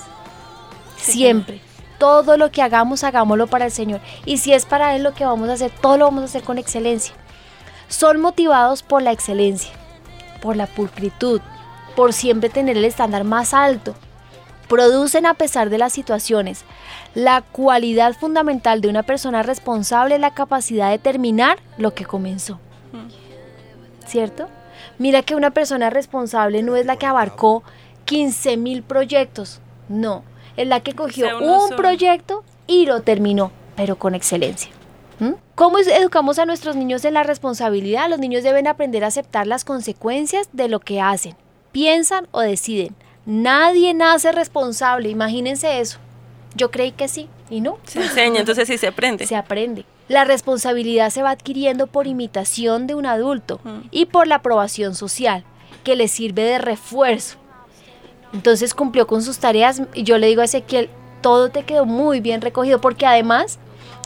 Siempre. 0.95 1.59
Todo 1.97 2.37
lo 2.37 2.49
que 2.49 2.61
hagamos, 2.61 3.03
hagámoslo 3.03 3.47
para 3.47 3.65
el 3.65 3.71
Señor. 3.71 3.99
Y 4.23 4.37
si 4.37 4.53
es 4.53 4.65
para 4.65 4.95
Él 4.95 5.03
lo 5.03 5.13
que 5.13 5.25
vamos 5.25 5.49
a 5.49 5.53
hacer, 5.53 5.69
todo 5.81 5.97
lo 5.97 6.05
vamos 6.05 6.21
a 6.21 6.25
hacer 6.25 6.43
con 6.43 6.59
excelencia. 6.59 7.13
Son 7.89 8.21
motivados 8.21 8.81
por 8.81 9.01
la 9.01 9.11
excelencia, 9.11 9.73
por 10.41 10.55
la 10.55 10.67
pulcritud, 10.67 11.41
por 11.97 12.13
siempre 12.13 12.49
tener 12.49 12.77
el 12.77 12.85
estándar 12.85 13.25
más 13.25 13.53
alto. 13.53 13.95
Producen 14.67 15.25
a 15.25 15.33
pesar 15.33 15.69
de 15.69 15.77
las 15.77 15.93
situaciones. 15.93 16.65
La 17.15 17.41
cualidad 17.41 18.13
fundamental 18.13 18.81
de 18.81 18.89
una 18.89 19.03
persona 19.03 19.43
responsable 19.43 20.15
es 20.15 20.21
la 20.21 20.33
capacidad 20.33 20.89
de 20.91 20.99
terminar 20.99 21.59
lo 21.77 21.93
que 21.93 22.05
comenzó. 22.05 22.59
¿Cierto? 24.05 24.47
Mira 24.97 25.21
que 25.21 25.35
una 25.35 25.51
persona 25.51 25.89
responsable 25.89 26.63
no 26.63 26.75
es 26.75 26.85
la 26.85 26.97
que 26.97 27.05
abarcó 27.05 27.63
15 28.05 28.57
mil 28.57 28.83
proyectos, 28.83 29.59
no, 29.89 30.23
es 30.55 30.67
la 30.67 30.79
que 30.79 30.93
cogió 30.93 31.37
un 31.39 31.75
proyecto 31.75 32.43
y 32.65 32.85
lo 32.85 33.01
terminó, 33.01 33.51
pero 33.75 33.97
con 33.97 34.15
excelencia. 34.15 34.71
¿Mm? 35.19 35.33
¿Cómo 35.55 35.79
educamos 35.79 36.39
a 36.39 36.45
nuestros 36.45 36.75
niños 36.75 37.03
en 37.05 37.15
la 37.15 37.23
responsabilidad? 37.23 38.09
Los 38.09 38.19
niños 38.19 38.43
deben 38.43 38.67
aprender 38.67 39.03
a 39.03 39.07
aceptar 39.07 39.47
las 39.47 39.65
consecuencias 39.65 40.49
de 40.53 40.67
lo 40.67 40.79
que 40.79 41.01
hacen, 41.01 41.35
piensan 41.71 42.27
o 42.31 42.41
deciden. 42.41 42.95
Nadie 43.27 43.93
nace 43.93 44.31
responsable, 44.31 45.09
imagínense 45.09 45.81
eso. 45.81 45.99
Yo 46.55 46.71
creí 46.71 46.93
que 46.93 47.09
sí, 47.09 47.27
y 47.49 47.59
no. 47.59 47.77
Se 47.85 48.01
enseña, 48.01 48.39
entonces 48.39 48.69
sí 48.69 48.77
se 48.77 48.87
aprende. 48.87 49.27
Se 49.27 49.35
aprende. 49.35 49.83
La 50.07 50.23
responsabilidad 50.23 51.09
se 51.09 51.21
va 51.21 51.31
adquiriendo 51.31 51.87
por 51.87 52.07
imitación 52.07 52.87
de 52.87 52.95
un 52.95 53.05
adulto 53.05 53.59
y 53.91 54.05
por 54.05 54.27
la 54.27 54.35
aprobación 54.35 54.95
social, 54.95 55.43
que 55.83 55.97
le 55.97 56.07
sirve 56.07 56.43
de 56.43 56.57
refuerzo. 56.57 57.35
Entonces 58.31 58.73
cumplió 58.73 59.07
con 59.07 59.21
sus 59.21 59.39
tareas 59.39 59.81
y 59.93 60.03
yo 60.03 60.17
le 60.17 60.27
digo 60.27 60.41
a 60.41 60.45
Ezequiel, 60.45 60.89
todo 61.19 61.49
te 61.49 61.63
quedó 61.63 61.85
muy 61.85 62.21
bien 62.21 62.39
recogido, 62.39 62.79
porque 62.79 63.05
además 63.05 63.59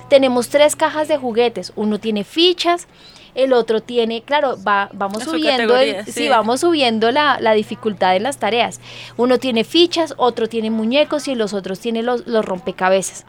tenemos 0.09 0.49
tres 0.49 0.75
cajas 0.75 1.07
de 1.07 1.17
juguetes. 1.17 1.73
Uno 1.75 1.99
tiene 1.99 2.23
fichas, 2.23 2.87
el 3.35 3.53
otro 3.53 3.81
tiene, 3.81 4.21
claro, 4.23 4.57
va, 4.67 4.89
vamos 4.93 5.23
subiendo, 5.23 5.77
el- 5.77 6.03
sí, 6.05 6.11
sí. 6.11 6.29
vamos 6.29 6.59
subiendo 6.61 7.11
la, 7.11 7.39
la 7.39 7.53
dificultad 7.53 8.15
en 8.15 8.23
las 8.23 8.37
tareas. 8.37 8.79
Uno 9.17 9.37
tiene 9.39 9.63
fichas, 9.63 10.13
otro 10.17 10.47
tiene 10.49 10.69
muñecos 10.69 11.27
y 11.27 11.35
los 11.35 11.53
otros 11.53 11.79
tienen 11.79 12.05
los, 12.05 12.27
los 12.27 12.43
rompecabezas. 12.45 13.25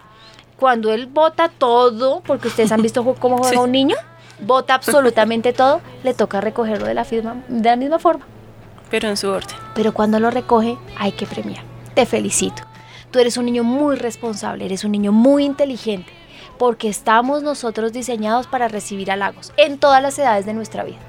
Cuando 0.58 0.92
él 0.92 1.06
bota 1.06 1.48
todo, 1.48 2.20
porque 2.20 2.48
ustedes 2.48 2.72
han 2.72 2.82
visto 2.82 3.04
cómo 3.20 3.38
juega 3.38 3.50
Sí. 3.52 3.56
un 3.58 3.72
niño, 3.72 3.96
bota 4.40 4.74
absolutamente 4.74 5.52
todo, 5.52 5.80
le 6.04 6.14
toca 6.14 6.40
recogerlo 6.40 6.86
de 6.86 6.94
la, 6.94 7.04
firma- 7.04 7.42
de 7.48 7.68
la 7.68 7.76
misma 7.76 7.98
forma. 7.98 8.26
Pero 8.90 9.08
en 9.08 9.16
su 9.16 9.28
orden. 9.28 9.56
Pero 9.74 9.94
cuando 9.94 10.20
lo 10.20 10.30
recoge, 10.30 10.76
hay 10.98 11.12
que 11.12 11.26
premiar. 11.26 11.64
Te 11.94 12.06
felicito. 12.06 12.62
Tú 13.10 13.18
eres 13.18 13.36
un 13.36 13.44
niño 13.46 13.62
muy 13.64 13.96
responsable, 13.96 14.64
eres 14.64 14.84
un 14.84 14.92
niño 14.92 15.12
muy 15.12 15.44
inteligente, 15.44 16.10
porque 16.62 16.88
estamos 16.88 17.42
nosotros 17.42 17.92
diseñados 17.92 18.46
para 18.46 18.68
recibir 18.68 19.10
halagos 19.10 19.52
en 19.56 19.78
todas 19.78 20.00
las 20.00 20.16
edades 20.16 20.46
de 20.46 20.54
nuestra 20.54 20.84
vida. 20.84 21.00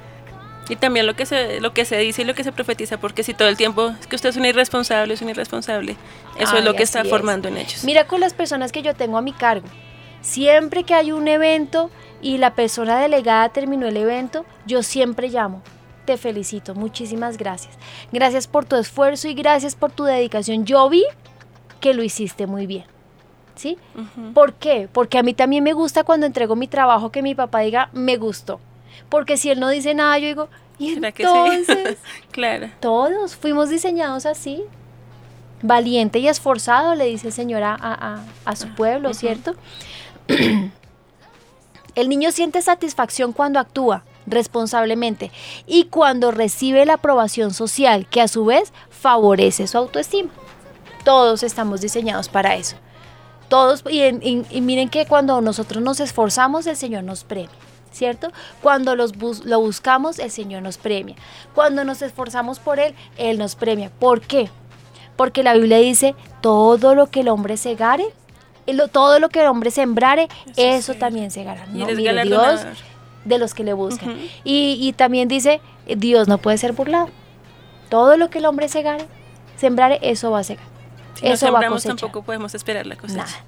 Y 0.68 0.78
también 0.78 1.06
lo 1.06 1.16
que 1.16 1.28
se 1.28 1.62
lo 1.62 1.76
que 1.76 1.86
se 1.86 1.96
dice 2.00 2.24
y 2.24 2.26
lo 2.26 2.34
que 2.34 2.44
se 2.44 2.52
profetiza, 2.52 2.98
porque 2.98 3.22
si 3.22 3.36
todo 3.36 3.48
el 3.48 3.56
tiempo 3.56 3.90
es 3.90 4.08
que 4.08 4.16
usted 4.16 4.30
es 4.30 4.36
un 4.38 4.46
irresponsable, 4.46 5.14
es 5.14 5.22
un 5.22 5.30
irresponsable, 5.30 5.96
eso 6.40 6.58
es 6.58 6.66
lo 6.66 6.74
que 6.74 6.82
está 6.82 7.02
es. 7.02 7.08
formando 7.08 7.50
en 7.50 7.58
ellos. 7.58 7.84
Mira 7.84 8.08
con 8.08 8.20
las 8.20 8.34
personas 8.34 8.72
que 8.72 8.82
yo 8.82 8.96
tengo 8.96 9.16
a 9.16 9.22
mi 9.22 9.32
cargo. 9.32 9.68
Siempre 10.22 10.86
que 10.86 10.96
hay 10.96 11.12
un 11.12 11.28
evento 11.28 11.92
y 12.20 12.40
la 12.40 12.56
persona 12.56 13.00
delegada 13.00 13.50
terminó 13.50 13.86
el 13.86 13.98
evento, 13.98 14.48
yo 14.66 14.82
siempre 14.82 15.28
llamo. 15.28 15.62
Te 16.06 16.18
felicito, 16.18 16.74
muchísimas 16.74 17.38
gracias. 17.38 17.78
Gracias 18.12 18.48
por 18.48 18.66
tu 18.66 18.76
esfuerzo 18.76 19.28
y 19.28 19.36
gracias 19.36 19.76
por 19.76 19.92
tu 19.92 20.06
dedicación. 20.06 20.66
Yo 20.66 20.90
vi 20.90 21.06
que 21.80 21.94
lo 21.94 22.02
hiciste 22.02 22.48
muy 22.48 22.66
bien. 22.66 22.93
¿Sí? 23.56 23.78
¿Por 24.34 24.54
qué? 24.54 24.90
Porque 24.92 25.18
a 25.18 25.24
mí 25.24 25.34
también 25.34 25.64
me 25.64 25.74
gusta 25.74 26.04
cuando 26.04 26.26
entrego 26.26 26.56
mi 26.56 26.68
trabajo 26.68 27.12
que 27.12 27.22
mi 27.22 27.36
papá 27.36 27.60
diga, 27.60 27.90
me 27.94 28.18
gustó. 28.18 28.60
Porque 29.10 29.38
si 29.38 29.50
él 29.52 29.60
no 29.60 29.70
dice 29.70 29.94
nada, 29.94 30.18
yo 30.18 30.28
digo, 30.28 30.50
y 30.80 30.96
¿Será 30.96 31.12
que 31.12 31.24
sí? 31.24 31.30
entonces, 31.30 31.98
claro. 32.32 32.70
todos 32.80 33.36
fuimos 33.36 33.70
diseñados 33.70 34.26
así. 34.26 34.64
Valiente 35.62 36.20
y 36.20 36.28
esforzado, 36.28 36.96
le 36.96 37.06
dice 37.06 37.28
el 37.28 37.34
Señor 37.34 37.64
a, 37.64 37.76
a- 38.46 38.56
su 38.56 38.68
pueblo, 38.76 39.10
ujú. 39.12 39.18
¿cierto? 39.20 39.54
el 41.96 42.10
niño 42.10 42.32
siente 42.32 42.62
satisfacción 42.62 43.34
cuando 43.34 43.60
actúa 43.60 44.04
responsablemente 44.26 45.32
y 45.68 45.86
cuando 45.86 46.32
recibe 46.32 46.86
la 46.86 46.94
aprobación 46.96 47.54
social, 47.54 48.08
que 48.08 48.22
a 48.22 48.28
su 48.28 48.46
vez 48.46 48.74
favorece 48.90 49.68
su 49.68 49.78
autoestima. 49.78 50.32
Todos 51.04 51.44
estamos 51.44 51.82
diseñados 51.82 52.30
para 52.30 52.56
eso. 52.56 52.78
Todos, 53.54 53.84
y, 53.90 54.02
en- 54.02 54.20
y- 54.24 54.44
y 54.50 54.62
miren 54.62 54.90
que 54.90 55.06
cuando 55.06 55.40
nosotros 55.42 55.84
nos 55.84 56.00
esforzamos, 56.00 56.66
el 56.66 56.76
Señor 56.76 57.04
nos 57.04 57.24
premia, 57.24 57.50
¿cierto? 57.92 58.32
Cuando 58.64 58.96
los 58.96 59.14
bus- 59.16 59.46
lo 59.46 59.60
buscamos, 59.62 60.18
el 60.18 60.32
Señor 60.32 60.64
nos 60.64 60.78
premia. 60.80 61.16
Cuando 61.54 61.84
nos 61.84 62.02
esforzamos 62.02 62.58
por 62.60 62.80
Él, 62.80 62.96
Él 63.18 63.38
nos 63.38 63.54
premia. 63.56 63.92
¿Por 64.00 64.22
qué? 64.22 64.50
Porque 65.16 65.44
la 65.44 65.54
Biblia 65.54 65.78
dice, 65.78 66.16
todo 66.42 66.96
lo 66.96 67.12
que 67.12 67.20
el 67.20 67.28
hombre 67.30 67.58
segare, 67.58 68.06
y 68.66 68.74
lo- 68.74 68.88
todo 68.88 69.20
lo 69.20 69.30
que 69.30 69.42
el 69.42 69.48
hombre 69.48 69.70
sembrare, 69.70 70.30
eso, 70.58 70.94
sí. 70.94 71.00
también 71.00 71.30
segará. 71.30 71.68
Y 71.72 71.78
No, 71.78 71.86
mire, 71.98 72.24
Dios 72.24 72.62
de 73.26 73.38
los 73.38 73.54
que 73.54 73.64
le 73.64 73.74
buscan. 73.74 74.18
Y, 74.44 74.78
y 74.82 74.94
también 74.94 75.28
dice, 75.28 75.62
Dios 75.86 76.28
no 76.28 76.40
puede 76.40 76.58
ser 76.58 76.72
burlado. 76.74 77.10
Todo 77.90 78.18
lo 78.18 78.32
que 78.32 78.40
el 78.40 78.46
hombre 78.48 78.68
segare, 78.68 79.06
sembrare, 79.58 80.00
eso 80.02 80.32
va 80.32 80.40
a 80.40 80.44
segar. 80.44 80.66
Si 81.16 81.26
no 81.26 81.34
eso 81.34 81.52
va 81.52 81.60
a 81.60 81.80
tampoco 81.80 82.24
podemos 82.24 82.54
esperar 82.56 82.86
la 82.86 82.96
cosecha. 82.96 83.24
Nada. 83.24 83.46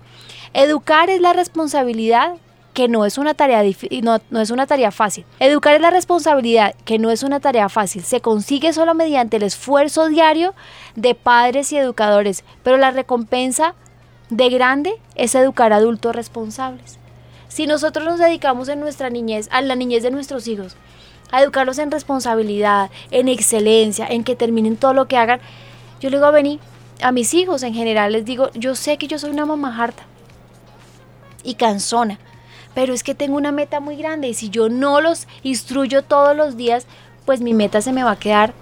Educar 0.54 1.10
es 1.10 1.22
la 1.22 1.34
responsabilidad 1.34 2.36
que 2.76 2.90
no 2.90 3.06
es 3.06 3.18
una 3.18 3.34
tarea 3.34 3.64
no, 4.02 4.20
no 4.30 4.42
es 4.42 4.50
una 4.52 4.68
tarea 4.68 4.92
fácil. 4.92 5.26
Educar 5.40 5.76
es 5.76 5.82
la 5.82 5.92
responsabilidad 5.92 6.76
que 6.84 7.00
no 7.00 7.10
es 7.10 7.24
una 7.24 7.40
tarea 7.40 7.70
fácil. 7.70 8.04
Se 8.04 8.20
consigue 8.20 8.74
solo 8.74 8.94
mediante 8.94 9.38
el 9.38 9.44
esfuerzo 9.44 10.08
diario 10.08 10.54
de 10.96 11.16
padres 11.16 11.72
y 11.72 11.78
educadores, 11.78 12.44
pero 12.64 12.76
la 12.76 12.92
recompensa 12.92 13.76
de 14.30 14.50
grande 14.50 14.94
es 15.16 15.36
educar 15.36 15.72
adultos 15.72 16.14
responsables. 16.14 17.00
Si 17.48 17.66
nosotros 17.66 18.06
nos 18.06 18.20
dedicamos 18.20 18.68
en 18.68 18.82
nuestra 18.82 19.10
niñez, 19.10 19.48
a 19.52 19.62
la 19.62 19.76
niñez 19.76 20.04
de 20.04 20.12
nuestros 20.12 20.46
hijos, 20.48 20.76
a 21.32 21.42
educarlos 21.42 21.78
en 21.78 21.92
responsabilidad, 21.92 22.90
en 23.10 23.30
excelencia, 23.30 24.06
en 24.06 24.26
que 24.26 24.36
terminen 24.36 24.76
todo 24.76 24.94
lo 24.94 25.08
que 25.08 25.16
hagan, 25.16 25.40
yo 26.02 26.10
le 26.10 26.18
digo 26.18 26.26
a 26.26 26.32
Beni, 26.32 26.60
a 27.02 27.12
mis 27.12 27.34
hijos 27.34 27.64
en 27.64 27.74
general, 27.74 28.14
les 28.14 28.26
digo, 28.26 28.50
yo 28.54 28.76
sé 28.76 28.98
que 28.98 29.08
yo 29.08 29.20
soy 29.20 29.32
una 29.32 29.46
mamá 29.46 29.76
harta 29.78 30.04
y 31.44 31.56
cansona, 31.56 32.20
pero 32.74 32.94
es 32.94 33.04
que 33.04 33.16
tengo 33.16 33.38
una 33.38 33.52
meta 33.52 33.80
muy 33.80 33.96
grande 33.96 34.28
y 34.28 34.34
si 34.34 34.50
yo 34.50 34.70
no 34.70 35.02
los 35.02 35.28
instruyo 35.44 36.04
todos 36.04 36.36
los 36.36 36.58
días, 36.58 36.88
pues 37.26 37.42
mi 37.42 37.54
meta 37.54 37.82
se 37.82 37.94
me 37.94 38.04
va 38.04 38.12
a 38.12 38.20
quedar 38.20 38.54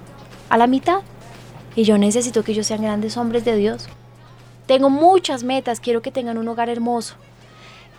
a 0.49 0.57
la 0.57 0.67
mitad. 0.67 1.01
Y 1.75 1.83
yo 1.83 1.97
necesito 1.97 2.43
que 2.43 2.51
ellos 2.51 2.67
sean 2.67 2.83
grandes 2.83 3.17
hombres 3.17 3.43
de 3.45 3.55
Dios. 3.55 3.87
Tengo 4.67 4.89
muchas 4.89 5.43
metas, 5.43 5.79
quiero 5.79 6.01
que 6.01 6.11
tengan 6.11 6.37
un 6.37 6.47
hogar 6.47 6.69
hermoso. 6.69 7.15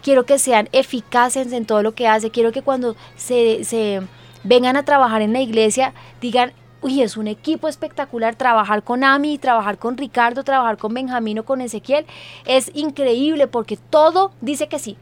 Quiero 0.02 0.24
que 0.24 0.38
sean 0.38 0.68
eficaces 0.72 1.52
en 1.52 1.66
todo 1.66 1.82
lo 1.82 1.94
que 1.94 2.06
hacen. 2.06 2.30
Quiero 2.30 2.52
que 2.52 2.62
cuando 2.62 2.94
se, 3.16 3.64
se 3.64 4.02
vengan 4.44 4.76
a 4.76 4.84
trabajar 4.84 5.22
en 5.22 5.32
la 5.32 5.40
iglesia 5.40 5.94
digan, 6.20 6.52
uy, 6.84 7.00
es 7.00 7.16
un 7.16 7.28
equipo 7.28 7.66
espectacular 7.66 8.34
trabajar 8.34 8.82
con 8.82 9.04
Ami, 9.04 9.38
trabajar 9.38 9.78
con 9.78 9.96
Ricardo, 9.96 10.44
trabajar 10.44 10.76
con 10.76 10.92
Benjamín 10.92 11.38
o 11.38 11.44
con 11.44 11.62
Ezequiel. 11.62 12.04
Es 12.44 12.70
increíble 12.74 13.46
porque 13.46 13.78
todo 13.78 14.32
dice 14.42 14.68
que 14.68 14.78
sí. 14.78 14.98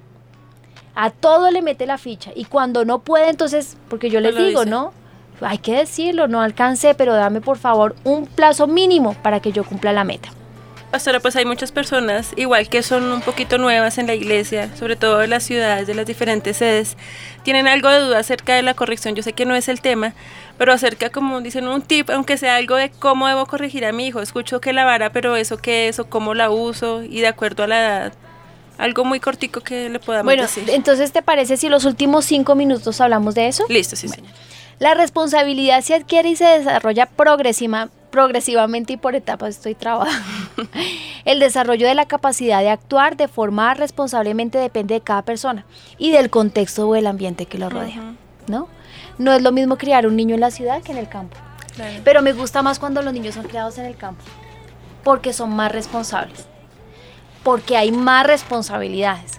A 0.94 1.10
todo 1.10 1.50
le 1.50 1.60
mete 1.60 1.86
la 1.86 1.98
ficha. 1.98 2.30
Y 2.36 2.44
cuando 2.44 2.84
no 2.84 3.00
puede, 3.00 3.30
entonces, 3.30 3.76
porque 3.88 4.10
yo 4.10 4.20
les 4.20 4.36
digo, 4.36 4.60
dice. 4.60 4.70
¿no? 4.70 4.92
Hay 5.40 5.58
que 5.58 5.74
decirlo, 5.74 6.28
no 6.28 6.40
alcancé, 6.40 6.94
pero 6.94 7.14
dame 7.14 7.40
por 7.40 7.58
favor 7.58 7.96
un 8.04 8.26
plazo 8.26 8.68
mínimo 8.68 9.14
para 9.22 9.40
que 9.40 9.50
yo 9.50 9.64
cumpla 9.64 9.92
la 9.92 10.04
meta. 10.04 10.28
Pastora, 10.92 11.20
pues 11.20 11.34
hay 11.36 11.46
muchas 11.46 11.72
personas, 11.72 12.32
igual 12.36 12.68
que 12.68 12.82
son 12.82 13.04
un 13.10 13.22
poquito 13.22 13.56
nuevas 13.56 13.96
en 13.96 14.06
la 14.06 14.14
iglesia, 14.14 14.68
sobre 14.76 14.94
todo 14.94 15.22
en 15.22 15.30
las 15.30 15.42
ciudades 15.42 15.86
de 15.86 15.94
las 15.94 16.04
diferentes 16.04 16.58
sedes, 16.58 16.98
tienen 17.44 17.66
algo 17.66 17.88
de 17.88 18.00
duda 18.00 18.18
acerca 18.18 18.54
de 18.54 18.60
la 18.62 18.74
corrección. 18.74 19.14
Yo 19.14 19.22
sé 19.22 19.32
que 19.32 19.46
no 19.46 19.54
es 19.54 19.68
el 19.68 19.80
tema, 19.80 20.12
pero 20.58 20.70
acerca, 20.70 21.08
como 21.08 21.40
dicen, 21.40 21.66
un 21.66 21.80
tip, 21.80 22.10
aunque 22.10 22.36
sea 22.36 22.56
algo 22.56 22.76
de 22.76 22.90
cómo 22.90 23.26
debo 23.26 23.46
corregir 23.46 23.86
a 23.86 23.92
mi 23.92 24.06
hijo. 24.06 24.20
Escucho 24.20 24.60
que 24.60 24.74
la 24.74 24.84
vara, 24.84 25.10
pero 25.12 25.34
eso 25.34 25.56
qué 25.56 25.88
es 25.88 25.98
o 25.98 26.04
cómo 26.10 26.34
la 26.34 26.50
uso 26.50 27.02
y 27.02 27.20
de 27.22 27.28
acuerdo 27.28 27.62
a 27.62 27.68
la 27.68 27.78
edad. 27.80 28.12
Algo 28.76 29.06
muy 29.06 29.18
cortico 29.18 29.62
que 29.62 29.88
le 29.88 29.98
podamos 29.98 30.26
Bueno, 30.26 30.42
decir. 30.42 30.68
entonces, 30.68 31.10
¿te 31.10 31.22
parece 31.22 31.56
si 31.56 31.70
los 31.70 31.86
últimos 31.86 32.26
cinco 32.26 32.54
minutos 32.54 33.00
hablamos 33.00 33.34
de 33.34 33.48
eso? 33.48 33.64
Listo, 33.70 33.96
sí, 33.96 34.08
señor. 34.08 34.28
La 34.78 34.92
responsabilidad 34.92 35.80
se 35.80 35.94
adquiere 35.94 36.28
y 36.28 36.36
se 36.36 36.44
desarrolla 36.44 37.06
progresiva- 37.06 37.88
progresivamente 38.12 38.92
y 38.92 38.96
por 38.96 39.16
etapas 39.16 39.56
estoy 39.56 39.74
trabajando. 39.74 40.22
El 41.24 41.40
desarrollo 41.40 41.88
de 41.88 41.96
la 41.96 42.06
capacidad 42.06 42.60
de 42.60 42.70
actuar 42.70 43.16
de 43.16 43.26
forma 43.26 43.74
responsablemente 43.74 44.58
depende 44.58 44.94
de 44.94 45.00
cada 45.00 45.22
persona 45.22 45.66
y 45.98 46.12
del 46.12 46.30
contexto 46.30 46.88
o 46.88 46.94
el 46.94 47.08
ambiente 47.08 47.46
que 47.46 47.58
lo 47.58 47.70
rodea, 47.70 48.14
¿no? 48.46 48.68
No 49.18 49.32
es 49.32 49.42
lo 49.42 49.50
mismo 49.50 49.76
criar 49.78 50.06
un 50.06 50.14
niño 50.14 50.34
en 50.34 50.40
la 50.40 50.50
ciudad 50.50 50.82
que 50.82 50.92
en 50.92 50.98
el 50.98 51.08
campo. 51.08 51.36
claro. 51.74 52.00
Pero 52.04 52.22
me 52.22 52.32
gusta 52.32 52.62
más 52.62 52.78
cuando 52.78 53.02
los 53.02 53.12
niños 53.12 53.34
son 53.34 53.44
criados 53.44 53.78
en 53.78 53.86
el 53.86 53.96
campo, 53.96 54.22
porque 55.02 55.32
son 55.32 55.50
más 55.50 55.72
responsables, 55.72 56.46
porque 57.42 57.76
hay 57.76 57.90
más 57.90 58.26
responsabilidades. 58.26 59.32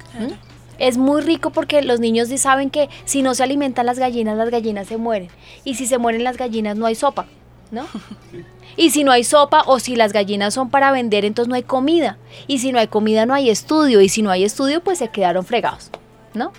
Es 0.80 0.98
muy 0.98 1.22
rico 1.22 1.52
porque 1.52 1.82
los 1.84 2.00
niños 2.00 2.30
sí 2.30 2.38
saben 2.38 2.70
que 2.70 2.90
si 3.06 3.22
no 3.22 3.36
se 3.36 3.44
alimentan 3.44 3.86
las 3.86 4.00
gallinas, 4.00 4.36
las 4.36 4.50
gallinas 4.50 4.88
se 4.88 4.98
mueren. 4.98 5.30
Y 5.64 5.76
si 5.76 5.86
se 5.86 6.00
mueren 6.00 6.24
las 6.24 6.38
gallinas, 6.38 6.76
no 6.76 6.88
hay 6.88 6.96
sopa, 6.96 7.28
¿no? 7.74 7.88
Y 8.78 8.92
si 8.92 9.04
no 9.04 9.12
hay 9.12 9.24
sopa 9.24 9.64
o 9.68 9.80
si 9.80 9.96
las 9.96 10.14
gallinas 10.14 10.54
son 10.54 10.70
para 10.70 10.92
vender, 10.92 11.26
entonces 11.26 11.50
no 11.50 11.56
hay 11.56 11.64
comida. 11.64 12.18
Y 12.48 12.60
si 12.60 12.72
no 12.72 12.80
hay 12.80 12.88
comida, 12.88 13.26
no 13.26 13.34
hay 13.34 13.50
estudio. 13.50 14.02
Y 14.02 14.10
si 14.10 14.22
no 14.22 14.32
hay 14.32 14.44
estudio, 14.44 14.82
pues 14.82 15.00
se 15.00 15.10
quedaron 15.10 15.46
fregados, 15.46 15.92
¿no? 16.34 16.52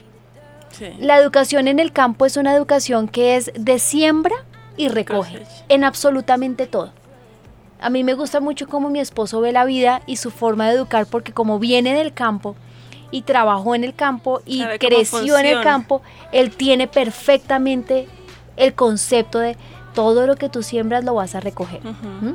Sí. 0.70 0.92
La 1.00 1.18
educación 1.18 1.66
en 1.66 1.80
el 1.80 1.92
campo 1.92 2.26
es 2.26 2.36
una 2.36 2.54
educación 2.54 3.08
que 3.08 3.36
es 3.36 3.50
de 3.54 3.78
siembra 3.78 4.34
y 4.76 4.88
recoge 4.88 5.42
en 5.68 5.84
absolutamente 5.84 6.66
todo. 6.66 6.92
A 7.80 7.90
mí 7.90 8.02
me 8.02 8.14
gusta 8.14 8.40
mucho 8.40 8.66
cómo 8.68 8.90
mi 8.90 9.00
esposo 9.00 9.40
ve 9.40 9.52
la 9.52 9.64
vida 9.64 10.02
y 10.06 10.16
su 10.16 10.30
forma 10.30 10.68
de 10.68 10.74
educar 10.74 11.06
porque 11.06 11.32
como 11.32 11.58
viene 11.58 11.94
del 11.94 12.12
campo 12.12 12.56
y 13.10 13.22
trabajó 13.22 13.74
en 13.74 13.84
el 13.84 13.94
campo 13.94 14.40
y 14.46 14.64
creció 14.78 15.38
en 15.38 15.46
el 15.46 15.62
campo, 15.62 16.02
él 16.32 16.50
tiene 16.50 16.88
perfectamente 16.88 18.08
el 18.56 18.74
concepto 18.74 19.38
de 19.38 19.56
todo 19.94 20.26
lo 20.26 20.36
que 20.36 20.48
tú 20.48 20.62
siembras 20.62 21.04
lo 21.04 21.14
vas 21.14 21.34
a 21.34 21.40
recoger. 21.40 21.80
¿Mm? 21.84 22.34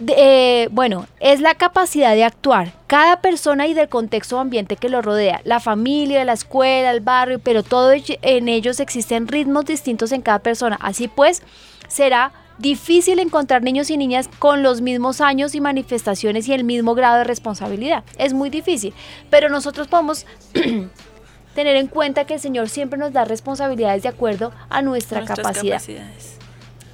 De- 0.00 0.14
eh, 0.16 0.68
bueno, 0.70 1.06
es 1.18 1.40
la 1.40 1.54
capacidad 1.54 2.14
de 2.14 2.22
actuar. 2.22 2.72
Cada 2.86 3.20
persona 3.20 3.66
y 3.66 3.74
del 3.74 3.88
contexto 3.88 4.36
o 4.36 4.40
ambiente 4.40 4.76
que 4.76 4.88
lo 4.88 5.02
rodea, 5.02 5.40
la 5.44 5.58
familia, 5.58 6.24
la 6.24 6.34
escuela, 6.34 6.92
el 6.92 7.00
barrio, 7.00 7.40
pero 7.40 7.62
todo 7.64 7.92
en 7.92 8.48
ellos 8.48 8.78
existen 8.78 9.26
ritmos 9.26 9.64
distintos 9.64 10.12
en 10.12 10.22
cada 10.22 10.38
persona. 10.38 10.78
Así 10.80 11.08
pues, 11.08 11.42
será 11.88 12.30
difícil 12.58 13.18
encontrar 13.18 13.62
niños 13.62 13.90
y 13.90 13.96
niñas 13.96 14.28
con 14.38 14.62
los 14.62 14.80
mismos 14.80 15.20
años 15.20 15.54
y 15.54 15.60
manifestaciones 15.60 16.46
y 16.48 16.52
el 16.52 16.62
mismo 16.64 16.94
grado 16.94 17.18
de 17.18 17.24
responsabilidad. 17.24 18.04
Es 18.18 18.32
muy 18.34 18.50
difícil, 18.50 18.94
pero 19.30 19.48
nosotros 19.48 19.88
podemos 19.88 20.26
tener 21.58 21.74
en 21.74 21.88
cuenta 21.88 22.24
que 22.24 22.34
el 22.34 22.40
Señor 22.40 22.68
siempre 22.68 23.00
nos 23.00 23.12
da 23.12 23.24
responsabilidades 23.24 24.04
de 24.04 24.08
acuerdo 24.08 24.52
a 24.70 24.80
nuestra 24.80 25.18
Nuestras 25.18 25.38
capacidad 25.40 25.82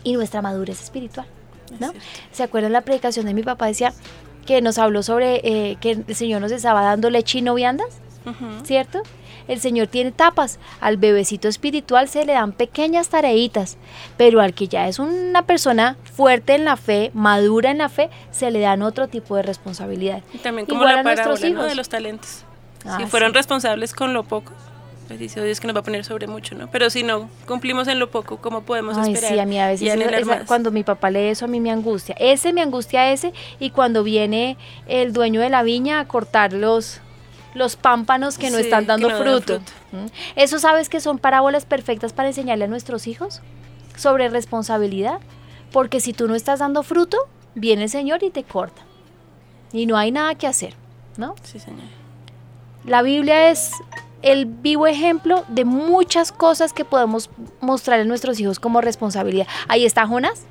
y 0.03 0.15
nuestra 0.15 0.41
madurez 0.41 0.83
espiritual. 0.83 1.27
Es 1.71 1.81
¿no? 1.81 1.93
¿Se 2.33 2.45
acuerdan 2.45 2.73
la 2.73 2.81
predicación 2.81 3.27
de 3.27 3.35
mi 3.35 3.43
papá? 3.43 3.67
Decía 3.67 3.93
que 4.47 4.63
nos 4.63 4.79
habló 4.79 5.03
sobre 5.03 5.43
eh, 5.45 5.77
que 5.83 6.03
el 6.09 6.15
Señor 6.15 6.41
nos 6.41 6.51
estaba 6.51 6.81
dando 6.81 7.11
leche 7.11 7.41
y 7.41 7.43
no 7.43 7.55
viandas. 7.55 8.01
¿cierto? 8.65 9.03
El 9.49 9.61
Señor 9.61 9.89
tiene 9.89 10.13
tapas. 10.13 10.59
Al 10.81 10.97
bebecito 10.97 11.47
espiritual 11.47 12.09
se 12.09 12.25
le 12.25 12.33
dan 12.33 12.53
pequeñas 12.53 13.11
tareitas, 13.11 13.77
pero 14.17 14.41
al 14.41 14.55
que 14.55 14.67
ya 14.69 14.89
es 14.89 14.99
una 14.99 15.43
persona 15.43 15.99
fuerte 16.15 16.55
en 16.55 16.65
la 16.65 16.79
fe, 16.79 17.11
madura 17.13 17.71
en 17.71 17.77
la 17.77 17.91
fe, 17.91 18.09
se 18.31 18.51
le 18.51 18.61
dan 18.61 18.81
otro 18.81 19.09
tipo 19.09 19.37
de 19.37 19.43
responsabilidad. 19.43 20.23
Y 20.33 20.39
también 20.39 20.67
como 20.67 20.81
Igual 20.81 20.95
la 20.95 21.01
a 21.01 21.03
nuestros 21.03 21.41
parábola 21.41 21.55
¿no? 21.55 21.61
hijos. 21.61 21.69
de 21.69 21.75
los 21.75 21.89
talentos. 21.91 22.45
Ah, 22.85 22.99
si 22.99 23.07
fueron 23.07 23.31
sí. 23.31 23.37
responsables 23.37 23.93
con 23.95 24.13
lo 24.13 24.25
poco, 24.25 24.53
pues 25.07 25.19
dice 25.19 25.43
Dios 25.45 25.61
que 25.61 25.67
nos 25.67 25.77
va 25.77 25.81
a 25.81 25.83
poner 25.85 26.05
sobre 26.05 26.27
mucho, 26.27 26.55
¿no? 26.55 26.71
Pero 26.71 26.89
si 26.91 27.03
no 27.03 27.29
cumplimos 27.47 27.89
en 27.89 27.99
lo 27.99 28.11
poco, 28.11 28.39
¿cómo 28.39 28.63
podemos 28.63 28.97
Ay, 28.97 29.13
esperar? 29.13 29.33
sí, 29.35 29.39
a 29.39 29.47
mí 29.47 29.59
a 29.61 29.69
veces 29.69 29.91
anhelar 29.93 30.15
esa- 30.21 30.45
cuando 30.47 30.71
mi 30.71 30.83
papá 30.83 31.11
lee 31.11 31.29
eso 31.29 31.45
a 31.45 31.49
mí 31.49 31.61
me 31.61 31.71
angustia. 31.71 32.15
Ese 32.19 32.53
me 32.53 32.63
angustia 32.63 33.11
ese 33.13 33.33
y 33.61 33.71
cuando 33.71 34.03
viene 34.03 34.57
el 34.87 35.13
dueño 35.13 35.41
de 35.41 35.51
la 35.51 35.63
viña 35.63 36.01
a 36.01 36.07
cortar 36.09 36.53
los 36.53 37.01
los 37.55 37.77
pámpanos 37.77 38.37
que 38.37 38.51
no 38.51 38.57
Sí, 38.57 38.65
están 38.65 38.87
dando 38.87 39.07
dan 39.09 39.23
fruto. 39.23 39.61
fruto. 39.61 39.73
¿Mm? 39.93 40.07
¿Eso 40.35 40.59
sabes 40.59 40.89
que 40.89 40.99
son 41.01 41.19
parábolas 41.19 41.65
perfectas 41.65 42.13
para 42.13 42.27
enseñarle 42.29 42.65
a 42.65 42.69
nuestros 42.69 43.07
hijos 43.07 43.43
sobre 43.97 44.29
responsabilidad? 44.29 45.21
Porque 45.71 46.01
si 46.01 46.13
tú 46.13 46.27
no 46.27 46.35
estás 46.35 46.59
dando 46.59 46.83
fruto, 46.83 47.17
viene 47.55 47.85
el 47.85 47.89
Señor 47.91 48.25
y 48.25 48.31
te 48.31 48.43
corta. 48.43 48.83
Y 49.73 49.87
no 49.87 49.97
hay 49.97 50.11
nada 50.11 50.35
que 50.35 50.49
hacer, 50.49 50.75
¿no? 51.17 51.37
Sí, 51.45 51.61
señor. 51.61 51.85
La 52.87 53.03
Biblia 53.03 53.51
es 53.51 53.73
el 54.23 54.47
vivo 54.47 54.87
ejemplo 54.87 55.45
de 55.49 55.65
muchas 55.65 56.33
cosas 56.33 56.73
que 56.73 56.85
podemos 56.85 57.31
mostrar 57.61 58.01
a 58.01 58.05
nuestros 58.05 58.41
hijos 58.41 58.59
como 58.59 58.81
responsabilidad. 58.81 59.47
Ahí 59.69 59.85
está 59.85 60.07
Jonás. 60.07 60.45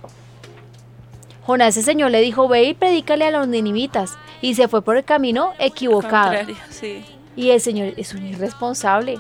Jonás, 1.46 1.76
ese 1.76 1.84
señor 1.84 2.12
le 2.12 2.22
dijo, 2.22 2.48
ve 2.48 2.64
y 2.64 2.74
predícale 2.74 3.26
a 3.26 3.32
los 3.32 3.48
ninivitas. 3.48 4.18
Y 4.42 4.56
se 4.56 4.68
fue 4.68 4.82
por 4.82 4.98
el 4.98 5.04
camino 5.04 5.54
equivocado. 5.60 6.36
Sí. 6.70 7.06
Y 7.36 7.50
el 7.50 7.62
Señor 7.62 7.94
es 7.98 8.14
un 8.14 8.26
irresponsable. 8.26 9.20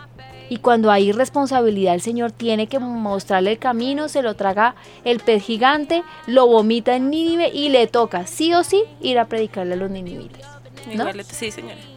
Y 0.49 0.57
cuando 0.57 0.91
hay 0.91 1.09
irresponsabilidad, 1.09 1.95
el 1.95 2.01
Señor 2.01 2.31
tiene 2.31 2.67
que 2.67 2.77
mostrarle 2.77 3.53
el 3.53 3.57
camino, 3.57 4.09
se 4.09 4.21
lo 4.21 4.35
traga 4.35 4.75
el 5.03 5.19
pez 5.19 5.43
gigante, 5.43 6.03
lo 6.27 6.45
vomita 6.47 6.95
en 6.95 7.09
Nínive 7.09 7.49
y 7.49 7.69
le 7.69 7.87
toca, 7.87 8.27
sí 8.27 8.53
o 8.53 8.63
sí, 8.63 8.83
ir 9.01 9.17
a 9.17 9.25
predicarle 9.25 9.73
a 9.73 9.77
los 9.77 9.89
ninivitas. 9.89 10.45
¿no? 10.87 11.09
Igual, 11.09 11.23
sí, 11.25 11.49
señora. 11.49 11.92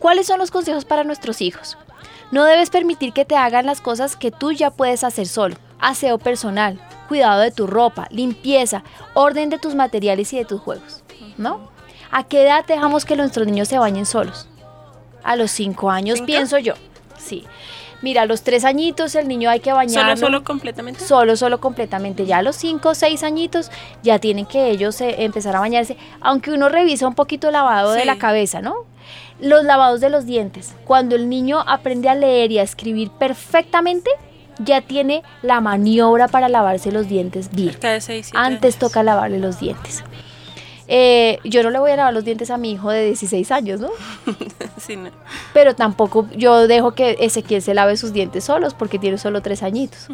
¿Cuáles 0.00 0.26
son 0.26 0.38
los 0.38 0.50
consejos 0.50 0.86
para 0.86 1.04
nuestros 1.04 1.42
hijos? 1.42 1.76
No 2.30 2.44
debes 2.44 2.70
permitir 2.70 3.12
que 3.12 3.26
te 3.26 3.36
hagan 3.36 3.66
las 3.66 3.82
cosas 3.82 4.16
que 4.16 4.30
tú 4.30 4.50
ya 4.50 4.70
puedes 4.70 5.04
hacer 5.04 5.28
solo. 5.28 5.56
Aseo 5.78 6.18
personal, 6.18 6.80
cuidado 7.06 7.42
de 7.42 7.50
tu 7.50 7.66
ropa, 7.66 8.08
limpieza, 8.10 8.82
orden 9.12 9.50
de 9.50 9.58
tus 9.58 9.74
materiales 9.74 10.32
y 10.32 10.38
de 10.38 10.46
tus 10.46 10.60
juegos. 10.60 11.04
¿No? 11.36 11.70
¿A 12.10 12.24
qué 12.24 12.44
edad 12.44 12.64
dejamos 12.66 13.04
que 13.04 13.14
nuestros 13.14 13.46
niños 13.46 13.68
se 13.68 13.78
bañen 13.78 14.06
solos? 14.06 14.48
A 15.22 15.36
los 15.36 15.50
cinco 15.50 15.90
años, 15.90 16.16
¿Cinco? 16.16 16.26
pienso 16.26 16.58
yo. 16.58 16.74
Sí. 17.18 17.46
Mira, 18.00 18.22
a 18.22 18.26
los 18.26 18.42
tres 18.42 18.64
añitos 18.64 19.14
el 19.14 19.28
niño 19.28 19.50
hay 19.50 19.60
que 19.60 19.74
bañarlo. 19.74 20.16
¿Solo, 20.16 20.26
solo 20.28 20.44
completamente? 20.44 21.04
Solo, 21.04 21.36
solo 21.36 21.60
completamente. 21.60 22.24
Ya 22.24 22.38
a 22.38 22.42
los 22.42 22.56
5 22.56 22.88
o 22.88 22.94
6 22.94 23.22
añitos 23.22 23.70
ya 24.02 24.18
tienen 24.18 24.46
que 24.46 24.70
ellos 24.70 24.98
eh, 25.02 25.16
empezar 25.18 25.54
a 25.54 25.60
bañarse, 25.60 25.98
aunque 26.22 26.50
uno 26.52 26.70
revisa 26.70 27.06
un 27.06 27.14
poquito 27.14 27.48
el 27.48 27.52
lavado 27.52 27.92
de 27.92 28.06
la 28.06 28.16
cabeza, 28.16 28.62
¿no? 28.62 28.86
Los 29.40 29.64
lavados 29.64 30.00
de 30.00 30.10
los 30.10 30.26
dientes. 30.26 30.74
Cuando 30.84 31.16
el 31.16 31.28
niño 31.28 31.60
aprende 31.66 32.08
a 32.08 32.14
leer 32.14 32.52
y 32.52 32.58
a 32.58 32.62
escribir 32.62 33.10
perfectamente, 33.10 34.10
ya 34.58 34.82
tiene 34.82 35.22
la 35.42 35.60
maniobra 35.60 36.28
para 36.28 36.48
lavarse 36.48 36.92
los 36.92 37.08
dientes 37.08 37.50
bien. 37.50 37.76
Seis, 38.00 38.30
Antes 38.34 38.74
años. 38.74 38.78
toca 38.78 39.02
lavarle 39.02 39.38
los 39.38 39.58
dientes. 39.58 40.04
Eh, 40.92 41.38
yo 41.44 41.62
no 41.62 41.70
le 41.70 41.78
voy 41.78 41.92
a 41.92 41.96
lavar 41.96 42.12
los 42.12 42.24
dientes 42.24 42.50
a 42.50 42.56
mi 42.56 42.72
hijo 42.72 42.90
de 42.90 43.04
16 43.06 43.50
años, 43.52 43.80
¿no? 43.80 43.90
sí, 44.76 44.96
no. 44.96 45.10
Pero 45.54 45.76
tampoco 45.76 46.28
yo 46.36 46.66
dejo 46.66 46.92
que 46.92 47.16
Ezequiel 47.20 47.62
se 47.62 47.74
lave 47.74 47.96
sus 47.96 48.12
dientes 48.12 48.44
solos 48.44 48.74
porque 48.74 48.98
tiene 48.98 49.16
solo 49.16 49.40
tres 49.40 49.62
añitos. 49.62 50.08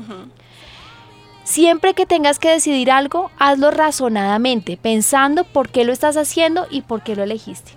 Siempre 1.45 1.95
que 1.95 2.07
tengas 2.07 2.39
que 2.39 2.51
decidir 2.51 2.91
algo, 2.91 3.31
hazlo 3.39 3.71
razonadamente, 3.71 4.77
pensando 4.77 5.45
por 5.45 5.71
qué 5.71 5.85
lo 5.85 5.93
estás 5.93 6.17
haciendo 6.17 6.67
y 6.71 6.83
por 6.83 7.03
qué 7.03 7.17
lo 7.17 7.23
elegiste. 7.23 7.73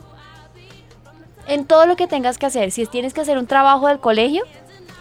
En 1.50 1.66
todo 1.66 1.88
lo 1.88 1.96
que 1.96 2.06
tengas 2.06 2.38
que 2.38 2.46
hacer, 2.46 2.70
si 2.70 2.86
tienes 2.86 3.14
que 3.14 3.22
hacer 3.22 3.40
un 3.40 3.48
trabajo 3.48 3.88
del 3.88 4.00
colegio, 4.00 4.44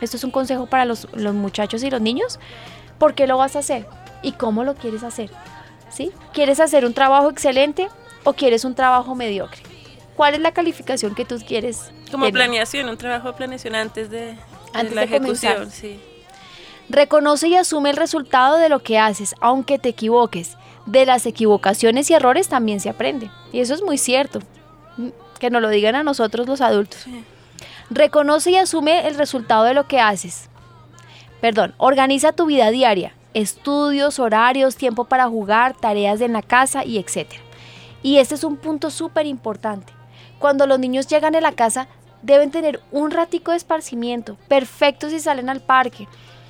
esto 0.01 0.17
es 0.17 0.25
un 0.25 0.31
consejo 0.31 0.67
para 0.67 0.87
los, 0.87 1.07
los 1.13 1.35
muchachos 1.35 1.83
y 1.83 1.91
los 1.91 2.01
niños, 2.01 2.41
¿por 2.99 3.15
qué 3.15 3.27
lo 3.27 3.37
vas 3.37 3.55
a 3.55 3.59
hacer? 3.59 3.87
¿Y 4.23 4.33
cómo 4.33 4.65
lo 4.65 4.75
quieres 4.75 5.03
hacer? 5.03 5.31
¿Sí? 5.91 6.11
¿Quieres 6.33 6.59
hacer 6.59 6.87
un 6.87 6.95
trabajo 6.95 7.29
excelente 7.29 7.89
o 8.25 8.33
quieres 8.33 8.65
un 8.65 8.75
trabajo 8.75 9.15
mediocre? 9.15 9.61
¿Cuál 10.17 10.35
es 10.35 10.41
la 10.41 10.53
calificación 10.53 11.15
que 11.15 11.27
tú 11.27 11.39
quieres? 11.47 11.91
Como 12.11 12.25
tener? 12.25 12.33
planeación, 12.33 12.89
un 12.89 12.97
trabajo 12.97 13.29
de 13.29 13.35
planeación 13.35 13.75
antes 13.75 14.09
de, 14.09 14.19
de 14.19 14.39
Antes 14.73 14.95
la 14.95 15.03
de 15.03 15.19
comenzar. 15.19 15.57
ejecución, 15.57 15.71
sí. 15.71 16.01
Reconoce 16.89 17.49
y 17.49 17.57
asume 17.57 17.91
el 17.91 17.97
resultado 17.99 18.57
de 18.57 18.71
lo 18.71 18.79
que 18.79 18.99
haces, 18.99 19.35
aunque 19.41 19.79
te 19.79 19.91
equivoques. 19.91 20.57
De 20.87 21.05
las 21.05 21.27
equivocaciones 21.27 22.11
y 22.11 22.15
errores 22.15 22.49
también 22.49 22.81
se 22.81 22.89
aprende. 22.89 23.31
Y 23.53 23.61
eso 23.61 23.75
es 23.75 23.83
muy 23.83 23.99
cierto. 23.99 24.41
Que 25.39 25.51
nos 25.51 25.63
lo 25.63 25.69
digan 25.69 25.95
a 25.95 26.03
nosotros 26.03 26.47
los 26.47 26.61
adultos. 26.61 27.01
Sí. 27.05 27.25
Reconoce 27.91 28.51
y 28.51 28.57
asume 28.57 29.07
el 29.09 29.17
resultado 29.17 29.65
de 29.65 29.75
lo 29.75 29.87
que 29.87 30.01
haces. 30.01 30.49
perdón, 31.41 31.75
organiza 31.79 32.33
tu 32.33 32.47
vida 32.47 32.71
diaria, 32.71 33.13
estudios, 33.33 34.19
horarios, 34.19 34.77
tiempo 34.77 35.05
para 35.05 35.29
jugar, 35.29 35.75
tareas 35.75 36.21
en 36.21 36.33
la 36.33 36.43
casa 36.43 36.85
y 36.85 36.99
etc. 36.99 37.35
Y 38.03 38.19
este 38.19 38.35
es 38.35 38.45
un 38.45 38.57
punto 38.57 38.91
súper 38.91 39.27
importante. 39.27 39.93
Cuando 40.39 40.67
los 40.67 40.79
niños 40.79 41.07
llegan 41.07 41.35
a 41.37 41.41
la 41.41 41.53
casa, 41.53 41.89
deben 42.23 42.51
tener 42.51 42.81
un 42.91 43.11
ratico 43.11 43.53
de 43.53 43.57
esparcimiento, 43.57 44.37
perfecto 44.49 45.09
si 45.11 45.21
salen 45.21 45.49
al 45.49 45.61
parque. 45.61 46.09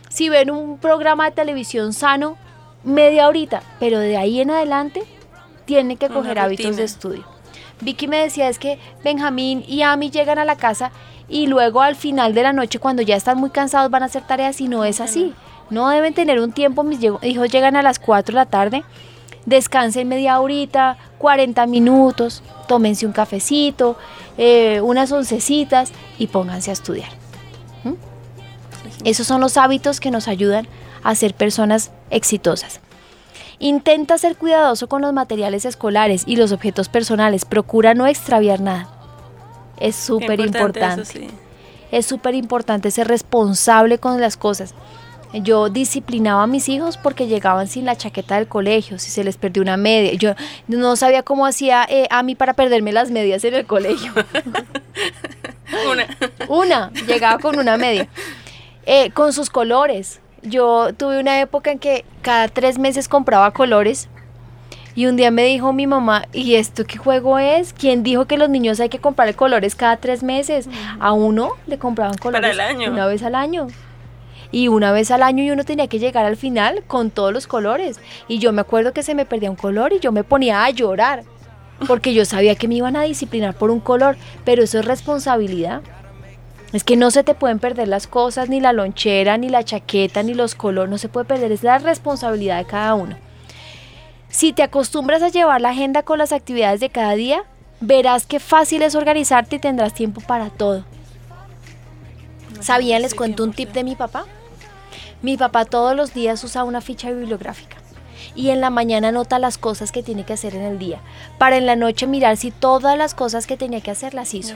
Si 0.09 0.28
ven 0.28 0.51
un 0.51 0.78
programa 0.78 1.26
de 1.26 1.36
televisión 1.36 1.93
sano, 1.93 2.36
media 2.82 3.28
horita, 3.28 3.62
pero 3.78 3.99
de 3.99 4.16
ahí 4.16 4.41
en 4.41 4.51
adelante 4.51 5.03
tienen 5.66 5.99
que 5.99 6.07
Una 6.07 6.14
coger 6.14 6.39
hábitos 6.39 6.76
de 6.76 6.84
estudio. 6.84 7.38
Vicky 7.81 8.09
me 8.09 8.18
decía 8.18 8.49
es 8.49 8.59
que 8.59 8.79
Benjamín 9.05 9.64
y 9.66 9.83
Ami 9.83 10.11
llegan 10.11 10.39
a 10.39 10.45
la 10.45 10.57
casa 10.57 10.91
y 11.29 11.47
luego 11.47 11.83
al 11.83 11.95
final 11.95 12.35
de 12.35 12.43
la 12.43 12.53
noche 12.53 12.79
cuando 12.79 13.03
ya 13.03 13.16
están 13.16 13.39
muy 13.39 13.51
cansados 13.51 13.91
van 13.91 14.03
a 14.03 14.07
hacer 14.07 14.22
tareas 14.26 14.61
y 14.61 14.68
no 14.68 14.85
es 14.85 15.01
así. 15.01 15.35
No 15.70 15.89
deben 15.91 16.14
tener 16.14 16.41
un 16.41 16.53
tiempo, 16.53 16.83
mis 16.83 16.99
hijos 17.22 17.51
llegan 17.51 17.76
a 17.76 17.83
las 17.83 17.99
4 17.99 18.33
de 18.33 18.37
la 18.37 18.47
tarde, 18.47 18.85
descansen 19.45 20.09
media 20.09 20.41
horita, 20.41 20.97
40 21.18 21.66
minutos, 21.66 22.43
tómense 22.66 23.05
un 23.05 23.12
cafecito, 23.12 23.97
eh, 24.39 24.81
unas 24.81 25.12
oncecitas 25.12 25.93
y 26.18 26.29
pónganse 26.29 26.70
a 26.70 26.72
estudiar. 26.72 27.11
¿Mm? 27.85 27.95
Esos 29.05 29.26
son 29.26 29.43
los 29.43 29.59
hábitos 29.59 30.01
que 30.01 30.11
nos 30.11 30.26
ayudan 30.26 30.66
a 31.03 31.14
ser 31.14 31.35
personas 31.35 31.91
exitosas. 32.11 32.81
Intenta 33.61 34.19
ser 34.19 34.37
cuidadoso 34.37 34.89
con 34.89 35.03
los 35.03 35.13
materiales 35.13 35.65
escolares 35.65 36.23
y 36.27 36.37
los 36.37 36.53
objetos 36.53 36.89
personales. 36.89 37.45
Procura 37.45 37.95
no 37.95 38.07
extraviar 38.07 38.61
nada. 38.61 38.89
Es 39.79 39.97
súper 39.97 40.41
importante. 40.41 41.05
sí. 41.05 41.29
Es 41.91 42.05
súper 42.07 42.35
importante 42.35 42.91
ser 42.91 43.09
responsable 43.09 43.99
con 43.99 44.21
las 44.21 44.37
cosas. 44.37 44.75
Yo 45.33 45.69
disciplinaba 45.69 46.43
a 46.43 46.47
mis 46.47 46.69
hijos 46.69 46.97
porque 46.97 47.27
llegaban 47.27 47.69
sin 47.69 47.85
la 47.85 47.97
chaqueta 47.97 48.37
del 48.37 48.49
colegio, 48.49 48.99
si 48.99 49.11
se 49.11 49.25
les 49.25 49.37
perdió 49.37 49.63
una 49.63 49.77
media. 49.77 50.13
Yo 50.15 50.35
no 50.69 50.97
sabía 50.97 51.23
cómo 51.23 51.47
hacía 51.47 51.87
eh, 51.89 52.07
a 52.11 52.23
mí 52.23 52.35
para 52.35 52.55
perderme 52.55 52.93
las 52.93 53.11
medias 53.11 53.45
en 53.45 53.55
el 53.55 53.67
colegio. 53.67 54.13
Una. 55.91 56.07
Una, 56.49 56.91
llegaba 57.07 57.39
con 57.39 57.59
una 57.59 57.77
media. 57.77 58.09
Eh, 58.87 59.11
con 59.11 59.35
sus 59.35 59.51
colores. 59.51 60.21
Yo 60.43 60.93
tuve 60.95 61.20
una 61.20 61.41
época 61.41 61.70
en 61.70 61.78
que 61.78 62.05
cada 62.22 62.49
tres 62.49 62.78
meses 62.78 63.09
compraba 63.09 63.51
colores. 63.51 64.09
Y 64.95 65.07
un 65.07 65.16
día 65.16 65.30
me 65.30 65.45
dijo 65.45 65.72
mi 65.72 65.86
mamá, 65.86 66.24
¿y 66.32 66.57
esto 66.57 66.84
qué 66.84 66.99
juego 66.99 67.39
es? 67.39 67.72
¿Quién 67.72 68.03
dijo 68.03 68.24
que 68.24 68.36
los 68.36 68.49
niños 68.49 68.80
hay 68.80 68.89
que 68.89 68.99
comprar 68.99 69.32
colores 69.36 69.76
cada 69.76 69.97
tres 69.97 70.24
meses? 70.24 70.68
A 70.99 71.12
uno 71.12 71.53
le 71.68 71.78
compraban 71.78 72.16
colores 72.18 72.51
el 72.51 72.61
año. 72.61 72.91
una 72.91 73.07
vez 73.07 73.22
al 73.22 73.36
año. 73.36 73.68
Y 74.51 74.68
una 74.68 74.93
vez 74.93 75.11
al 75.11 75.22
año 75.22 75.45
y 75.45 75.51
uno 75.51 75.64
tenía 75.64 75.86
que 75.89 75.99
llegar 75.99 76.24
al 76.24 76.36
final 76.36 76.82
con 76.86 77.11
todos 77.11 77.32
los 77.32 77.47
colores. 77.47 78.01
Y 78.26 78.39
yo 78.39 78.53
me 78.53 78.61
acuerdo 78.61 78.93
que 78.93 79.03
se 79.03 79.14
me 79.14 79.24
perdía 79.24 79.51
un 79.51 79.57
color 79.57 79.93
y 79.93 80.01
yo 80.01 80.11
me 80.11 80.24
ponía 80.24 80.64
a 80.64 80.70
llorar. 80.70 81.22
Porque 81.86 82.12
yo 82.12 82.24
sabía 82.24 82.57
que 82.57 82.66
me 82.66 82.74
iban 82.74 82.97
a 82.97 83.03
disciplinar 83.03 83.55
por 83.55 83.70
un 83.70 83.78
color. 83.78 84.16
Pero 84.45 84.64
eso 84.64 84.80
es 84.80 84.84
responsabilidad. 84.84 85.82
Es 86.73 86.85
que 86.85 86.97
no 86.97 87.11
se 87.11 87.25
te 87.25 87.35
pueden 87.35 87.59
perder 87.59 87.89
las 87.89 88.07
cosas, 88.07 88.49
ni 88.49 88.61
la 88.61 88.73
lonchera, 88.73 89.39
ni 89.39 89.49
la 89.49 89.64
chaqueta, 89.64 90.23
ni 90.23 90.35
los 90.35 90.55
colores, 90.55 90.91
no 90.91 90.99
se 90.99 91.09
puede 91.09 91.25
perder, 91.25 91.53
es 91.53 91.62
la 91.62 91.79
responsabilidad 91.79 92.59
de 92.59 92.66
cada 92.66 92.95
uno. 92.95 93.16
Si 94.29 94.53
te 94.53 94.62
acostumbras 94.62 95.23
a 95.23 95.31
llevar 95.31 95.62
la 95.62 95.71
agenda 95.71 96.03
con 96.03 96.19
las 96.19 96.33
actividades 96.33 96.81
de 96.81 96.91
cada 96.91 97.14
día, 97.14 97.45
verás 97.81 98.27
qué 98.27 98.39
fácil 98.39 98.83
es 98.83 98.95
organizarte 98.95 99.57
y 99.57 99.61
tendrás 99.61 99.95
tiempo 99.95 100.21
para 100.21 100.51
todo. 100.51 100.85
¿Sabían? 102.61 103.03
Les 103.03 103.14
cuento 103.14 103.45
un 103.45 103.53
tip 103.53 103.73
de 103.73 103.85
mi 103.85 103.97
papá. 103.97 104.27
Mi 105.23 105.37
papá 105.37 105.64
todos 105.64 105.97
los 105.97 106.12
días 106.12 106.45
usa 106.45 106.64
una 106.64 106.81
ficha 106.81 107.11
bibliográfica 107.11 107.79
y 108.39 108.51
en 108.51 108.61
la 108.61 108.70
mañana 108.70 109.09
anota 109.09 109.39
las 109.41 109.59
cosas 109.59 109.91
que 109.91 110.03
tiene 110.05 110.22
que 110.24 110.32
hacer 110.32 110.55
en 110.55 110.62
el 110.62 110.78
día, 110.78 111.01
para 111.39 111.57
en 111.57 111.66
la 111.66 111.74
noche 111.74 112.07
mirar 112.07 112.36
si 112.36 112.53
todas 112.53 112.97
las 112.97 113.14
cosas 113.14 113.47
que 113.49 113.57
tenía 113.57 113.80
que 113.80 113.91
hacer 113.91 114.14
las 114.14 114.32
hizo 114.32 114.55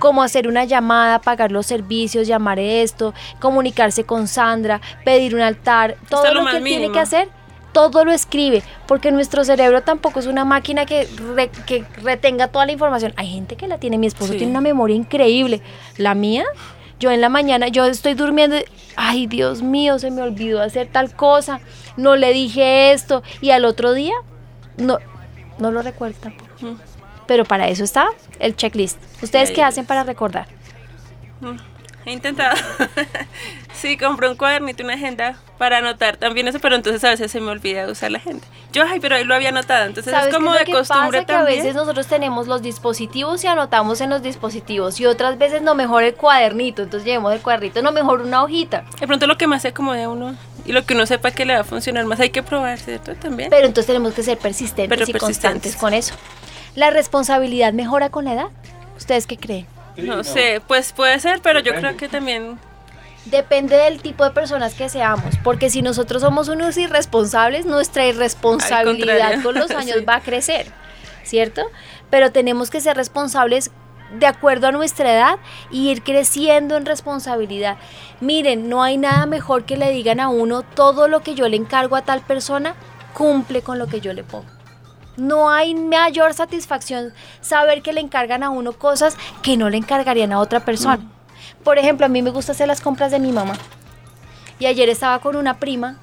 como 0.00 0.22
hacer 0.24 0.48
una 0.48 0.64
llamada, 0.64 1.20
pagar 1.20 1.52
los 1.52 1.66
servicios, 1.66 2.26
llamar 2.26 2.58
esto, 2.58 3.14
comunicarse 3.40 4.02
con 4.04 4.26
Sandra, 4.26 4.80
pedir 5.04 5.34
un 5.36 5.40
altar, 5.40 5.96
todo 6.10 6.34
lo 6.34 6.44
que 6.46 6.56
él 6.56 6.64
tiene 6.64 6.90
que 6.90 6.98
hacer, 6.98 7.28
todo 7.72 8.04
lo 8.04 8.12
escribe, 8.12 8.62
porque 8.88 9.12
nuestro 9.12 9.44
cerebro 9.44 9.82
tampoco 9.82 10.18
es 10.20 10.26
una 10.26 10.44
máquina 10.44 10.84
que, 10.84 11.08
re- 11.34 11.50
que 11.64 11.84
retenga 12.02 12.48
toda 12.48 12.66
la 12.66 12.72
información. 12.72 13.14
Hay 13.16 13.28
gente 13.28 13.56
que 13.56 13.66
la 13.68 13.78
tiene, 13.78 13.96
mi 13.98 14.08
esposo 14.08 14.32
Sí. 14.32 14.38
tiene 14.38 14.50
una 14.50 14.60
memoria 14.60 14.96
increíble, 14.96 15.62
la 15.96 16.14
mía. 16.14 16.44
Yo 17.02 17.10
en 17.10 17.20
la 17.20 17.28
mañana, 17.28 17.66
yo 17.66 17.84
estoy 17.86 18.14
durmiendo, 18.14 18.56
y, 18.56 18.64
ay 18.94 19.26
Dios 19.26 19.60
mío, 19.60 19.98
se 19.98 20.12
me 20.12 20.22
olvidó 20.22 20.62
hacer 20.62 20.86
tal 20.86 21.12
cosa, 21.16 21.58
no 21.96 22.14
le 22.14 22.32
dije 22.32 22.92
esto, 22.92 23.24
y 23.40 23.50
al 23.50 23.64
otro 23.64 23.92
día, 23.92 24.14
no, 24.76 24.98
no 25.58 25.72
lo 25.72 25.82
recuerdo 25.82 26.16
tampoco. 26.20 26.48
Mm. 26.60 26.76
Pero 27.26 27.44
para 27.44 27.66
eso 27.66 27.82
está 27.82 28.06
el 28.38 28.54
checklist. 28.54 29.00
¿Ustedes 29.20 29.50
qué 29.50 29.64
hacen 29.64 29.84
para 29.84 30.04
recordar? 30.04 30.46
Mm, 31.40 31.56
He 32.06 32.12
intentado. 32.12 32.54
sí, 33.82 33.96
compré 33.96 34.28
un 34.28 34.36
cuadernito, 34.36 34.84
una 34.84 34.94
agenda 34.94 35.36
para 35.58 35.78
anotar 35.78 36.16
también 36.16 36.46
eso, 36.46 36.60
pero 36.60 36.76
entonces 36.76 37.02
a 37.02 37.10
veces 37.10 37.30
se 37.30 37.40
me 37.40 37.50
olvida 37.50 37.86
usar 37.88 38.12
la 38.12 38.18
agenda. 38.18 38.46
Yo, 38.72 38.84
ay, 38.88 39.00
pero 39.00 39.16
ahí 39.16 39.24
lo 39.24 39.34
había 39.34 39.48
anotado, 39.48 39.86
entonces 39.86 40.12
es 40.12 40.18
¿Sabes 40.18 40.34
como 40.34 40.52
de 40.52 40.64
que 40.64 40.72
costumbre 40.72 41.20
pasa? 41.20 41.26
Que 41.26 41.32
a 41.32 41.36
también. 41.38 41.58
veces 41.58 41.74
nosotros 41.74 42.06
tenemos 42.06 42.46
los 42.46 42.62
dispositivos 42.62 43.42
y 43.42 43.48
anotamos 43.48 44.00
en 44.00 44.10
los 44.10 44.22
dispositivos 44.22 45.00
y 45.00 45.06
otras 45.06 45.36
veces 45.36 45.62
no 45.62 45.74
mejor 45.74 46.04
el 46.04 46.14
cuadernito, 46.14 46.82
entonces 46.82 47.04
llevemos 47.04 47.34
el 47.34 47.40
cuadernito, 47.40 47.82
no 47.82 47.90
mejor 47.90 48.22
una 48.22 48.44
hojita. 48.44 48.84
De 49.00 49.06
pronto 49.06 49.26
lo 49.26 49.36
que 49.36 49.48
más 49.48 49.62
se 49.62 49.68
acomode 49.68 50.04
a 50.04 50.08
uno 50.08 50.36
y 50.64 50.72
lo 50.72 50.84
que 50.86 50.94
uno 50.94 51.04
sepa 51.04 51.32
que 51.32 51.44
le 51.44 51.54
va 51.54 51.60
a 51.60 51.64
funcionar 51.64 52.04
más 52.06 52.20
hay 52.20 52.30
que 52.30 52.44
probar, 52.44 52.78
¿cierto? 52.78 53.14
También. 53.16 53.50
Pero 53.50 53.66
entonces 53.66 53.86
tenemos 53.88 54.14
que 54.14 54.22
ser 54.22 54.38
persistentes 54.38 54.96
Pero 54.96 55.10
y 55.10 55.12
persistentes. 55.12 55.74
constantes 55.74 55.76
con 55.76 55.92
eso. 55.92 56.14
¿La 56.76 56.90
responsabilidad 56.90 57.72
mejora 57.72 58.10
con 58.10 58.26
la 58.26 58.34
edad? 58.34 58.46
¿Ustedes 58.96 59.26
qué 59.26 59.36
creen? 59.36 59.66
no, 59.96 60.24
sé, 60.24 60.62
pues 60.66 60.92
puede 60.92 61.18
ser, 61.20 61.40
pero 61.42 61.60
yo 61.60 61.74
creo 61.74 61.96
que 61.98 62.08
también 62.08 62.58
Depende 63.26 63.76
del 63.76 64.02
tipo 64.02 64.24
de 64.24 64.32
personas 64.32 64.74
que 64.74 64.88
seamos, 64.88 65.36
porque 65.44 65.70
si 65.70 65.80
nosotros 65.80 66.22
somos 66.22 66.48
unos 66.48 66.76
irresponsables, 66.76 67.66
nuestra 67.66 68.04
irresponsabilidad 68.06 69.42
con 69.42 69.54
los 69.54 69.70
años 69.72 69.98
sí. 69.98 70.04
va 70.04 70.16
a 70.16 70.20
crecer, 70.20 70.66
¿cierto? 71.22 71.62
Pero 72.10 72.32
tenemos 72.32 72.70
que 72.70 72.80
ser 72.80 72.96
responsables 72.96 73.70
de 74.18 74.26
acuerdo 74.26 74.66
a 74.66 74.72
nuestra 74.72 75.12
edad 75.12 75.38
y 75.70 75.88
ir 75.88 76.02
creciendo 76.02 76.76
en 76.76 76.84
responsabilidad. 76.84 77.78
Miren, 78.20 78.68
no 78.68 78.82
hay 78.82 78.98
nada 78.98 79.26
mejor 79.26 79.64
que 79.64 79.76
le 79.76 79.90
digan 79.90 80.20
a 80.20 80.28
uno 80.28 80.62
todo 80.62 81.08
lo 81.08 81.22
que 81.22 81.34
yo 81.34 81.48
le 81.48 81.56
encargo 81.56 81.96
a 81.96 82.02
tal 82.02 82.20
persona, 82.22 82.74
cumple 83.14 83.62
con 83.62 83.78
lo 83.78 83.86
que 83.86 84.00
yo 84.00 84.12
le 84.12 84.24
pongo. 84.24 84.46
No 85.16 85.50
hay 85.50 85.74
mayor 85.74 86.32
satisfacción 86.34 87.12
saber 87.40 87.82
que 87.82 87.92
le 87.92 88.00
encargan 88.00 88.42
a 88.42 88.50
uno 88.50 88.72
cosas 88.72 89.16
que 89.42 89.56
no 89.56 89.68
le 89.68 89.76
encargarían 89.76 90.32
a 90.32 90.40
otra 90.40 90.64
persona. 90.64 91.00
Por 91.64 91.78
ejemplo, 91.78 92.06
a 92.06 92.08
mí 92.08 92.22
me 92.22 92.30
gusta 92.30 92.52
hacer 92.52 92.68
las 92.68 92.80
compras 92.80 93.10
de 93.10 93.18
mi 93.18 93.32
mamá. 93.32 93.54
Y 94.58 94.66
ayer 94.66 94.88
estaba 94.88 95.18
con 95.20 95.36
una 95.36 95.58
prima 95.58 95.98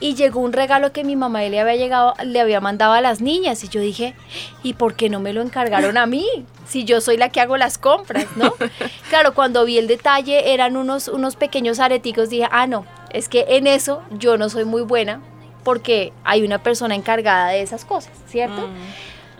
y 0.00 0.14
llegó 0.14 0.40
un 0.40 0.52
regalo 0.52 0.92
que 0.92 1.04
mi 1.04 1.14
mamá 1.16 1.42
le 1.42 1.60
había 1.60 1.76
llegado, 1.76 2.14
le 2.24 2.40
había 2.40 2.60
mandado 2.60 2.92
a 2.92 3.00
las 3.00 3.20
niñas 3.20 3.62
y 3.62 3.68
yo 3.68 3.80
dije, 3.80 4.14
¿y 4.62 4.74
por 4.74 4.94
qué 4.94 5.08
no 5.08 5.20
me 5.20 5.32
lo 5.32 5.42
encargaron 5.42 5.96
a 5.96 6.06
mí? 6.06 6.26
Si 6.66 6.84
yo 6.84 7.00
soy 7.00 7.16
la 7.16 7.28
que 7.28 7.40
hago 7.40 7.56
las 7.56 7.78
compras, 7.78 8.26
¿no? 8.36 8.52
Claro, 9.10 9.34
cuando 9.34 9.64
vi 9.64 9.78
el 9.78 9.86
detalle 9.86 10.52
eran 10.54 10.76
unos 10.76 11.06
unos 11.08 11.36
pequeños 11.36 11.78
areticos, 11.78 12.30
dije, 12.30 12.48
"Ah, 12.50 12.66
no, 12.66 12.84
es 13.10 13.28
que 13.28 13.44
en 13.50 13.66
eso 13.66 14.02
yo 14.10 14.36
no 14.38 14.48
soy 14.48 14.64
muy 14.64 14.82
buena 14.82 15.20
porque 15.62 16.12
hay 16.24 16.42
una 16.42 16.58
persona 16.62 16.94
encargada 16.96 17.48
de 17.50 17.62
esas 17.62 17.84
cosas, 17.84 18.12
¿cierto? 18.26 18.68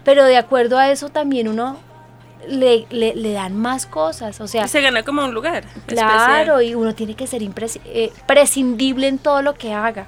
Pero 0.05 0.25
de 0.25 0.37
acuerdo 0.37 0.79
a 0.79 0.91
eso 0.91 1.09
también 1.09 1.49
uno 1.49 1.77
le, 2.49 2.87
le, 2.91 3.15
le 3.15 3.33
dan 3.33 3.57
más 3.57 3.87
cosas, 3.87 4.41
o 4.41 4.47
sea, 4.47 4.69
se 4.69 4.81
gana 4.81 5.03
como 5.03 5.25
un 5.25 5.35
lugar. 5.35 5.65
Claro, 5.87 6.61
y 6.61 6.75
uno 6.75 6.95
tiene 6.95 7.15
que 7.15 7.27
ser 7.27 7.43
eh, 7.43 8.13
prescindible 8.27 9.09
en 9.09 9.19
todo 9.19 9.43
lo 9.43 9.55
que 9.55 9.73
haga. 9.73 10.07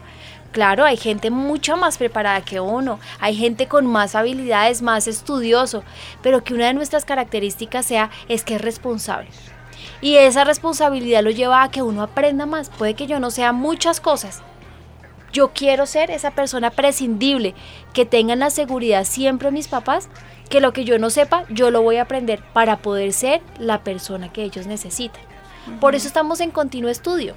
Claro, 0.53 0.85
hay 0.85 0.97
gente 0.97 1.31
mucho 1.31 1.77
más 1.77 1.99
preparada 1.99 2.43
que 2.43 2.61
uno, 2.61 3.01
hay 3.19 3.35
gente 3.35 3.67
con 3.67 3.87
más 3.87 4.15
habilidades, 4.15 4.83
más 4.83 5.09
estudioso, 5.09 5.83
pero 6.23 6.45
que 6.45 6.55
una 6.55 6.69
de 6.69 6.75
nuestras 6.75 7.05
características 7.05 7.87
sea 7.87 8.11
es 8.29 8.45
que 8.45 8.55
es 8.55 8.61
responsable. 8.61 9.29
Y 10.01 10.17
esa 10.17 10.45
responsabilidad 10.45 11.23
lo 11.23 11.31
lleva 11.31 11.63
a 11.63 11.71
que 11.71 11.83
uno 11.83 12.03
aprenda 12.03 12.47
más. 12.47 12.71
Puede 12.71 12.95
que 12.95 13.07
yo 13.07 13.21
no 13.21 13.31
sea 13.31 13.53
muchas 13.53 14.01
cosas. 14.01 14.43
Yo 15.33 15.51
quiero 15.53 15.87
ser 15.87 16.11
esa 16.11 16.31
persona 16.31 16.71
prescindible, 16.71 17.55
que 17.93 18.05
tengan 18.05 18.39
la 18.39 18.51
seguridad 18.51 19.05
siempre 19.05 19.51
mis 19.51 19.67
papás, 19.67 20.09
que 20.49 20.61
lo 20.61 20.73
que 20.73 20.85
yo 20.85 20.99
no 20.99 21.11
sepa, 21.11 21.45
yo 21.49 21.71
lo 21.71 21.83
voy 21.83 21.97
a 21.97 22.03
aprender 22.03 22.43
para 22.53 22.79
poder 22.79 23.13
ser 23.13 23.43
la 23.59 23.83
persona 23.83 24.33
que 24.33 24.43
ellos 24.45 24.67
necesitan. 24.67 25.23
Por 25.81 25.95
eso 25.95 26.07
estamos 26.07 26.41
en 26.41 26.51
continuo 26.51 26.91
estudio. 26.91 27.35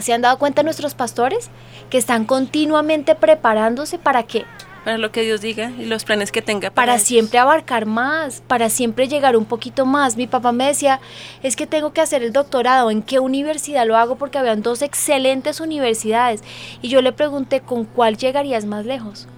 ¿Se 0.00 0.12
han 0.12 0.22
dado 0.22 0.38
cuenta 0.38 0.62
nuestros 0.62 0.94
pastores 0.94 1.50
que 1.88 1.98
están 1.98 2.24
continuamente 2.24 3.14
preparándose 3.14 3.98
para 3.98 4.22
que 4.22 4.44
para 4.84 4.96
lo 4.96 5.12
que 5.12 5.22
Dios 5.22 5.40
diga 5.40 5.70
y 5.78 5.84
los 5.84 6.04
planes 6.04 6.32
que 6.32 6.40
tenga. 6.40 6.70
para 6.70 6.98
siempre 6.98 7.38
abarcar 7.38 7.84
más, 7.86 8.42
para 8.46 8.70
siempre 8.70 9.08
llegar 9.08 9.36
un 9.36 9.44
poquito 9.44 9.84
más. 9.84 10.16
Mi 10.16 10.26
papá 10.26 10.52
me 10.52 10.66
decía, 10.66 11.00
es 11.42 11.54
que 11.54 11.66
tengo 11.66 11.92
que 11.92 12.00
hacer 12.00 12.22
el 12.22 12.32
doctorado, 12.32 12.90
¿en 12.90 13.02
qué 13.02 13.18
universidad 13.18 13.86
lo 13.86 13.96
hago? 13.96 14.16
Porque 14.16 14.38
habían 14.38 14.62
dos 14.62 14.80
excelentes 14.82 15.60
universidades. 15.60 16.42
Y 16.80 16.88
yo 16.88 17.02
le 17.02 17.12
pregunté, 17.12 17.60
¿con 17.60 17.84
cuál 17.84 18.16
llegarías 18.16 18.64
más 18.64 18.86
lejos? 18.86 19.28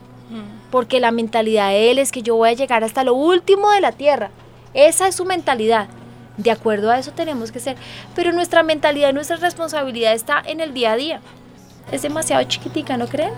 Porque 0.72 0.98
la 0.98 1.12
mentalidad 1.12 1.68
de 1.68 1.90
él 1.90 1.98
es 1.98 2.10
que 2.10 2.22
yo 2.22 2.34
voy 2.34 2.48
a 2.48 2.54
llegar 2.54 2.82
hasta 2.82 3.04
lo 3.04 3.14
último 3.14 3.70
de 3.70 3.82
la 3.82 3.92
tierra. 3.92 4.30
Esa 4.72 5.06
es 5.06 5.14
su 5.14 5.26
mentalidad. 5.26 5.86
De 6.38 6.50
acuerdo 6.50 6.90
a 6.90 6.98
eso 6.98 7.12
tenemos 7.12 7.52
que 7.52 7.60
ser. 7.60 7.76
Pero 8.16 8.32
nuestra 8.32 8.62
mentalidad 8.62 9.10
y 9.10 9.12
nuestra 9.12 9.36
responsabilidad 9.36 10.14
está 10.14 10.42
en 10.44 10.60
el 10.60 10.72
día 10.72 10.92
a 10.92 10.96
día. 10.96 11.20
Es 11.92 12.00
demasiado 12.00 12.42
chiquitica, 12.44 12.96
¿no 12.96 13.06
creen? 13.06 13.34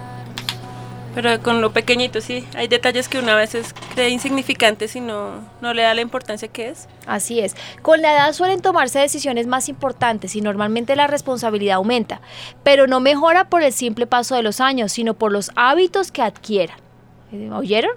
Pero 1.16 1.40
con 1.42 1.60
lo 1.60 1.72
pequeñito, 1.72 2.20
sí. 2.20 2.46
Hay 2.54 2.68
detalles 2.68 3.08
que 3.08 3.18
uno 3.18 3.32
a 3.32 3.36
veces 3.36 3.74
cree 3.94 4.10
insignificantes 4.10 4.94
y 4.94 5.00
no, 5.00 5.40
no 5.60 5.74
le 5.74 5.82
da 5.82 5.94
la 5.94 6.02
importancia 6.02 6.46
que 6.46 6.68
es. 6.68 6.88
Así 7.04 7.40
es. 7.40 7.56
Con 7.82 8.00
la 8.00 8.12
edad 8.12 8.32
suelen 8.32 8.60
tomarse 8.60 9.00
decisiones 9.00 9.48
más 9.48 9.68
importantes 9.68 10.36
y 10.36 10.40
normalmente 10.40 10.94
la 10.94 11.08
responsabilidad 11.08 11.76
aumenta, 11.76 12.20
pero 12.62 12.86
no 12.86 13.00
mejora 13.00 13.48
por 13.48 13.62
el 13.64 13.72
simple 13.72 14.06
paso 14.06 14.36
de 14.36 14.42
los 14.42 14.60
años, 14.60 14.92
sino 14.92 15.14
por 15.14 15.32
los 15.32 15.50
hábitos 15.56 16.12
que 16.12 16.22
adquieran. 16.22 16.83
¿Oyeron? 17.52 17.92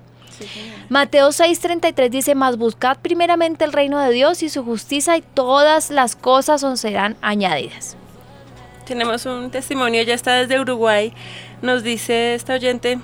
Mateo 0.89 1.29
6:33 1.29 2.09
dice, 2.09 2.35
más 2.35 2.57
buscad 2.57 2.97
primeramente 3.01 3.65
el 3.65 3.73
reino 3.73 3.99
de 3.99 4.11
Dios 4.11 4.43
y 4.43 4.49
su 4.49 4.63
justicia 4.63 5.17
y 5.17 5.21
todas 5.21 5.89
las 5.89 6.15
cosas 6.15 6.63
os 6.63 6.79
serán 6.79 7.17
añadidas. 7.21 7.97
Tenemos 8.85 9.25
un 9.25 9.51
testimonio, 9.51 10.01
ya 10.03 10.13
está 10.13 10.35
desde 10.35 10.59
Uruguay. 10.59 11.11
Nos 11.61 11.83
dice 11.83 12.35
esta 12.35 12.53
oyente, 12.53 12.99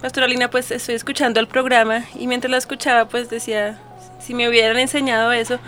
Pastoralina, 0.00 0.50
pues 0.50 0.70
estoy 0.70 0.94
escuchando 0.94 1.38
el 1.40 1.46
programa 1.46 2.04
y 2.18 2.26
mientras 2.26 2.50
la 2.50 2.56
escuchaba, 2.56 3.06
pues 3.06 3.28
decía, 3.30 3.78
si 4.18 4.34
me 4.34 4.48
hubieran 4.48 4.78
enseñado 4.78 5.30
eso, 5.32 5.58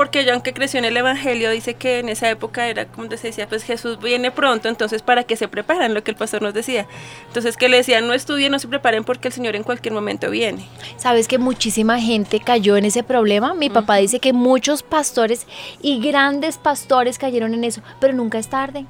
porque 0.00 0.24
yo 0.24 0.32
aunque 0.32 0.54
creció 0.54 0.78
en 0.78 0.86
el 0.86 0.96
Evangelio, 0.96 1.50
dice 1.50 1.74
que 1.74 1.98
en 1.98 2.08
esa 2.08 2.30
época 2.30 2.68
era 2.68 2.86
como 2.86 3.10
se 3.10 3.26
decía, 3.26 3.46
pues 3.46 3.64
Jesús 3.64 4.00
viene 4.00 4.30
pronto, 4.30 4.70
entonces 4.70 5.02
para 5.02 5.24
que 5.24 5.36
se 5.36 5.46
preparan, 5.46 5.92
lo 5.92 6.02
que 6.02 6.10
el 6.10 6.16
pastor 6.16 6.40
nos 6.40 6.54
decía. 6.54 6.86
Entonces 7.26 7.58
que 7.58 7.68
le 7.68 7.76
decían, 7.76 8.06
no 8.06 8.14
estudien, 8.14 8.50
no 8.50 8.58
se 8.58 8.66
preparen 8.66 9.04
porque 9.04 9.28
el 9.28 9.34
Señor 9.34 9.56
en 9.56 9.62
cualquier 9.62 9.92
momento 9.92 10.30
viene. 10.30 10.66
¿Sabes 10.96 11.28
que 11.28 11.36
muchísima 11.36 12.00
gente 12.00 12.40
cayó 12.40 12.78
en 12.78 12.86
ese 12.86 13.02
problema? 13.02 13.52
Mi 13.52 13.68
papá 13.68 13.96
dice 13.96 14.20
que 14.20 14.32
muchos 14.32 14.82
pastores 14.82 15.46
y 15.82 16.00
grandes 16.00 16.56
pastores 16.56 17.18
cayeron 17.18 17.52
en 17.52 17.64
eso, 17.64 17.82
pero 18.00 18.14
nunca 18.14 18.38
es 18.38 18.48
tarde. 18.48 18.86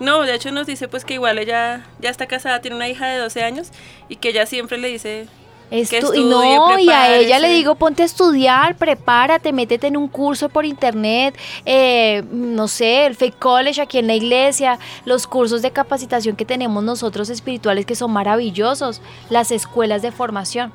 No, 0.00 0.22
de 0.22 0.34
hecho 0.34 0.50
nos 0.50 0.66
dice 0.66 0.88
pues 0.88 1.04
que 1.04 1.14
igual 1.14 1.38
ella 1.38 1.86
ya 2.00 2.10
está 2.10 2.26
casada, 2.26 2.60
tiene 2.60 2.74
una 2.74 2.88
hija 2.88 3.06
de 3.06 3.18
12 3.18 3.44
años 3.44 3.70
y 4.08 4.16
que 4.16 4.30
ella 4.30 4.46
siempre 4.46 4.78
le 4.78 4.88
dice 4.88 5.28
Estu- 5.70 6.14
y 6.14 6.24
no, 6.24 6.78
y 6.78 6.88
a 6.90 7.16
ella 7.16 7.38
le 7.38 7.48
digo, 7.48 7.74
ponte 7.74 8.02
a 8.02 8.04
estudiar, 8.06 8.76
prepárate, 8.76 9.52
métete 9.52 9.86
en 9.88 9.96
un 9.96 10.08
curso 10.08 10.48
por 10.48 10.64
internet, 10.64 11.34
eh, 11.64 12.22
no 12.30 12.68
sé, 12.68 13.06
el 13.06 13.16
Fake 13.16 13.38
College 13.38 13.80
aquí 13.80 13.98
en 13.98 14.06
la 14.06 14.14
iglesia, 14.14 14.78
los 15.04 15.26
cursos 15.26 15.62
de 15.62 15.70
capacitación 15.72 16.36
que 16.36 16.44
tenemos 16.44 16.84
nosotros 16.84 17.28
espirituales 17.30 17.86
que 17.86 17.96
son 17.96 18.12
maravillosos, 18.12 19.00
las 19.30 19.50
escuelas 19.50 20.02
de 20.02 20.12
formación. 20.12 20.72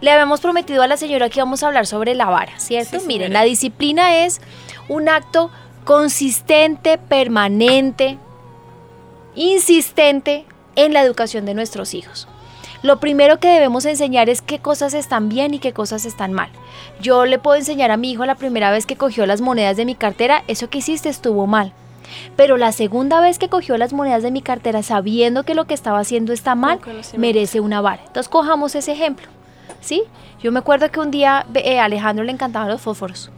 Le 0.00 0.10
habíamos 0.10 0.40
prometido 0.40 0.82
a 0.82 0.88
la 0.88 0.96
señora 0.96 1.30
que 1.30 1.38
íbamos 1.38 1.62
a 1.62 1.68
hablar 1.68 1.86
sobre 1.86 2.14
la 2.14 2.26
vara, 2.26 2.58
¿cierto? 2.58 3.00
Sí, 3.00 3.06
Miren, 3.06 3.32
la 3.32 3.44
disciplina 3.44 4.24
es 4.24 4.40
un 4.88 5.08
acto 5.08 5.50
consistente, 5.84 6.98
permanente, 6.98 8.18
insistente 9.34 10.44
en 10.76 10.92
la 10.92 11.02
educación 11.02 11.44
de 11.46 11.54
nuestros 11.54 11.94
hijos. 11.94 12.28
Lo 12.84 13.00
primero 13.00 13.40
que 13.40 13.48
debemos 13.48 13.86
enseñar 13.86 14.28
es 14.28 14.42
qué 14.42 14.58
cosas 14.58 14.92
están 14.92 15.30
bien 15.30 15.54
y 15.54 15.58
qué 15.58 15.72
cosas 15.72 16.04
están 16.04 16.34
mal. 16.34 16.50
Yo 17.00 17.24
le 17.24 17.38
puedo 17.38 17.56
enseñar 17.56 17.90
a 17.90 17.96
mi 17.96 18.12
hijo 18.12 18.26
la 18.26 18.34
primera 18.34 18.70
vez 18.70 18.84
que 18.84 18.94
cogió 18.94 19.24
las 19.24 19.40
monedas 19.40 19.78
de 19.78 19.86
mi 19.86 19.94
cartera, 19.94 20.44
eso 20.48 20.68
que 20.68 20.78
hiciste 20.78 21.08
estuvo 21.08 21.46
mal. 21.46 21.72
Pero 22.36 22.58
la 22.58 22.72
segunda 22.72 23.22
vez 23.22 23.38
que 23.38 23.48
cogió 23.48 23.78
las 23.78 23.94
monedas 23.94 24.22
de 24.22 24.30
mi 24.30 24.42
cartera 24.42 24.82
sabiendo 24.82 25.44
que 25.44 25.54
lo 25.54 25.64
que 25.64 25.72
estaba 25.72 25.98
haciendo 25.98 26.34
está 26.34 26.56
mal, 26.56 26.78
merece 27.16 27.60
una 27.60 27.80
vara. 27.80 28.02
Entonces 28.06 28.28
cojamos 28.28 28.74
ese 28.74 28.92
ejemplo. 28.92 29.28
¿Sí? 29.80 30.02
Yo 30.42 30.52
me 30.52 30.58
acuerdo 30.58 30.90
que 30.90 31.00
un 31.00 31.10
día 31.10 31.46
eh, 31.54 31.78
a 31.80 31.86
Alejandro 31.86 32.22
le 32.22 32.32
encantaban 32.32 32.68
los 32.68 32.82
fósforos. 32.82 33.30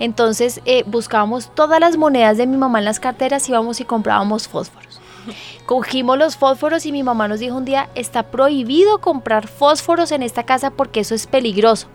Entonces 0.00 0.60
eh, 0.66 0.84
buscábamos 0.86 1.50
todas 1.54 1.80
las 1.80 1.96
monedas 1.96 2.36
de 2.36 2.46
mi 2.46 2.58
mamá 2.58 2.80
en 2.80 2.84
las 2.84 3.00
carteras, 3.00 3.48
íbamos 3.48 3.80
y 3.80 3.86
comprábamos 3.86 4.48
fósforos. 4.48 4.91
Cogimos 5.66 6.18
los 6.18 6.36
fósforos 6.36 6.86
y 6.86 6.92
mi 6.92 7.02
mamá 7.02 7.28
nos 7.28 7.40
dijo 7.40 7.56
un 7.56 7.64
día, 7.64 7.88
está 7.94 8.24
prohibido 8.24 9.00
comprar 9.00 9.46
fósforos 9.46 10.12
en 10.12 10.22
esta 10.22 10.44
casa 10.44 10.70
porque 10.70 11.00
eso 11.00 11.14
es 11.14 11.26
peligroso. 11.26 11.86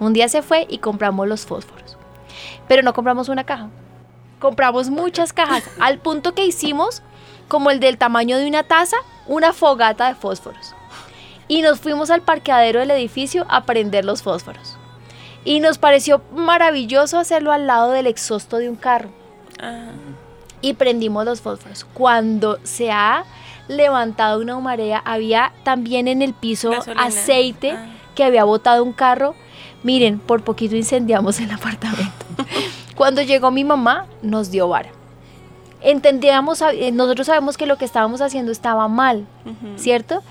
Un 0.00 0.12
día 0.12 0.28
se 0.28 0.42
fue 0.42 0.66
y 0.68 0.78
compramos 0.78 1.28
los 1.28 1.46
fósforos. 1.46 1.96
Pero 2.68 2.82
no 2.82 2.92
compramos 2.92 3.28
una 3.28 3.44
caja. 3.44 3.68
Compramos 4.40 4.90
muchas 4.90 5.32
cajas, 5.32 5.64
al 5.80 5.98
punto 5.98 6.34
que 6.34 6.44
hicimos, 6.44 7.02
como 7.48 7.70
el 7.70 7.80
del 7.80 7.98
tamaño 7.98 8.38
de 8.38 8.46
una 8.46 8.64
taza, 8.64 8.96
una 9.26 9.52
fogata 9.52 10.08
de 10.08 10.14
fósforos. 10.14 10.74
Y 11.48 11.62
nos 11.62 11.80
fuimos 11.80 12.10
al 12.10 12.22
parqueadero 12.22 12.80
del 12.80 12.90
edificio 12.90 13.46
a 13.48 13.64
prender 13.64 14.04
los 14.04 14.22
fósforos. 14.22 14.76
Y 15.44 15.60
nos 15.60 15.78
pareció 15.78 16.22
maravilloso 16.34 17.18
hacerlo 17.18 17.52
al 17.52 17.66
lado 17.66 17.90
del 17.90 18.06
exhausto 18.06 18.58
de 18.58 18.68
un 18.68 18.76
carro 18.76 19.10
Ah, 19.62 19.92
y 20.62 20.74
prendimos 20.74 21.24
los 21.26 21.40
fósforos. 21.42 21.84
Cuando 21.92 22.58
se 22.62 22.90
ha 22.90 23.24
levantado 23.68 24.40
una 24.40 24.58
marea, 24.58 25.02
había 25.04 25.52
también 25.64 26.08
en 26.08 26.22
el 26.22 26.32
piso 26.34 26.70
Gasolina. 26.70 27.02
aceite 27.04 27.72
Ah. 27.72 27.86
que 28.14 28.24
había 28.24 28.44
botado 28.44 28.82
un 28.82 28.92
carro. 28.92 29.34
Miren, 29.82 30.18
por 30.18 30.42
poquito 30.42 30.76
incendiamos 30.76 31.38
el 31.40 31.50
apartamento. 31.58 32.24
Cuando 32.96 33.22
llegó 33.22 33.50
mi 33.50 33.64
mamá, 33.64 34.06
nos 34.22 34.50
dio 34.50 34.68
vara. 34.68 34.90
Entendíamos, 35.80 36.62
eh, 36.62 36.92
nosotros 36.92 37.26
sabemos 37.26 37.56
que 37.56 37.66
lo 37.66 37.76
que 37.76 37.84
estábamos 37.84 38.20
haciendo 38.20 38.52
estaba 38.52 38.86
mal. 38.88 39.26
¿cierto? 39.76 40.22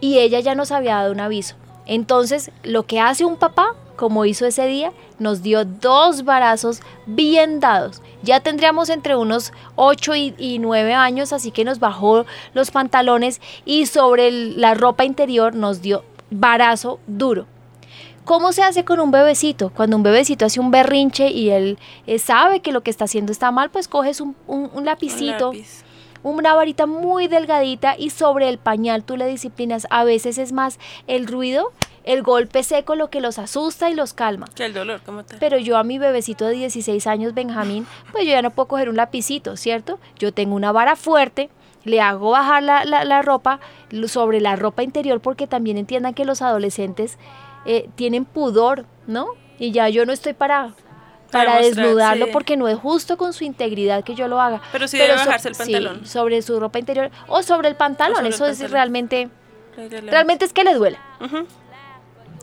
Y 0.00 0.18
ella 0.18 0.40
ya 0.40 0.54
nos 0.54 0.72
había 0.72 0.96
dado 0.96 1.12
un 1.12 1.20
aviso. 1.20 1.54
Entonces, 1.86 2.50
lo 2.62 2.84
que 2.84 3.00
hace 3.00 3.24
un 3.24 3.36
papá, 3.36 3.74
como 3.96 4.24
hizo 4.24 4.46
ese 4.46 4.66
día, 4.66 4.92
nos 5.18 5.42
dio 5.42 5.64
dos 5.64 6.24
varazos 6.24 6.80
bien 7.06 7.60
dados. 7.60 8.02
Ya 8.22 8.40
tendríamos 8.40 8.88
entre 8.88 9.16
unos 9.16 9.52
8 9.76 10.14
y, 10.16 10.34
y 10.38 10.58
9 10.58 10.94
años, 10.94 11.32
así 11.32 11.50
que 11.50 11.64
nos 11.64 11.78
bajó 11.78 12.26
los 12.54 12.70
pantalones 12.70 13.40
y 13.64 13.86
sobre 13.86 14.28
el- 14.28 14.60
la 14.60 14.74
ropa 14.74 15.04
interior 15.04 15.54
nos 15.54 15.82
dio 15.82 16.04
varazo 16.30 16.98
duro. 17.06 17.46
¿Cómo 18.24 18.50
se 18.52 18.62
hace 18.64 18.84
con 18.84 18.98
un 18.98 19.12
bebecito? 19.12 19.70
Cuando 19.70 19.96
un 19.96 20.02
bebecito 20.02 20.44
hace 20.46 20.58
un 20.58 20.72
berrinche 20.72 21.30
y 21.30 21.50
él 21.50 21.78
eh, 22.08 22.18
sabe 22.18 22.58
que 22.60 22.72
lo 22.72 22.82
que 22.82 22.90
está 22.90 23.04
haciendo 23.04 23.30
está 23.30 23.52
mal, 23.52 23.70
pues 23.70 23.86
coges 23.86 24.20
un, 24.20 24.34
un- 24.48 24.70
un 24.72 24.84
lapicito 24.84 25.52
una 26.24 26.54
varita 26.54 26.86
muy 26.86 27.28
delgadita 27.28 27.94
y 27.96 28.10
sobre 28.10 28.48
el 28.48 28.58
pañal 28.58 29.04
tú 29.04 29.16
le 29.16 29.26
disciplinas. 29.28 29.86
A 29.90 30.02
veces 30.02 30.38
es 30.38 30.50
más 30.50 30.80
el 31.06 31.28
ruido, 31.28 31.70
el 32.06 32.22
golpe 32.22 32.62
seco 32.62 32.94
lo 32.94 33.10
que 33.10 33.20
los 33.20 33.38
asusta 33.38 33.90
y 33.90 33.94
los 33.94 34.14
calma. 34.14 34.46
Que 34.54 34.64
el 34.64 34.72
dolor 34.72 35.02
como 35.04 35.24
tal. 35.24 35.38
Pero 35.38 35.58
yo 35.58 35.76
a 35.76 35.84
mi 35.84 35.98
bebecito 35.98 36.46
de 36.46 36.54
16 36.54 37.06
años, 37.06 37.34
Benjamín, 37.34 37.86
pues 38.12 38.24
yo 38.24 38.30
ya 38.30 38.40
no 38.42 38.50
puedo 38.50 38.68
coger 38.68 38.88
un 38.88 38.96
lapicito, 38.96 39.56
¿cierto? 39.58 39.98
Yo 40.18 40.32
tengo 40.32 40.54
una 40.56 40.72
vara 40.72 40.96
fuerte, 40.96 41.50
le 41.84 42.00
hago 42.00 42.30
bajar 42.30 42.62
la, 42.62 42.84
la- 42.84 43.04
la 43.04 43.20
ropa 43.22 43.60
sobre 44.08 44.40
la 44.40 44.56
ropa 44.56 44.82
interior 44.82 45.20
porque 45.20 45.46
también 45.46 45.76
entiendan 45.76 46.14
que 46.14 46.24
los 46.24 46.40
adolescentes 46.42 47.18
eh, 47.66 47.88
tienen 47.96 48.24
pudor, 48.24 48.86
¿no? 49.06 49.26
Y 49.58 49.72
ya 49.72 49.88
yo 49.88 50.06
no 50.06 50.12
estoy 50.12 50.32
para... 50.32 50.70
Para 51.32 51.46
Para 51.50 51.60
mostrar, 51.60 51.84
desnudarlo 51.86 52.26
sí. 52.26 52.30
porque 52.32 52.56
no 52.56 52.68
es 52.68 52.78
justo 52.78 53.16
con 53.16 53.32
su 53.32 53.42
integridad 53.42 54.04
que 54.04 54.14
yo 54.14 54.28
lo 54.28 54.40
haga. 54.40 54.60
Pero 54.70 54.86
sí 54.86 54.96
debe 54.96 55.14
so- 55.18 55.24
bajarse 55.26 55.48
el 55.48 55.54
sí, 55.56 55.62
pantalón. 55.64 56.06
sobre 56.06 56.40
su 56.40 56.60
ropa 56.60 56.78
interior 56.78 57.10
o 57.26 57.42
sobre 57.42 57.66
el 57.68 57.74
pantalón. 57.74 58.14
sobre 58.16 58.28
el 58.28 58.34
Eso 58.34 58.46
es 58.46 58.70
realmente, 58.70 59.28
realmente 60.06 60.44
es 60.44 60.52
que 60.52 60.62
le 60.62 60.74
duele. 60.74 60.98
Ujú. 61.20 61.38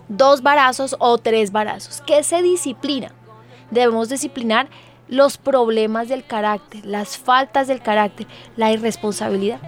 Dos 0.10 0.42
varazos 0.42 0.96
o 1.00 1.18
tres 1.18 1.52
varazos. 1.52 2.02
¿Qué 2.06 2.24
se 2.24 2.42
disciplina? 2.42 3.12
Debemos 3.72 4.10
disciplinar 4.10 4.68
los 5.08 5.38
problemas 5.38 6.08
del 6.08 6.26
carácter, 6.26 6.86
las 6.86 7.18
faltas 7.18 7.68
del 7.68 7.82
carácter, 7.82 8.28
la 8.56 8.72
irresponsabilidad. 8.72 9.60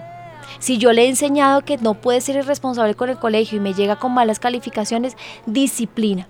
Si 0.58 0.78
yo 0.78 0.92
le 0.92 1.04
he 1.04 1.08
enseñado 1.08 1.62
que 1.62 1.76
no 1.78 1.94
puede 1.94 2.20
ser 2.20 2.36
irresponsable 2.36 2.94
con 2.94 3.10
el 3.10 3.18
colegio 3.18 3.58
y 3.58 3.60
me 3.60 3.74
llega 3.74 3.96
con 3.96 4.12
malas 4.12 4.38
calificaciones, 4.38 5.16
disciplina. 5.46 6.28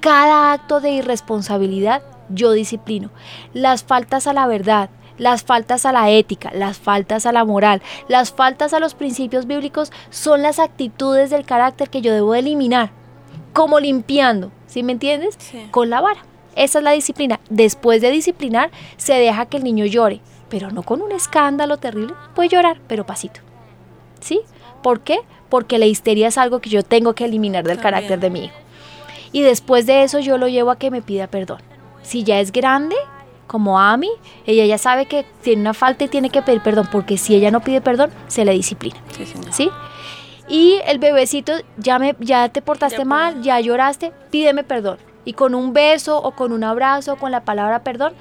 Cada 0.00 0.52
acto 0.52 0.80
de 0.80 0.90
irresponsabilidad 0.90 2.02
yo 2.28 2.52
disciplino. 2.52 3.10
Las 3.52 3.84
faltas 3.84 4.26
a 4.26 4.32
la 4.32 4.46
verdad, 4.46 4.90
las 5.18 5.44
faltas 5.44 5.86
a 5.86 5.92
la 5.92 6.10
ética, 6.10 6.50
las 6.54 6.78
faltas 6.78 7.26
a 7.26 7.32
la 7.32 7.44
moral, 7.44 7.82
las 8.08 8.32
faltas 8.32 8.72
a 8.72 8.80
los 8.80 8.94
principios 8.94 9.46
bíblicos 9.46 9.92
son 10.10 10.42
las 10.42 10.58
actitudes 10.58 11.30
del 11.30 11.44
carácter 11.44 11.90
que 11.90 12.02
yo 12.02 12.12
debo 12.12 12.34
eliminar, 12.34 12.90
como 13.56 13.80
limpiando, 13.80 14.52
¿sí 14.66 14.82
me 14.82 14.92
entiendes? 14.92 15.34
Sí. 15.38 15.66
Con 15.70 15.88
la 15.88 16.02
vara. 16.02 16.20
Esa 16.56 16.78
es 16.78 16.84
la 16.84 16.90
disciplina. 16.90 17.40
Después 17.48 18.02
de 18.02 18.10
disciplinar, 18.10 18.70
se 18.98 19.14
deja 19.14 19.46
que 19.46 19.56
el 19.56 19.64
niño 19.64 19.86
llore, 19.86 20.20
pero 20.50 20.70
no 20.70 20.82
con 20.82 21.00
un 21.00 21.10
escándalo 21.10 21.78
terrible. 21.78 22.12
Puede 22.34 22.50
llorar, 22.50 22.82
pero 22.86 23.06
pasito. 23.06 23.40
¿Sí? 24.20 24.42
¿Por 24.82 25.00
qué? 25.00 25.20
Porque 25.48 25.78
la 25.78 25.86
histeria 25.86 26.28
es 26.28 26.36
algo 26.36 26.58
que 26.58 26.68
yo 26.68 26.82
tengo 26.82 27.14
que 27.14 27.24
eliminar 27.24 27.64
del 27.64 27.78
También. 27.78 27.94
carácter 27.94 28.20
de 28.20 28.28
mi 28.28 28.44
hijo. 28.44 28.54
Y 29.32 29.40
después 29.40 29.86
de 29.86 30.02
eso 30.02 30.18
yo 30.18 30.36
lo 30.36 30.48
llevo 30.48 30.70
a 30.70 30.76
que 30.76 30.90
me 30.90 31.00
pida 31.00 31.26
perdón. 31.26 31.62
Si 32.02 32.24
ya 32.24 32.40
es 32.40 32.52
grande, 32.52 32.96
como 33.46 33.80
Ami, 33.80 34.10
ella 34.44 34.66
ya 34.66 34.76
sabe 34.76 35.06
que 35.06 35.24
tiene 35.40 35.62
una 35.62 35.72
falta 35.72 36.04
y 36.04 36.08
tiene 36.08 36.28
que 36.28 36.42
pedir 36.42 36.60
perdón, 36.60 36.90
porque 36.92 37.16
si 37.16 37.34
ella 37.34 37.50
no 37.50 37.60
pide 37.60 37.80
perdón, 37.80 38.10
se 38.28 38.44
le 38.44 38.52
disciplina. 38.52 38.96
Sí. 39.16 39.24
¿sí? 39.50 39.70
Y 40.48 40.80
el 40.86 40.98
bebecito, 40.98 41.52
ya, 41.76 41.98
me, 41.98 42.14
ya 42.20 42.48
te 42.48 42.62
portaste 42.62 42.98
Ya 42.98 43.04
mal, 43.04 43.42
ya 43.42 43.60
lloraste, 43.60 44.12
pídeme 44.30 44.62
perdón. 44.64 44.98
Y 45.24 45.32
con 45.32 45.54
un 45.54 45.72
beso 45.72 46.18
o 46.22 46.32
con 46.32 46.52
un 46.52 46.62
abrazo 46.62 47.14
o 47.14 47.16
con 47.16 47.32
la 47.32 47.40
palabra 47.40 47.80
perdón, 47.82 48.14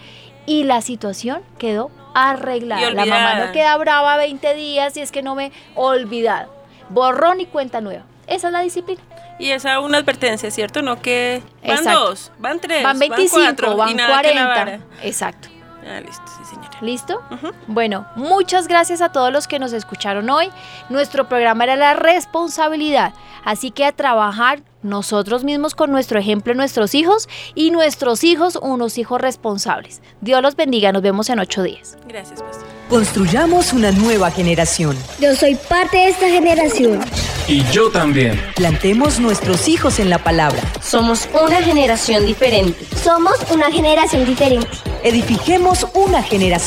y 0.48 0.64
la 0.64 0.82
situación 0.82 1.42
quedó 1.60 1.92
arreglada. 2.16 2.92
La 2.92 3.06
mamá 3.06 3.46
no 3.46 3.52
queda 3.52 3.76
brava 3.78 4.18
20 4.18 4.56
días 4.56 4.98
y 4.98 5.02
es 5.02 5.12
que 5.12 5.22
no 5.22 5.36
me 5.36 5.52
olvidado. 5.76 6.54
Borrón 6.90 7.42
y 7.42 7.46
cuenta 7.46 7.82
nueva. 7.82 8.04
Esa 8.28 8.48
es 8.48 8.54
la 8.54 8.62
disciplina. 8.62 9.02
Y 9.38 9.52
esa 9.52 9.80
una 9.80 9.98
advertencia, 9.98 10.50
¿cierto? 10.50 10.82
No 10.82 11.02
que 11.02 11.44
van 11.62 11.78
Exacto. 11.78 12.00
dos, 12.00 12.32
van 12.40 12.60
tres, 12.60 12.84
Van 12.84 12.98
25, 12.98 13.36
cuatro, 13.36 13.76
van, 13.76 13.90
y 13.90 13.94
nada 13.96 14.22
que 14.22 14.34
la 14.34 14.46
40. 14.46 14.48
vara. 14.48 14.80
Exacto. 15.04 15.50
Ah, 15.86 16.00
listo, 16.00 16.24
sí, 16.26 16.46
señora. 16.50 16.75
¿Listo? 16.86 17.20
Bueno, 17.68 18.06
muchas 18.16 18.68
gracias 18.68 19.02
a 19.02 19.10
todos 19.10 19.34
los 19.34 19.48
que 19.48 19.58
nos 19.58 19.74
escucharon 19.74 20.30
hoy. 20.30 20.52
Nuestro 20.90 21.28
programa 21.28 21.64
era 21.64 21.76
la 21.76 21.96
responsabilidad, 21.96 23.14
así 23.44 23.72
que 23.72 23.86
a 23.86 23.92
trabajar 23.92 24.62
nosotros 24.84 25.44
mismos 25.44 25.74
con 25.74 25.92
nuestro 25.92 26.20
ejemplo 26.20 26.52
en 26.52 26.58
nuestros 26.58 26.94
hijos 26.94 27.28
y 27.56 27.72
nuestros 27.72 28.24
hijos 28.24 28.58
unos 28.62 29.00
hijos 29.00 29.20
responsables. 29.20 30.02
Dios 30.22 30.42
los 30.44 30.56
bendiga, 30.56 30.92
nos 30.92 31.02
vemos 31.02 31.30
en 31.30 31.40
ocho 31.40 31.64
días. 31.64 31.98
Gracias, 32.08 32.42
pastor. 32.42 32.68
Construyamos 32.90 33.74
una 33.74 33.92
nueva 33.92 34.30
generación. 34.30 34.96
Yo 35.20 35.36
soy 35.36 35.56
parte 35.56 35.98
de 35.98 36.10
esta 36.10 36.30
generación. 36.30 37.00
Y 37.48 37.64
yo 37.72 37.90
también. 37.90 38.40
Plantemos 38.56 39.20
nuestros 39.20 39.68
hijos 39.68 40.00
en 40.00 40.12
la 40.12 40.20
palabra. 40.20 40.62
Somos 40.84 41.28
una 41.34 41.64
generación 41.64 42.28
diferente. 42.28 42.86
Somos 42.96 43.34
una 43.52 43.72
generación 43.72 44.26
diferente. 44.26 44.68
Edifiquemos 45.04 45.88
una 45.96 46.22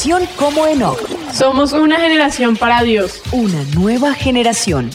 generación 0.09 0.27
como 0.37 0.67
Enoch. 0.67 0.99
Somos 1.35 1.73
una 1.75 2.01
generación 2.01 2.57
para 2.57 2.83
Dios. 2.83 3.21
Una 3.31 3.63
nueva 3.75 4.15
generación. 4.15 4.89